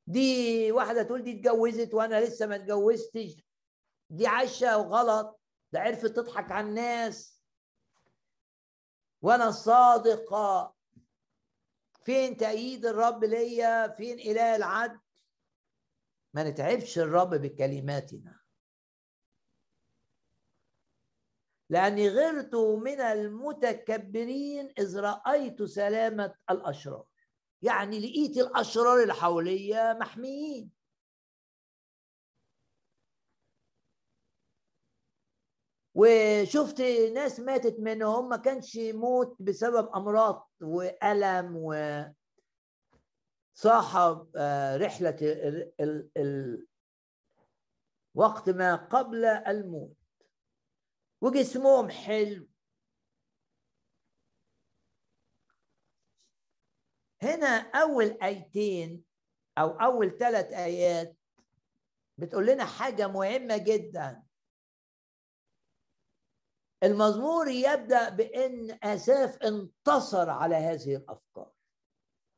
دي 0.08 0.72
واحدة 0.72 1.04
تقول 1.04 1.24
دي 1.24 1.32
اتجوزت 1.32 1.94
وأنا 1.94 2.22
لسه 2.22 2.46
ما 2.46 2.56
اتجوزتش. 2.56 3.36
دي 4.10 4.28
عايشة 4.28 4.78
وغلط 4.78 5.40
ده 5.72 5.80
عرفت 5.80 6.06
تضحك 6.06 6.52
على 6.52 6.68
الناس. 6.68 7.44
وأنا 9.22 9.52
صادقة. 9.52 10.76
فين 12.04 12.38
تأييد 12.38 12.86
الرب 12.86 13.24
ليا؟ 13.24 13.88
فين 13.88 14.20
إله 14.20 14.56
العدل؟ 14.56 15.00
ما 16.34 16.50
نتعبش 16.50 17.00
الرب 17.00 17.30
بكلماتنا. 17.30 18.40
لأني 21.70 22.10
غرت 22.10 22.56
من 22.56 23.02
المتكبرين 23.02 24.74
إذ 24.80 25.00
رأيت 25.00 25.64
سلامة 25.64 26.36
الأشرار. 26.50 27.06
يعني 27.62 28.00
لقيت 28.00 28.38
الأشرار 28.38 29.02
اللي 29.02 29.14
حواليا 29.14 29.94
محميين. 29.94 30.72
وشفت 35.96 36.82
ناس 37.14 37.40
ماتت 37.40 37.76
منهم 37.80 38.30
ما 38.30 38.38
كانش 38.38 38.78
موت 38.78 39.36
بسبب 39.40 39.90
أمراض 39.96 40.50
وألم 40.62 41.56
و 41.56 41.74
صاحب 43.54 44.28
آه، 44.36 44.78
رحلة 44.78 45.18
ال 45.22 45.72
ال 45.80 46.10
ال 46.18 46.68
وقت 48.16 48.50
ما 48.50 48.76
قبل 48.76 49.26
الموت. 49.26 49.98
وجسمهم 51.22 51.90
حلو. 51.90 52.48
هنا 57.22 57.72
أول 57.82 58.18
آيتين 58.24 59.04
أو 59.58 59.68
أول 59.70 60.18
ثلاث 60.18 60.54
آيات 60.54 61.18
بتقول 62.18 62.46
لنا 62.48 62.66
حاجة 62.66 63.08
مهمة 63.08 63.58
جدا. 63.58 64.24
المزمور 66.84 67.48
يبدأ 67.48 68.10
بإن 68.10 68.80
آساف 68.84 69.38
انتصر 69.38 70.30
على 70.30 70.56
هذه 70.56 70.96
الأفكار. 70.96 71.52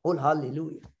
قول 0.04 0.18
هللويا. 0.18 0.92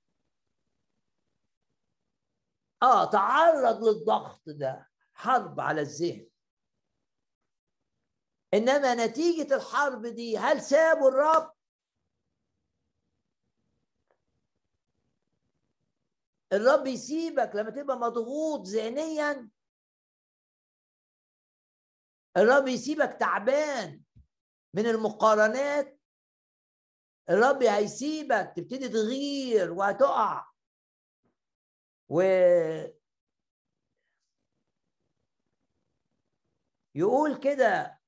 آه 2.82 3.10
تعرض 3.10 3.84
للضغط 3.84 4.42
ده 4.46 4.88
حرب 5.14 5.60
على 5.60 5.80
الذهن. 5.80 6.26
إنما 8.54 8.94
نتيجة 9.06 9.54
الحرب 9.56 10.06
دي 10.06 10.38
هل 10.38 10.62
سابوا 10.62 11.08
الرب؟ 11.08 11.52
الرب 16.52 16.86
يسيبك 16.86 17.50
لما 17.54 17.70
تبقى 17.70 17.96
مضغوط 17.96 18.66
ذهنيا. 18.66 19.50
الرب 22.36 22.68
يسيبك 22.68 23.16
تعبان 23.20 24.02
من 24.74 24.86
المقارنات. 24.86 26.00
الرب 27.30 27.62
هيسيبك 27.62 28.52
تبتدي 28.56 28.88
تغير 28.88 29.72
وهتقع. 29.72 30.50
و 32.08 32.20
يقول 36.94 37.40
كده 37.40 38.00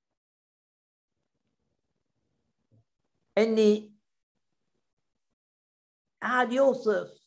إني 3.38 3.96
قعد 6.22 6.52
يوصف 6.52 7.21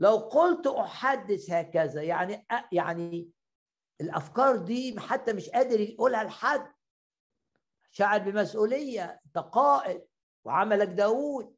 لو 0.00 0.16
قلت 0.16 0.66
أحدث 0.66 1.50
هكذا 1.50 2.02
يعني 2.02 2.46
يعني 2.72 3.30
الأفكار 4.00 4.56
دي 4.56 5.00
حتى 5.00 5.32
مش 5.32 5.48
قادر 5.48 5.80
يقولها 5.80 6.24
لحد. 6.24 6.72
شعر 7.90 8.18
بمسؤولية 8.18 9.20
أنت 9.26 9.38
قائد 9.38 10.06
وعملك 10.44 10.88
داوود. 10.88 11.56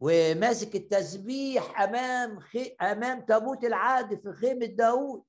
وماسك 0.00 0.74
التسبيح 0.74 1.80
أمام 1.80 2.40
خي... 2.40 2.76
أمام 2.80 3.20
تابوت 3.20 3.64
العهد 3.64 4.20
في 4.20 4.32
خيمة 4.32 4.66
داوود. 4.66 5.24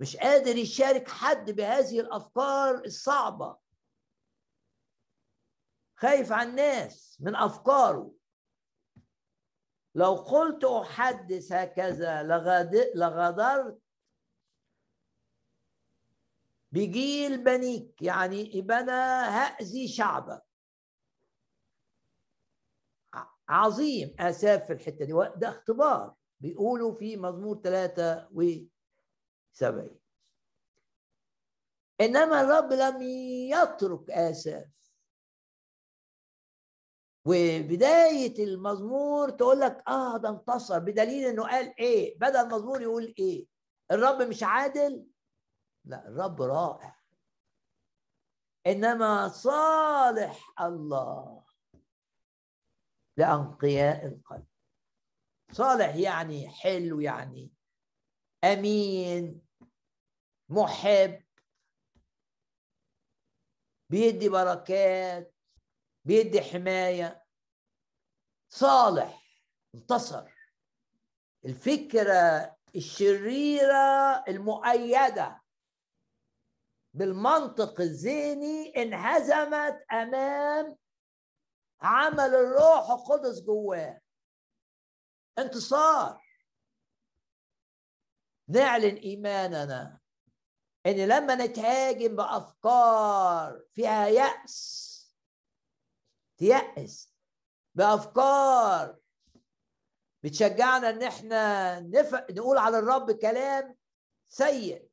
مش 0.00 0.16
قادر 0.16 0.56
يشارك 0.56 1.08
حد 1.08 1.50
بهذه 1.50 2.00
الأفكار 2.00 2.74
الصعبة. 2.74 3.56
خايف 6.00 6.32
على 6.32 6.50
الناس 6.50 7.16
من 7.20 7.36
أفكاره. 7.36 8.12
لو 9.94 10.14
قلت 10.14 10.64
أحدث 10.64 11.52
هكذا 11.52 12.22
لغدرت 12.94 13.78
بجيل 16.72 17.44
بنيك 17.44 18.02
يعني 18.02 18.56
يبقى 18.56 18.80
أنا 18.80 19.28
هأذي 19.28 19.88
شعبك. 19.88 20.42
عظيم 23.48 24.16
آساف 24.20 24.66
في 24.66 24.72
الحتة 24.72 25.04
دي 25.04 25.12
ده 25.36 25.48
اختبار. 25.48 26.14
بيقولوا 26.40 26.94
في 26.94 27.16
مزمور 27.16 27.60
73 27.60 30.00
إنما 32.00 32.40
الرب 32.40 32.72
لم 32.72 33.02
يترك 33.52 34.10
آساف 34.10 34.87
وبداية 37.28 38.44
المزمور 38.44 39.30
تقول 39.30 39.60
لك 39.60 39.82
آه 39.88 40.16
ده 40.16 40.28
انتصر 40.28 40.78
بدليل 40.78 41.28
إنه 41.28 41.42
قال 41.42 41.78
إيه؟ 41.78 42.18
بدا 42.18 42.40
المزمور 42.42 42.82
يقول 42.82 43.14
إيه؟ 43.18 43.46
الرب 43.90 44.22
مش 44.22 44.42
عادل؟ 44.42 45.06
لا 45.84 46.08
الرب 46.08 46.42
رائع. 46.42 46.98
إنما 48.66 49.28
صالح 49.28 50.60
الله 50.60 51.44
لأنقياء 53.16 54.06
القلب. 54.06 54.46
صالح 55.52 55.94
يعني 55.96 56.48
حلو 56.48 57.00
يعني 57.00 57.52
أمين 58.44 59.40
محب 60.48 61.22
بيدي 63.90 64.28
بركات 64.28 65.34
بيدي 66.08 66.40
حماية. 66.40 67.24
صالح 68.48 69.22
انتصر. 69.74 70.30
الفكرة 71.44 72.56
الشريرة 72.76 74.24
المؤيدة 74.28 75.42
بالمنطق 76.94 77.80
الذهني 77.80 78.82
انهزمت 78.82 79.84
أمام 79.92 80.76
عمل 81.80 82.34
الروح 82.34 82.90
القدس 82.90 83.40
جواه. 83.40 84.00
انتصار. 85.38 86.22
نعلن 88.48 88.96
إيماننا 88.96 90.00
إن 90.86 91.08
لما 91.08 91.34
نتهاجم 91.34 92.16
بأفكار 92.16 93.64
فيها 93.72 94.06
يأس 94.06 94.87
تيأس 96.38 97.14
بأفكار 97.74 98.96
بتشجعنا 100.22 100.90
إن 100.90 101.02
إحنا 101.02 101.80
نف... 101.80 102.14
نقول 102.14 102.58
على 102.58 102.78
الرب 102.78 103.10
كلام 103.10 103.76
سيء. 104.28 104.88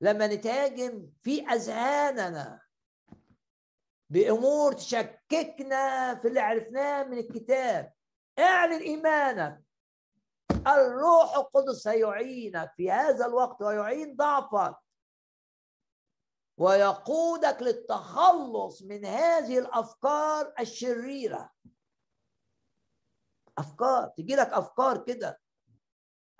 لما 0.00 0.26
نتهاجم 0.26 1.10
في 1.22 1.46
أذهاننا 1.48 2.60
بأمور 4.10 4.72
تشككنا 4.72 6.14
في 6.14 6.28
اللي 6.28 6.40
عرفناه 6.40 7.02
من 7.04 7.18
الكتاب. 7.18 7.92
اعلن 8.38 8.82
إيمانك. 8.82 9.62
الروح 10.66 11.36
القدس 11.36 11.82
سيعينك 11.82 12.72
في 12.76 12.90
هذا 12.90 13.26
الوقت 13.26 13.62
ويعين 13.62 14.16
ضعفك. 14.16 14.76
ويقودك 16.58 17.62
للتخلص 17.62 18.82
من 18.82 19.04
هذه 19.04 19.58
الأفكار 19.58 20.54
الشريرة. 20.60 21.50
أفكار 23.58 24.08
تجي 24.08 24.36
لك 24.36 24.46
أفكار 24.46 25.04
كده. 25.04 25.40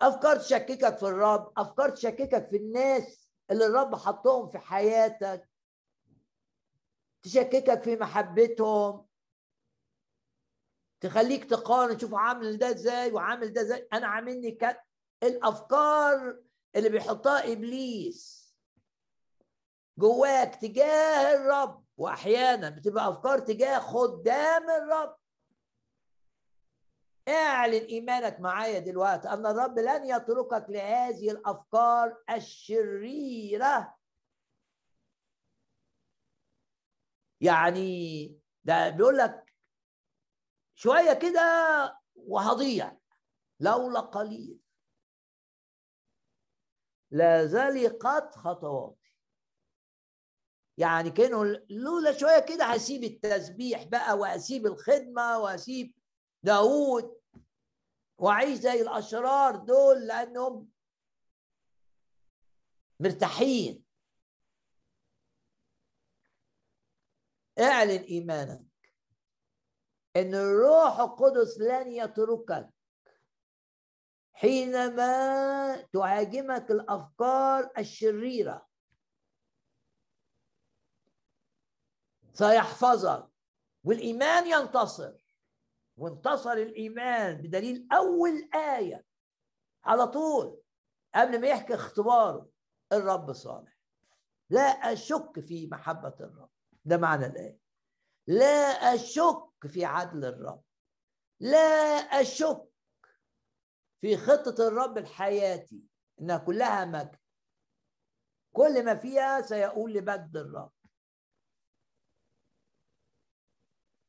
أفكار 0.00 0.36
تشككك 0.36 0.96
في 0.96 1.02
الرب 1.02 1.52
أفكار 1.56 1.90
تشككك 1.90 2.48
في 2.50 2.56
الناس 2.56 3.28
اللي 3.50 3.66
الرب 3.66 3.94
حطهم 3.94 4.50
في 4.50 4.58
حياتك. 4.58 5.48
تشككك 7.22 7.82
في 7.82 7.96
محبتهم. 7.96 9.06
تخليك 11.00 11.44
تقارن 11.44 11.96
تشوف 11.96 12.14
عامل 12.14 12.58
ده 12.58 12.70
إزاي 12.70 13.12
وعامل 13.12 13.52
ده 13.52 13.60
إزاي. 13.60 13.88
أنا 13.92 14.06
عاملني 14.06 14.50
كده 14.52 14.84
الأفكار 15.22 16.42
اللي 16.76 16.88
بيحطها 16.88 17.52
إبليس 17.52 18.41
جواك 19.98 20.54
تجاه 20.54 21.34
الرب 21.34 21.84
وأحيانا 21.96 22.70
بتبقى 22.70 23.08
أفكار 23.08 23.38
تجاه 23.38 23.78
خدام 23.78 24.70
الرب. 24.70 25.16
اعلن 27.28 27.84
إيمانك 27.84 28.40
معايا 28.40 28.78
دلوقتي 28.78 29.28
أن 29.28 29.46
الرب 29.46 29.78
لن 29.78 30.04
يتركك 30.06 30.66
لهذه 30.68 31.30
الأفكار 31.30 32.22
الشريرة. 32.30 33.96
يعني 37.40 38.28
ده 38.64 38.88
بيقول 38.90 39.18
لك 39.18 39.54
شوية 40.74 41.12
كده 41.12 41.42
وهضيع 42.14 42.96
لولا 43.60 44.00
قليل. 44.00 44.58
لزلقت 47.10 48.34
خطوات 48.34 49.01
يعني 50.78 51.10
كانوا 51.10 51.44
لولا 51.70 52.12
شوية 52.18 52.38
كده 52.38 52.64
هسيب 52.64 53.04
التسبيح 53.04 53.84
بقى 53.84 54.18
واسيب 54.18 54.66
الخدمة 54.66 55.38
واسيب 55.38 55.94
داوود 56.42 57.20
وأعيش 58.18 58.58
زي 58.58 58.82
الأشرار 58.82 59.56
دول 59.56 60.06
لأنهم 60.06 60.68
مرتاحين. 63.00 63.84
اعلن 67.58 68.02
إيمانك 68.02 68.62
إن 70.16 70.34
الروح 70.34 71.00
القدس 71.00 71.58
لن 71.60 71.92
يتركك 71.92 72.68
حينما 74.32 75.76
تهاجمك 75.92 76.70
الأفكار 76.70 77.70
الشريرة. 77.78 78.71
سيحفظك. 82.32 83.28
والإيمان 83.84 84.46
ينتصر. 84.46 85.12
وانتصر 85.96 86.52
الإيمان 86.52 87.42
بدليل 87.42 87.88
أول 87.92 88.48
آية. 88.54 89.04
على 89.84 90.06
طول. 90.06 90.60
قبل 91.14 91.40
ما 91.40 91.46
يحكي 91.46 91.74
اختباره. 91.74 92.48
الرب 92.92 93.32
صالح. 93.32 93.78
لا 94.50 94.62
أشك 94.62 95.40
في 95.40 95.66
محبة 95.66 96.14
الرب. 96.20 96.50
ده 96.84 96.96
معنى 96.96 97.26
الآية. 97.26 97.58
لا 98.26 98.94
أشك 98.94 99.66
في 99.66 99.84
عدل 99.84 100.24
الرب. 100.24 100.62
لا 101.40 101.58
أشك 102.20 102.68
في 104.00 104.16
خطة 104.16 104.68
الرب 104.68 104.98
لحياتي 104.98 105.82
إنها 106.20 106.38
كلها 106.38 106.84
مجد. 106.84 107.16
كل 108.52 108.84
ما 108.84 108.94
فيها 108.94 109.40
سيقول 109.40 109.92
لمجد 109.92 110.36
الرب. 110.36 110.72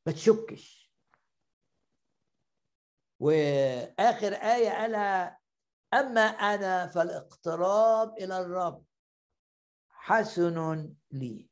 ما 0.06 0.12
تشكش. 0.12 0.92
وآخر 3.20 4.32
آية 4.32 4.70
قالها 4.70 5.40
أما 5.94 6.20
أنا 6.20 6.86
فالاقتراب 6.86 8.18
إلى 8.18 8.40
الرب 8.40 8.86
حسن 9.90 10.96
لي. 11.10 11.50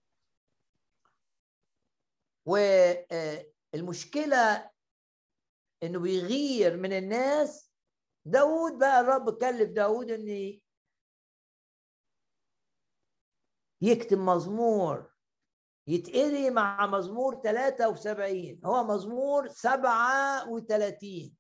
والمشكلة 3.75 4.71
إنه 5.83 5.99
بيغير 6.01 6.77
من 6.77 6.93
الناس. 6.93 7.73
داود 8.25 8.79
بقى 8.79 9.01
الرب 9.01 9.39
كلف 9.41 9.71
داود 9.71 10.11
ان 10.11 10.61
يكتب 13.83 14.19
مزمور 14.19 15.12
يتقري 15.87 16.51
مع 16.51 16.87
مزمور 16.87 17.43
73 17.43 18.61
هو 18.65 18.85
مزمور 18.85 19.49
37 19.49 21.37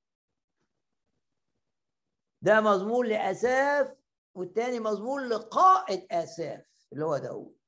ده 2.43 2.61
مزمور 2.61 3.07
لأساف 3.07 3.95
والتاني 4.34 4.80
مزمور 4.80 5.20
لقائد 5.20 6.07
آساف 6.11 6.86
اللي 6.93 7.05
هو 7.05 7.16
داود 7.18 7.59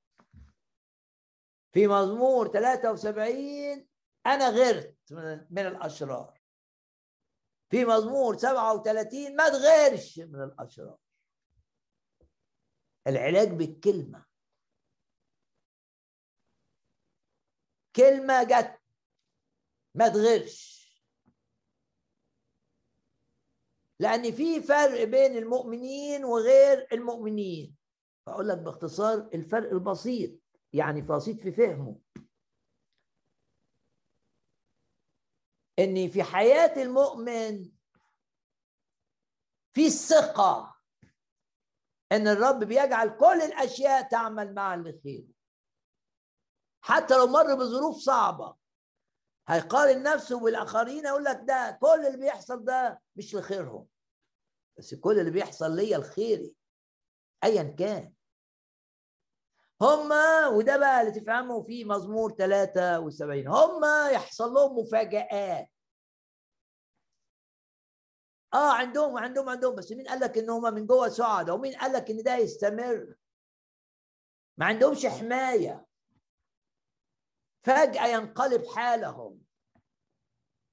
في 1.72 1.86
مزمور 1.86 2.48
73 2.48 3.86
أنا 4.26 4.48
غرت 4.48 4.96
من 5.50 5.66
الأشرار. 5.66 6.40
في 7.70 7.84
مزمور 7.84 8.36
37 8.36 9.36
ما 9.36 9.48
تغيرش 9.48 10.18
من 10.18 10.42
الأشرار. 10.42 10.98
العلاج 13.06 13.48
بالكلمة. 13.48 14.23
كلمة 17.96 18.42
جت. 18.42 18.80
ما 19.94 20.08
تغيرش. 20.08 20.74
لأن 24.00 24.32
في 24.32 24.62
فرق 24.62 25.04
بين 25.04 25.36
المؤمنين 25.36 26.24
وغير 26.24 26.88
المؤمنين. 26.92 27.76
أقول 28.28 28.48
لك 28.48 28.58
باختصار 28.58 29.30
الفرق 29.34 29.70
البسيط 29.70 30.40
يعني 30.72 31.02
بسيط 31.02 31.40
في 31.40 31.52
فهمه. 31.52 32.00
إن 35.78 36.08
في 36.08 36.22
حياة 36.22 36.82
المؤمن 36.82 37.70
في 39.72 39.86
الثقه 39.86 40.74
إن 42.12 42.28
الرب 42.28 42.64
بيجعل 42.64 43.16
كل 43.16 43.42
الأشياء 43.42 44.08
تعمل 44.08 44.54
معا 44.54 44.76
لخير 44.76 45.33
حتى 46.86 47.16
لو 47.16 47.26
مر 47.26 47.54
بظروف 47.54 47.96
صعبة. 47.96 48.56
هيقارن 49.48 50.02
نفسه 50.02 50.40
بالآخرين 50.40 51.04
يقول 51.06 51.24
لك 51.24 51.40
ده 51.44 51.78
كل 51.80 52.06
اللي 52.06 52.18
بيحصل 52.18 52.64
ده 52.64 53.02
مش 53.16 53.34
لخيرهم. 53.34 53.86
بس 54.78 54.94
كل 54.94 55.18
اللي 55.20 55.30
بيحصل 55.30 55.76
ليا 55.76 55.96
الخيري 55.96 56.54
ايا 57.44 57.62
كان. 57.62 58.12
هم 59.80 60.10
وده 60.54 60.76
بقى 60.76 61.00
اللي 61.00 61.20
تفهموا 61.20 61.62
في 61.62 61.84
مزمور 61.84 62.32
73 62.32 63.48
هم 63.48 63.84
يحصل 64.12 64.52
لهم 64.52 64.78
مفاجآت. 64.78 65.70
آه 68.54 68.72
عندهم 68.72 69.12
وعندهم 69.14 69.48
عندهم. 69.48 69.74
بس 69.74 69.92
مين 69.92 70.08
قال 70.08 70.20
لك 70.20 70.38
إن 70.38 70.50
هم 70.50 70.74
من 70.74 70.86
جوه 70.86 71.08
سعداء؟ 71.08 71.54
ومين 71.56 71.74
قال 71.74 71.92
لك 71.92 72.10
إن 72.10 72.22
ده 72.22 72.36
يستمر؟ 72.36 73.14
ما 74.58 74.66
عندهمش 74.66 75.06
حماية. 75.06 75.86
فجأة 77.64 78.06
ينقلب 78.06 78.66
حالهم. 78.66 79.44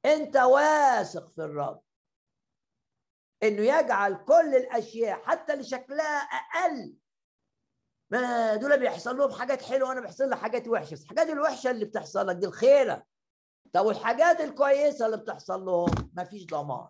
انت 0.06 0.38
واثق 0.38 1.30
في 1.30 1.42
الرب. 1.42 1.84
انه 3.44 3.62
يجعل 3.62 4.26
كل 4.26 4.56
الاشياء 4.56 5.22
حتى 5.24 5.54
اللي 5.54 5.64
شكلها 5.64 6.18
أقل. 6.18 6.98
ما 8.12 8.56
دول 8.56 8.80
بيحصل 8.80 9.18
لهم 9.18 9.32
حاجات 9.32 9.62
حلوة 9.62 9.90
وأنا 9.90 10.02
بيحصل 10.02 10.30
لي 10.30 10.38
حاجات 10.38 10.68
وحشة. 10.68 10.94
الحاجات 10.94 11.28
الوحشة 11.30 11.72
اللي 11.72 11.86
بتحصل 11.86 12.28
لك 12.28 12.36
دي 12.36 12.46
الخيرة. 12.46 13.08
طب 13.74 13.86
والحاجات 13.86 14.42
الكويسة 14.42 15.06
اللي 15.06 15.18
بتحصل 15.18 15.66
لهم؟ 15.66 16.12
مفيش 16.18 16.46
ضمان. 16.46 16.90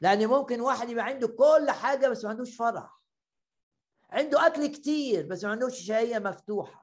لأن 0.00 0.26
ممكن 0.26 0.60
واحد 0.60 0.88
يبقى 0.88 1.04
عنده 1.04 1.28
كل 1.28 1.70
حاجة 1.70 2.08
بس 2.08 2.24
ما 2.24 2.30
عندوش 2.30 2.56
فرح. 2.56 3.02
عنده 4.10 4.46
أكل 4.46 4.66
كتير 4.66 5.26
بس 5.26 5.44
ما 5.44 5.50
عندوش 5.50 5.80
شهية 5.86 6.18
مفتوحة. 6.18 6.81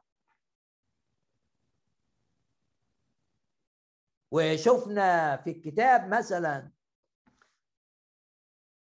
وشفنا 4.31 5.37
في 5.37 5.49
الكتاب 5.49 6.07
مثلا 6.13 6.71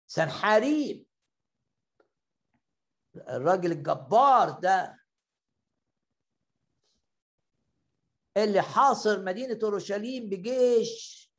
سنحاريب 0.06 1.06
الراجل 3.16 3.72
الجبار 3.72 4.50
ده 4.50 5.00
اللي 8.36 8.62
حاصر 8.62 9.24
مدينة 9.24 9.58
أورشليم 9.62 10.28
بجيش 10.28 11.30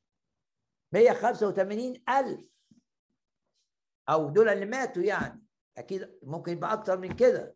185 0.92 2.04
ألف. 2.10 2.46
أو 4.10 4.30
دول 4.30 4.50
اللي 4.50 4.66
ماتوا 4.66 5.04
يعني. 5.04 5.46
أكيد 5.78 6.20
ممكن 6.24 6.52
يبقى 6.52 6.74
أكتر 6.74 6.98
من 6.98 7.16
كده. 7.16 7.56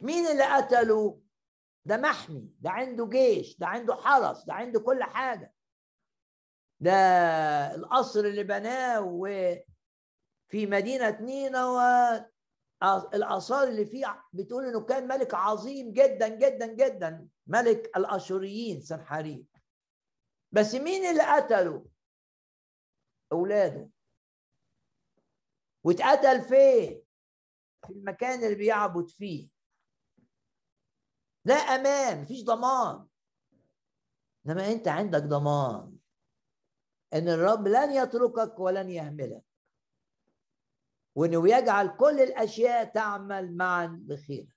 مين 0.00 0.26
اللي 0.26 0.56
قتله؟ 0.56 1.20
ده 1.88 1.96
محمي 1.96 2.52
ده 2.60 2.70
عنده 2.70 3.06
جيش 3.06 3.58
ده 3.58 3.66
عنده 3.66 3.94
حرس 3.94 4.44
ده 4.44 4.52
عنده 4.54 4.80
كل 4.80 5.02
حاجة 5.02 5.54
ده 6.80 6.92
القصر 7.74 8.20
اللي 8.20 8.44
بناه 8.44 9.00
في 10.48 10.66
مدينة 10.66 11.20
نينوى 11.20 12.26
الآثار 13.14 13.68
اللي 13.68 13.86
فيه 13.86 14.24
بتقول 14.32 14.64
إنه 14.64 14.80
كان 14.84 15.08
ملك 15.08 15.34
عظيم 15.34 15.92
جدا 15.92 16.28
جدا 16.28 16.66
جدا 16.66 17.28
ملك 17.46 17.96
الأشوريين 17.96 18.80
سنحاريب 18.80 19.46
بس 20.52 20.74
مين 20.74 21.04
اللي 21.04 21.22
قتله؟ 21.22 21.86
أولاده 23.32 23.90
واتقتل 25.84 26.42
فين؟ 26.42 27.02
في 27.86 27.92
المكان 27.92 28.44
اللي 28.44 28.54
بيعبد 28.54 29.08
فيه 29.08 29.57
لا 31.48 31.54
أمان 31.54 32.22
مفيش 32.22 32.44
ضمان. 32.44 33.06
إنما 34.46 34.72
أنت 34.72 34.88
عندك 34.88 35.22
ضمان. 35.22 35.96
إن 37.14 37.28
الرب 37.28 37.68
لن 37.68 37.92
يتركك 37.92 38.58
ولن 38.58 38.90
يهملك 38.90 39.42
وإنه 41.14 41.48
يجعل 41.48 41.96
كل 41.96 42.20
الأشياء 42.20 42.84
تعمل 42.84 43.56
معا 43.56 44.00
بخير. 44.02 44.56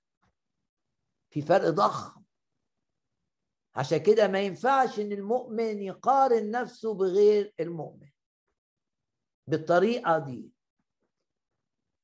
في 1.30 1.42
فرق 1.42 1.68
ضخم. 1.68 2.22
عشان 3.74 3.98
كده 3.98 4.28
ما 4.28 4.40
ينفعش 4.40 5.00
إن 5.00 5.12
المؤمن 5.12 5.82
يقارن 5.82 6.50
نفسه 6.50 6.94
بغير 6.94 7.54
المؤمن. 7.60 8.08
بالطريقة 9.46 10.18
دي. 10.18 10.50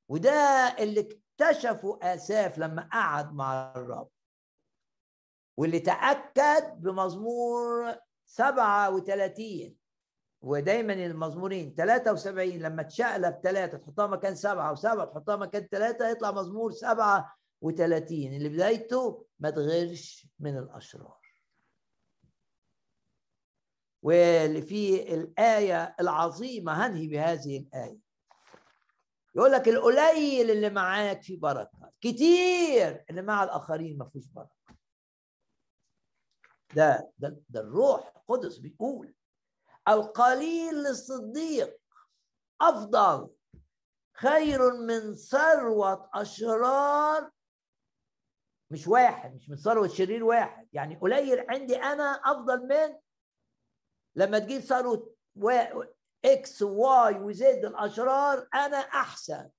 وده 0.09 0.31
اللي 0.79 1.01
اكتشفه 1.01 1.99
آساف 2.03 2.59
لما 2.59 2.89
قعد 2.93 3.35
مع 3.35 3.73
الرب. 3.77 4.11
واللي 5.59 5.81
تأكد 5.81 6.81
بمزمور 6.81 7.95
37 8.27 9.77
ودايما 10.41 10.93
المزمورين 10.93 11.75
73 11.75 12.49
لما 12.49 12.83
تشقلب 12.83 13.41
ثلاثة 13.43 13.79
تحطها 13.79 14.07
مكان 14.07 14.35
سبعة 14.35 14.73
وسبعة 14.73 15.05
تحطها 15.05 15.37
مكان 15.37 15.69
ثلاثة 15.71 16.09
يطلع 16.09 16.31
مزمور 16.31 16.73
37 16.73 18.19
اللي 18.35 18.49
بدايته 18.49 19.27
ما 19.39 19.51
تغيرش 19.51 20.27
من 20.39 20.59
الأشرار. 20.59 21.19
واللي 24.03 24.63
في 24.63 25.15
الآية 25.15 25.97
العظيمة 26.01 26.87
هنهي 26.87 27.07
بهذه 27.07 27.59
الآية. 27.59 27.99
يقول 29.35 29.53
لك 29.53 29.69
القليل 29.69 30.51
اللي 30.51 30.71
معاك 30.71 31.23
في 31.23 31.37
بركة. 31.37 31.91
كتير 32.01 33.05
اللي 33.11 33.23
مع 33.23 33.45
الآخرين 33.45 33.99
ما 33.99 34.05
فيهوش 34.05 34.27
بركة. 34.27 34.58
ده 36.75 37.13
ده 37.19 37.41
ده 37.49 37.61
الروح 37.61 38.13
القدس 38.17 38.59
بيقول 38.59 39.15
القليل 39.89 40.75
للصديق 40.75 41.77
أفضل 42.61 43.31
خير 44.17 44.73
من 44.73 45.15
ثروة 45.15 46.11
أشرار. 46.15 47.31
مش 48.71 48.87
واحد 48.89 49.35
مش 49.35 49.51
من 49.51 49.57
ثروة 49.57 49.89
شرير 49.89 50.25
واحد 50.25 50.69
يعني 50.73 50.97
قليل 50.97 51.51
عندي 51.51 51.77
أنا 51.77 52.05
أفضل 52.05 52.67
من 52.67 52.99
لما 54.17 54.39
تجيب 54.39 54.61
ثروة 54.61 55.15
إكس 56.25 56.63
وواي 56.63 57.19
وزد 57.21 57.65
الأشرار 57.65 58.49
أنا 58.55 58.77
أحسن. 58.77 59.51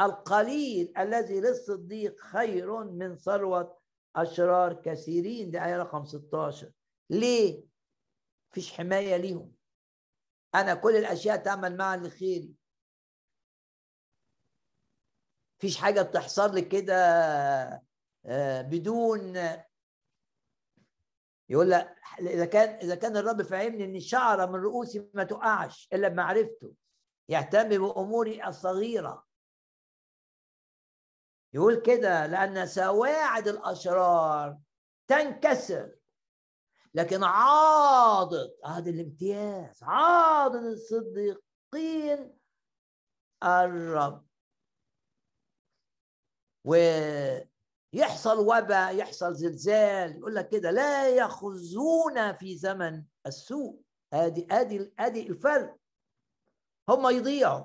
القليل 0.00 0.92
الذي 0.98 1.40
للصديق 1.40 2.20
خير 2.20 2.84
من 2.84 3.16
ثروة 3.16 3.78
أشرار 4.16 4.72
كثيرين 4.74 5.50
دي 5.50 5.64
آية 5.64 5.76
رقم 5.76 6.04
16 6.04 6.72
ليه؟ 7.10 7.64
فيش 8.50 8.72
حماية 8.72 9.16
ليهم. 9.16 9.52
أنا 10.54 10.74
كل 10.74 10.96
الأشياء 10.96 11.36
تعمل 11.36 11.76
معا 11.76 11.96
لخيري 11.96 12.54
فيش 15.58 15.76
حاجة 15.76 16.02
بتحصل 16.02 16.54
لي 16.54 16.62
كده 16.62 16.94
آه، 18.26 18.62
بدون 18.62 19.36
يقول 21.48 21.70
لك 21.70 21.96
إذا 22.20 22.44
كان 22.44 22.68
إذا 22.68 22.94
كان 22.94 23.16
الرب 23.16 23.42
فهمني 23.42 23.84
إن 23.84 23.96
الشعره 23.96 24.46
من 24.46 24.54
رؤوسي 24.54 25.10
ما 25.14 25.24
تقعش 25.24 25.88
إلا 25.92 26.08
بمعرفته. 26.08 26.74
يهتم 27.28 27.68
بأموري 27.68 28.46
الصغيرة. 28.46 29.25
يقول 31.56 31.74
كده 31.80 32.26
لأن 32.26 32.66
سواعد 32.66 33.48
الأشرار 33.48 34.58
تنكسر 35.08 35.96
لكن 36.94 37.24
عاضد 37.24 38.56
هذا 38.64 38.90
الامتياز 38.90 39.82
عاضد 39.82 40.64
الصديقين 40.64 42.38
الرب. 43.42 44.26
و 46.64 46.74
يحصل 47.92 48.38
وباء 48.38 48.96
يحصل 48.96 49.34
زلزال 49.34 50.16
يقول 50.16 50.34
لك 50.34 50.48
كده 50.48 50.70
لا 50.70 51.08
يخزون 51.08 52.32
في 52.32 52.56
زمن 52.56 53.04
السوء. 53.26 53.80
ادي 54.12 54.46
ادي 54.50 54.92
ادي 54.98 55.26
الفرق. 55.28 55.76
هم 56.88 57.08
يضيعوا. 57.10 57.64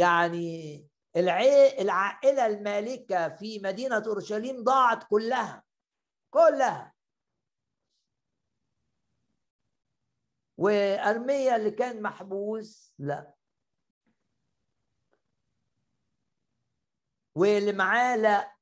يعني 0.00 0.86
العائلة 1.16 2.46
المالكة 2.46 3.28
في 3.28 3.58
مدينة 3.58 4.02
أورشليم 4.06 4.64
ضاعت 4.64 5.04
كلها 5.04 5.64
كلها. 6.30 6.94
وأرميا 10.58 11.56
اللي 11.56 11.70
كان 11.70 12.02
محبوس 12.02 12.94
لا. 12.98 13.34
واللي 17.34 17.72
معاه 17.72 18.16
لا. 18.16 18.56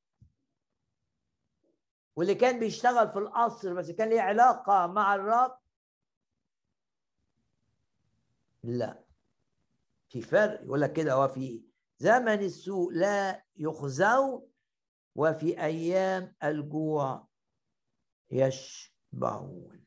واللي 2.16 2.34
كان 2.34 2.58
بيشتغل 2.58 3.12
في 3.12 3.18
القصر 3.18 3.74
بس 3.74 3.90
كان 3.90 4.08
ليه 4.08 4.20
علاقة 4.20 4.86
مع 4.86 5.14
الرب 5.14 5.58
لا. 8.64 9.07
في 10.08 10.22
فرق 10.22 10.62
يقول 10.62 10.80
لك 10.80 10.92
كده 10.92 11.18
وفي 11.18 11.62
زمن 11.98 12.40
السوء 12.40 12.92
لا 12.92 13.44
يخزوا 13.56 14.40
وفي 15.16 15.60
أيام 15.60 16.34
الجوع 16.44 17.28
يشبعون. 18.30 19.84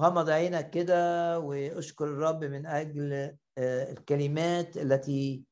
غمض 0.00 0.30
عينك 0.30 0.70
كده 0.70 0.94
واشكر 1.38 2.04
الرب 2.04 2.44
من 2.44 2.66
أجل 2.66 3.12
آه، 3.58 3.92
الكلمات 3.92 4.76
التي 4.76 5.44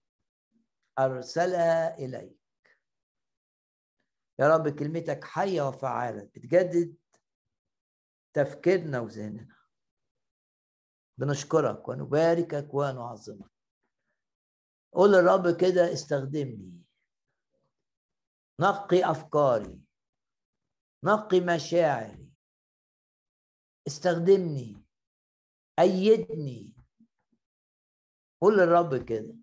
أرسلها 0.99 1.99
إليك. 1.99 2.37
يا 4.39 4.57
رب 4.57 4.69
كلمتك 4.69 5.25
حية 5.25 5.69
وفعالة 5.69 6.31
بتجدد 6.35 6.97
تفكيرنا 8.33 9.01
وذهننا. 9.01 9.56
بنشكرك 11.19 11.89
ونباركك 11.89 12.75
ونعظمك. 12.75 13.51
قول 14.93 15.13
للرب 15.13 15.57
كده 15.57 15.93
استخدمني. 15.93 16.83
نقي 18.61 19.11
أفكاري. 19.11 19.81
نقي 21.05 21.41
مشاعري. 21.41 22.33
استخدمني. 23.87 24.85
أيدني. 25.79 26.77
قول 28.41 28.59
للرب 28.59 29.05
كده. 29.05 29.35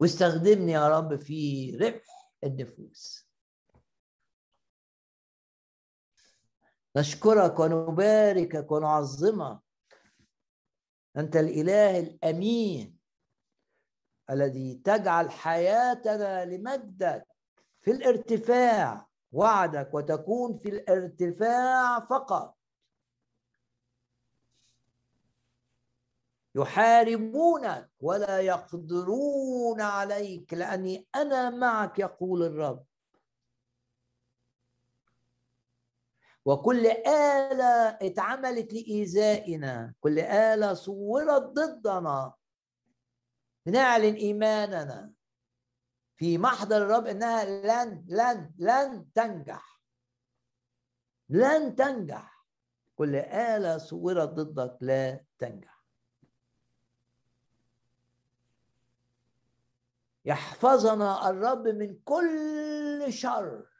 واستخدمني 0.00 0.72
يا 0.72 0.88
رب 0.88 1.16
في 1.16 1.70
ربح 1.76 2.32
النفوس. 2.44 3.28
نشكرك 6.96 7.58
ونباركك 7.58 8.72
ونعظمك. 8.72 9.60
أنت 11.16 11.36
الإله 11.36 11.98
الأمين 11.98 12.98
الذي 14.30 14.74
تجعل 14.74 15.30
حياتنا 15.30 16.44
لمجدك 16.44 17.26
في 17.80 17.90
الارتفاع 17.90 19.06
وعدك 19.32 19.94
وتكون 19.94 20.58
في 20.58 20.68
الارتفاع 20.68 22.00
فقط. 22.00 22.56
يحاربونك 26.54 27.90
ولا 28.00 28.40
يقدرون 28.40 29.80
عليك 29.80 30.54
لأني 30.54 31.08
أنا 31.14 31.50
معك 31.50 31.98
يقول 31.98 32.42
الرب. 32.42 32.84
وكل 36.44 36.86
آلة 37.06 37.88
اتعملت 37.88 38.72
لإيذائنا 38.72 39.94
كل 40.00 40.18
آلة 40.18 40.74
صورت 40.74 41.42
ضدنا. 41.42 42.32
بنعلن 43.66 44.14
إيماننا. 44.14 45.12
في 46.16 46.38
محضر 46.38 46.76
الرب 46.76 47.06
إنها 47.06 47.44
لن 47.44 48.04
لن 48.08 48.52
لن 48.58 49.12
تنجح. 49.14 49.80
لن 51.28 51.76
تنجح. 51.76 52.46
كل 52.96 53.16
آلة 53.16 53.78
صورت 53.78 54.28
ضدك 54.28 54.76
لا 54.80 55.24
تنجح. 55.38 55.82
يحفظنا 60.24 61.30
الرب 61.30 61.68
من 61.68 61.98
كل 62.04 63.06
شر. 63.08 63.71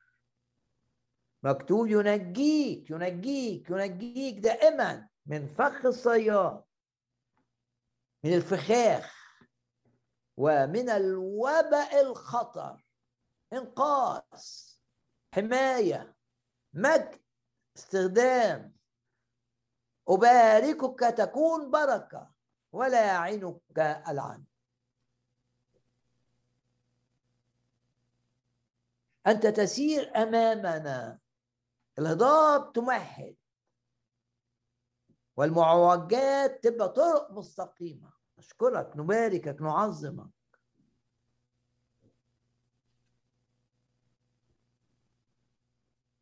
مكتوب 1.43 1.87
ينجيك 1.87 2.91
ينجيك 2.91 3.71
ينجيك 3.71 4.39
دائما 4.39 5.09
من 5.27 5.47
فخ 5.47 5.87
الصياد 5.87 6.63
من 8.25 8.35
الفخاخ 8.35 9.23
ومن 10.37 10.91
الوباء 10.91 12.01
الخطر 12.01 12.85
انقاذ 13.53 14.23
حماية 15.35 16.15
مجد 16.75 17.23
استخدام. 17.77 18.73
أباركك 20.09 21.01
تكون 21.01 21.71
بركة 21.71 22.31
ولا 22.73 23.07
يعينك 23.07 23.79
العن 24.09 24.45
أنت 29.27 29.47
تسير 29.47 30.17
أمامنا. 30.17 31.22
الهضاب 31.99 32.73
تمهد. 32.73 33.37
والمعوجات 35.37 36.65
تبقى 36.65 36.89
طرق 36.89 37.31
مستقيمة. 37.31 38.13
نشكرك 38.39 38.97
نباركك 38.97 39.63
نعظمك. 39.63 40.31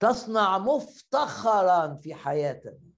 تصنع 0.00 0.58
مفتخرا 0.58 1.94
في 1.94 2.14
حياتنا. 2.14 2.90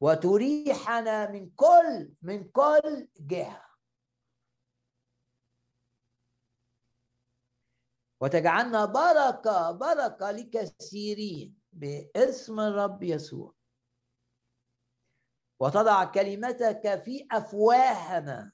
وتريحنا 0.00 1.30
من 1.30 1.50
كل 1.50 2.12
من 2.22 2.48
كل 2.48 3.08
جهة. 3.20 3.67
وتجعلنا 8.20 8.84
بركة 8.84 9.70
بركة 9.70 10.30
لكثيرين 10.30 11.58
باسم 11.72 12.60
الرب 12.60 13.02
يسوع. 13.02 13.54
وتضع 15.60 16.04
كلمتك 16.04 17.02
في 17.04 17.26
أفواهنا. 17.32 18.52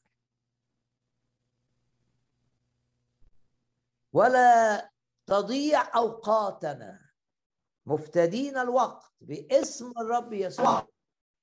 ولا 4.12 4.90
تضيع 5.26 5.96
أوقاتنا. 5.96 7.00
مفتدين 7.86 8.58
الوقت 8.58 9.12
باسم 9.20 9.92
الرب 10.00 10.32
يسوع. 10.32 10.88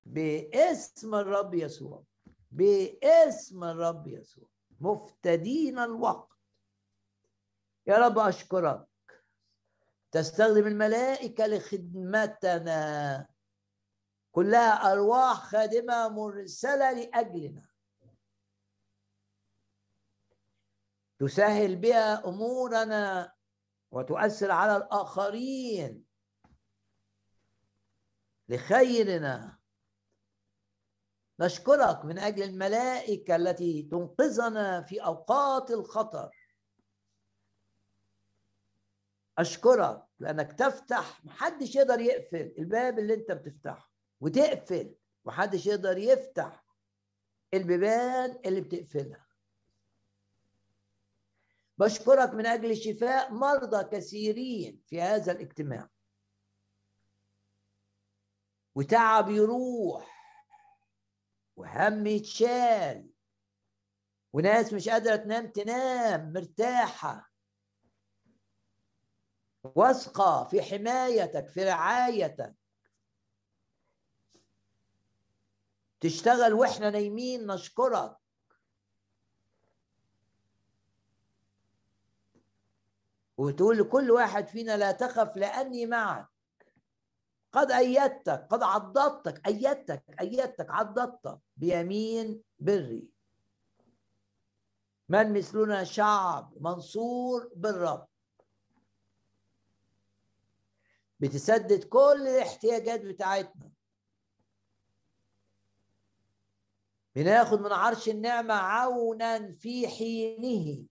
باسم 0.03 1.15
الرب 1.15 1.53
يسوع. 1.53 2.03
باسم 2.51 3.63
الرب 3.63 4.07
يسوع. 4.07 4.47
مفتدين 4.79 5.79
الوقت. 5.79 6.40
يا 7.87 7.97
رب 7.97 8.19
أشكرك. 8.19 8.87
تستخدم 10.11 10.67
الملائكة 10.67 11.47
لخدمتنا. 11.47 13.27
كلها 14.31 14.91
أرواح 14.91 15.33
خادمة 15.33 16.09
مرسلة 16.09 16.91
لأجلنا. 16.91 17.69
تسهل 21.19 21.75
بها 21.75 22.27
أمورنا 22.27 23.33
وتؤثر 23.91 24.51
على 24.51 24.77
الآخرين. 24.77 26.05
لخيرنا. 28.49 29.59
نشكرك 31.39 32.05
من 32.05 32.19
أجل 32.19 32.43
الملائكة 32.43 33.35
التي 33.35 33.83
تنقذنا 33.83 34.81
في 34.81 35.05
أوقات 35.05 35.71
الخطر. 35.71 36.40
أشكرك 39.41 40.03
لأنك 40.19 40.53
تفتح 40.53 41.25
محدش 41.25 41.75
يقدر 41.75 41.99
يقفل 41.99 42.53
الباب 42.57 42.99
اللي 42.99 43.13
أنت 43.13 43.31
بتفتحه 43.31 43.91
وتقفل 44.19 44.95
محدش 45.25 45.65
يقدر 45.65 45.97
يفتح 45.97 46.65
البيبان 47.53 48.41
اللي 48.45 48.61
بتقفلها. 48.61 49.27
بشكرك 51.77 52.33
من 52.33 52.45
أجل 52.45 52.77
شفاء 52.77 53.33
مرضى 53.33 53.83
كثيرين 53.97 54.83
في 54.87 55.01
هذا 55.01 55.31
الاجتماع. 55.31 55.89
وتعب 58.75 59.29
يروح 59.29 60.21
وهم 61.55 62.07
يتشال 62.07 63.09
وناس 64.33 64.73
مش 64.73 64.89
قادرة 64.89 65.15
تنام 65.15 65.47
تنام 65.47 66.33
مرتاحة. 66.33 67.30
واثقه 69.63 70.43
في 70.43 70.61
حمايتك 70.61 71.47
في 71.49 71.63
رعايتك. 71.63 72.55
تشتغل 75.99 76.53
وإحنا 76.53 76.89
نايمين 76.89 77.47
نشكرك. 77.47 78.17
وتقول 83.37 83.77
لكل 83.77 84.11
واحد 84.11 84.47
فينا 84.47 84.77
لا 84.77 84.91
تخف 84.91 85.37
لأني 85.37 85.85
معك. 85.85 86.27
قد 87.51 87.71
أيدتك 87.71 88.47
قد 88.49 88.63
عضدتك 88.63 89.47
أيدتك 89.47 90.03
أيدتك 90.21 90.69
عضدتك 90.69 91.39
بيمين 91.57 92.43
بري. 92.59 93.09
من 95.09 95.33
مثلنا 95.33 95.83
شعب 95.83 96.53
منصور 96.61 97.51
بالرب. 97.55 98.10
بتسدد 101.21 101.83
كل 101.83 102.27
الاحتياجات 102.27 103.01
بتاعتنا. 103.01 103.71
بناخد 107.15 107.61
من 107.61 107.71
عرش 107.71 108.09
النعمة 108.09 108.53
عونا 108.53 109.51
في 109.51 109.87
حينه. 109.87 110.85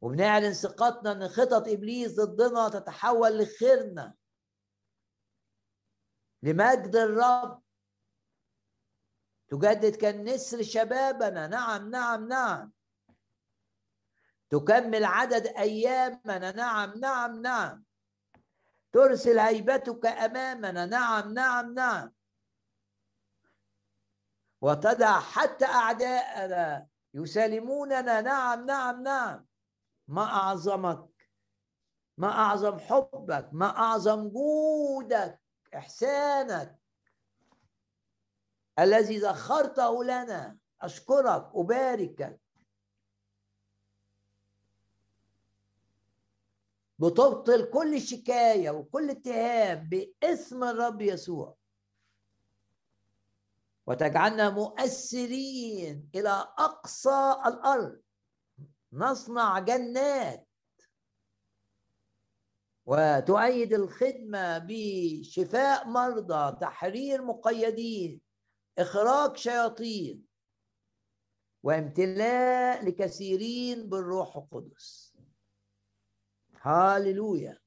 وبنعلن 0.00 0.52
ثقتنا 0.52 1.12
إن 1.12 1.28
خطط 1.28 1.68
إبليس 1.68 2.20
ضدنا 2.20 2.68
تتحول 2.68 3.38
لخيرنا. 3.38 4.14
لمجد 6.42 6.96
الرب. 6.96 7.62
تجدد 9.48 9.96
كالنسر 9.96 10.62
شبابنا. 10.62 11.46
نعم 11.46 11.90
نعم 11.90 12.28
نعم. 12.28 12.72
تكمل 14.50 15.04
عدد 15.04 15.46
أيامنا. 15.46 16.52
نعم 16.52 16.98
نعم 16.98 17.42
نعم. 17.42 17.87
ترسل 18.92 19.38
هيبتك 19.38 20.06
أمامنا. 20.06 20.86
نعم 20.86 21.32
نعم 21.34 21.74
نعم. 21.74 22.12
وتدع 24.60 25.20
حتى 25.20 25.64
أعداءنا 25.64 26.86
يسالموننا. 27.14 28.20
نعم 28.20 28.66
نعم 28.66 29.02
نعم. 29.02 29.46
ما 30.08 30.22
أعظمك 30.22 31.08
ما 32.18 32.28
أعظم 32.28 32.78
حبك 32.78 33.48
ما 33.52 33.66
أعظم 33.66 34.28
جودك 34.28 35.40
إحسانك 35.74 36.78
الذي 38.78 39.18
ذخرته 39.18 40.04
لنا. 40.04 40.58
أشكرك 40.82 41.50
أباركك. 41.54 42.40
بتبطل 46.98 47.70
كل 47.70 48.00
شكاية 48.00 48.70
وكل 48.70 49.10
اتهام 49.10 49.88
باسم 49.88 50.64
الرب 50.64 51.02
يسوع. 51.02 51.56
وتجعلنا 53.86 54.50
مؤثرين 54.50 56.08
إلى 56.14 56.30
أقصى 56.58 57.36
الأرض. 57.46 58.00
نصنع 58.92 59.58
جنات. 59.58 60.48
وتؤيد 62.86 63.72
الخدمة 63.74 64.58
بشفاء 64.58 65.88
مرضى 65.88 66.56
تحرير 66.60 67.24
مقيدين 67.24 68.20
إخراج 68.78 69.36
شياطين 69.36 70.24
وامتلاء 71.62 72.84
لكثيرين 72.84 73.88
بالروح 73.88 74.36
القدس. 74.36 75.07
هاليلويا. 76.68 77.58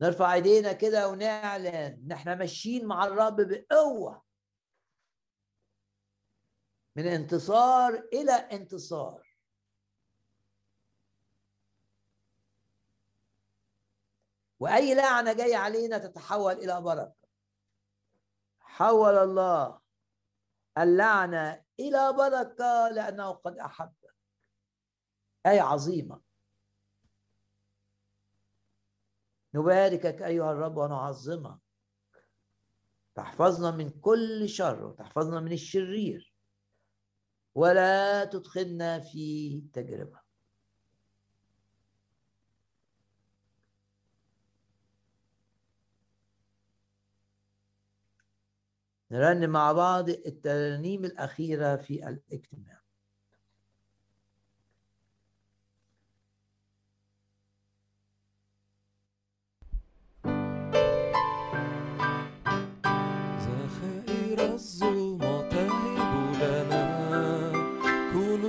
نرفع 0.00 0.34
ايدينا 0.34 0.72
كده 0.72 1.08
ونعلن 1.08 1.66
إن 1.66 2.12
إحنا 2.12 2.34
ماشيين 2.34 2.86
مع 2.86 3.04
الرب 3.04 3.36
بقوة. 3.40 4.22
من 6.96 7.06
انتصار 7.06 8.08
إلى 8.12 8.32
انتصار. 8.32 9.36
وأي 14.60 14.94
لعنة 14.94 15.32
جاية 15.32 15.56
علينا 15.56 15.98
تتحول 15.98 16.52
إلى 16.52 16.80
بركة. 16.80 17.28
حول 18.60 19.14
الله 19.14 19.80
اللعنة 20.78 21.64
إلى 21.80 22.12
بركة 22.12 22.88
لأنه 22.88 23.30
قد 23.30 23.58
احبك 23.58 24.05
آية 25.46 25.60
عظيمة. 25.60 26.20
نباركك 29.54 30.22
أيها 30.22 30.52
الرب 30.52 30.76
ونعظمك. 30.76 31.58
تحفظنا 33.14 33.70
من 33.70 33.90
كل 33.90 34.48
شر 34.48 34.84
وتحفظنا 34.84 35.40
من 35.40 35.52
الشرير. 35.52 36.34
ولا 37.54 38.24
تدخلنا 38.24 39.00
في 39.00 39.60
تجربة. 39.72 40.20
نرنم 49.10 49.50
مع 49.50 49.72
بعض 49.72 50.08
الترانيم 50.08 51.04
الأخيرة 51.04 51.76
في 51.76 52.08
الاجتماع. 52.08 52.85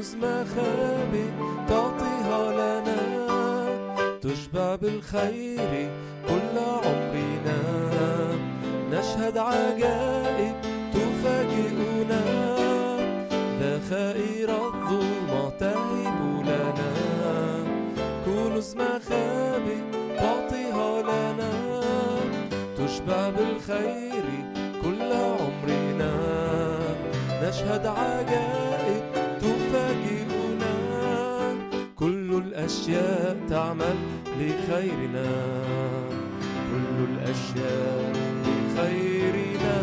كنوز 0.07 0.15
مخابئ 0.15 1.29
تعطيها 1.69 2.51
لنا 2.51 3.01
تشبع 4.21 4.75
بالخير 4.75 5.89
كل 6.27 6.57
عمرنا. 6.59 7.59
نشهد 8.91 9.37
عجائب 9.37 10.55
تفاجئنا. 10.93 12.23
ذخائر 13.61 14.49
الظلمة 14.49 15.49
تهب 15.59 16.45
لنا. 16.45 16.93
كنوز 18.25 18.75
مخابئ 18.75 19.81
تعطيها 20.19 21.01
لنا 21.01 21.51
تشبع 22.77 23.29
بالخير 23.29 24.25
كل 24.83 25.11
عمرنا. 25.13 26.13
نشهد 27.43 27.85
عجائب 27.85 29.06
الأشياء 32.57 33.37
تعمل 33.49 33.95
لخيرنا. 34.25 35.29
كل 36.69 36.95
الأشياء 37.09 38.13
لخيرنا. 38.45 39.79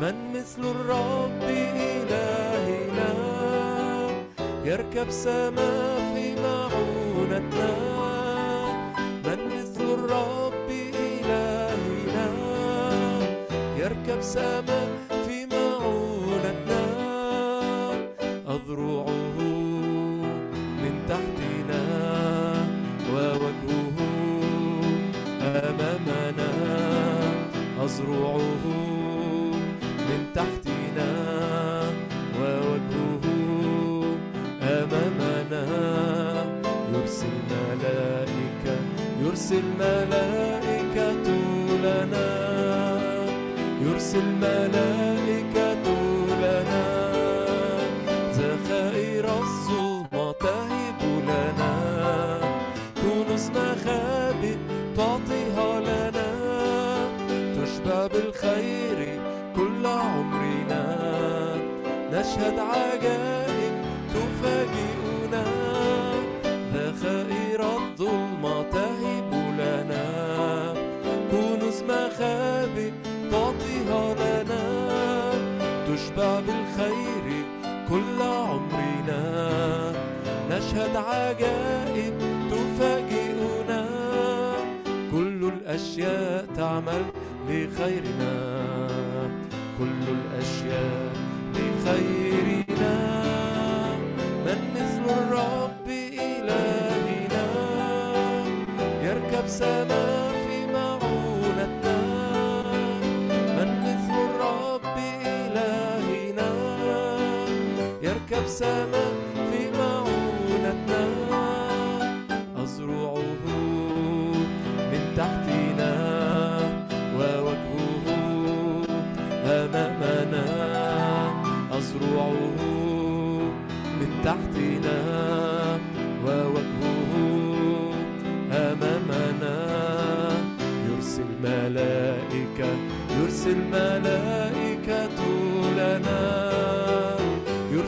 من 0.00 0.14
مثل 0.34 0.62
الرب 0.70 1.42
إلهنا؟ 1.42 3.12
يركب 4.64 5.10
سما 5.10 5.96
في 6.14 6.34
معونتنا. 6.34 7.74
من 9.24 9.38
مثل 9.46 9.84
الرب 9.84 10.70
إلهنا؟ 10.70 12.28
يركب 13.76 14.20
سما 14.20 14.85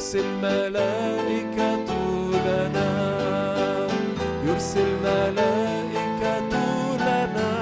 يرسل 0.08 0.40
ملائكة 0.42 1.90
لنا. 2.46 2.90
يرسل 4.46 4.90
ملائكة 5.04 6.52
لنا. 6.96 7.52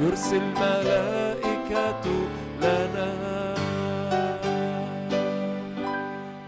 يرسل 0.00 0.40
ملائكة 0.40 2.04
لنا. 2.62 3.08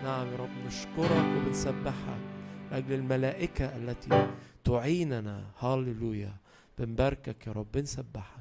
نعم 0.04 0.26
يا 0.32 0.36
رب 0.38 0.56
نشكرك 0.66 1.26
وبنسبحك 1.36 2.22
لأجل 2.70 2.92
الملائكة 2.92 3.64
التي 3.64 4.26
تعيننا. 4.64 5.44
هاليلويا 5.60 6.32
بنباركك 6.78 7.46
يا 7.46 7.52
رب 7.52 7.66
بنسبحك. 7.74 8.39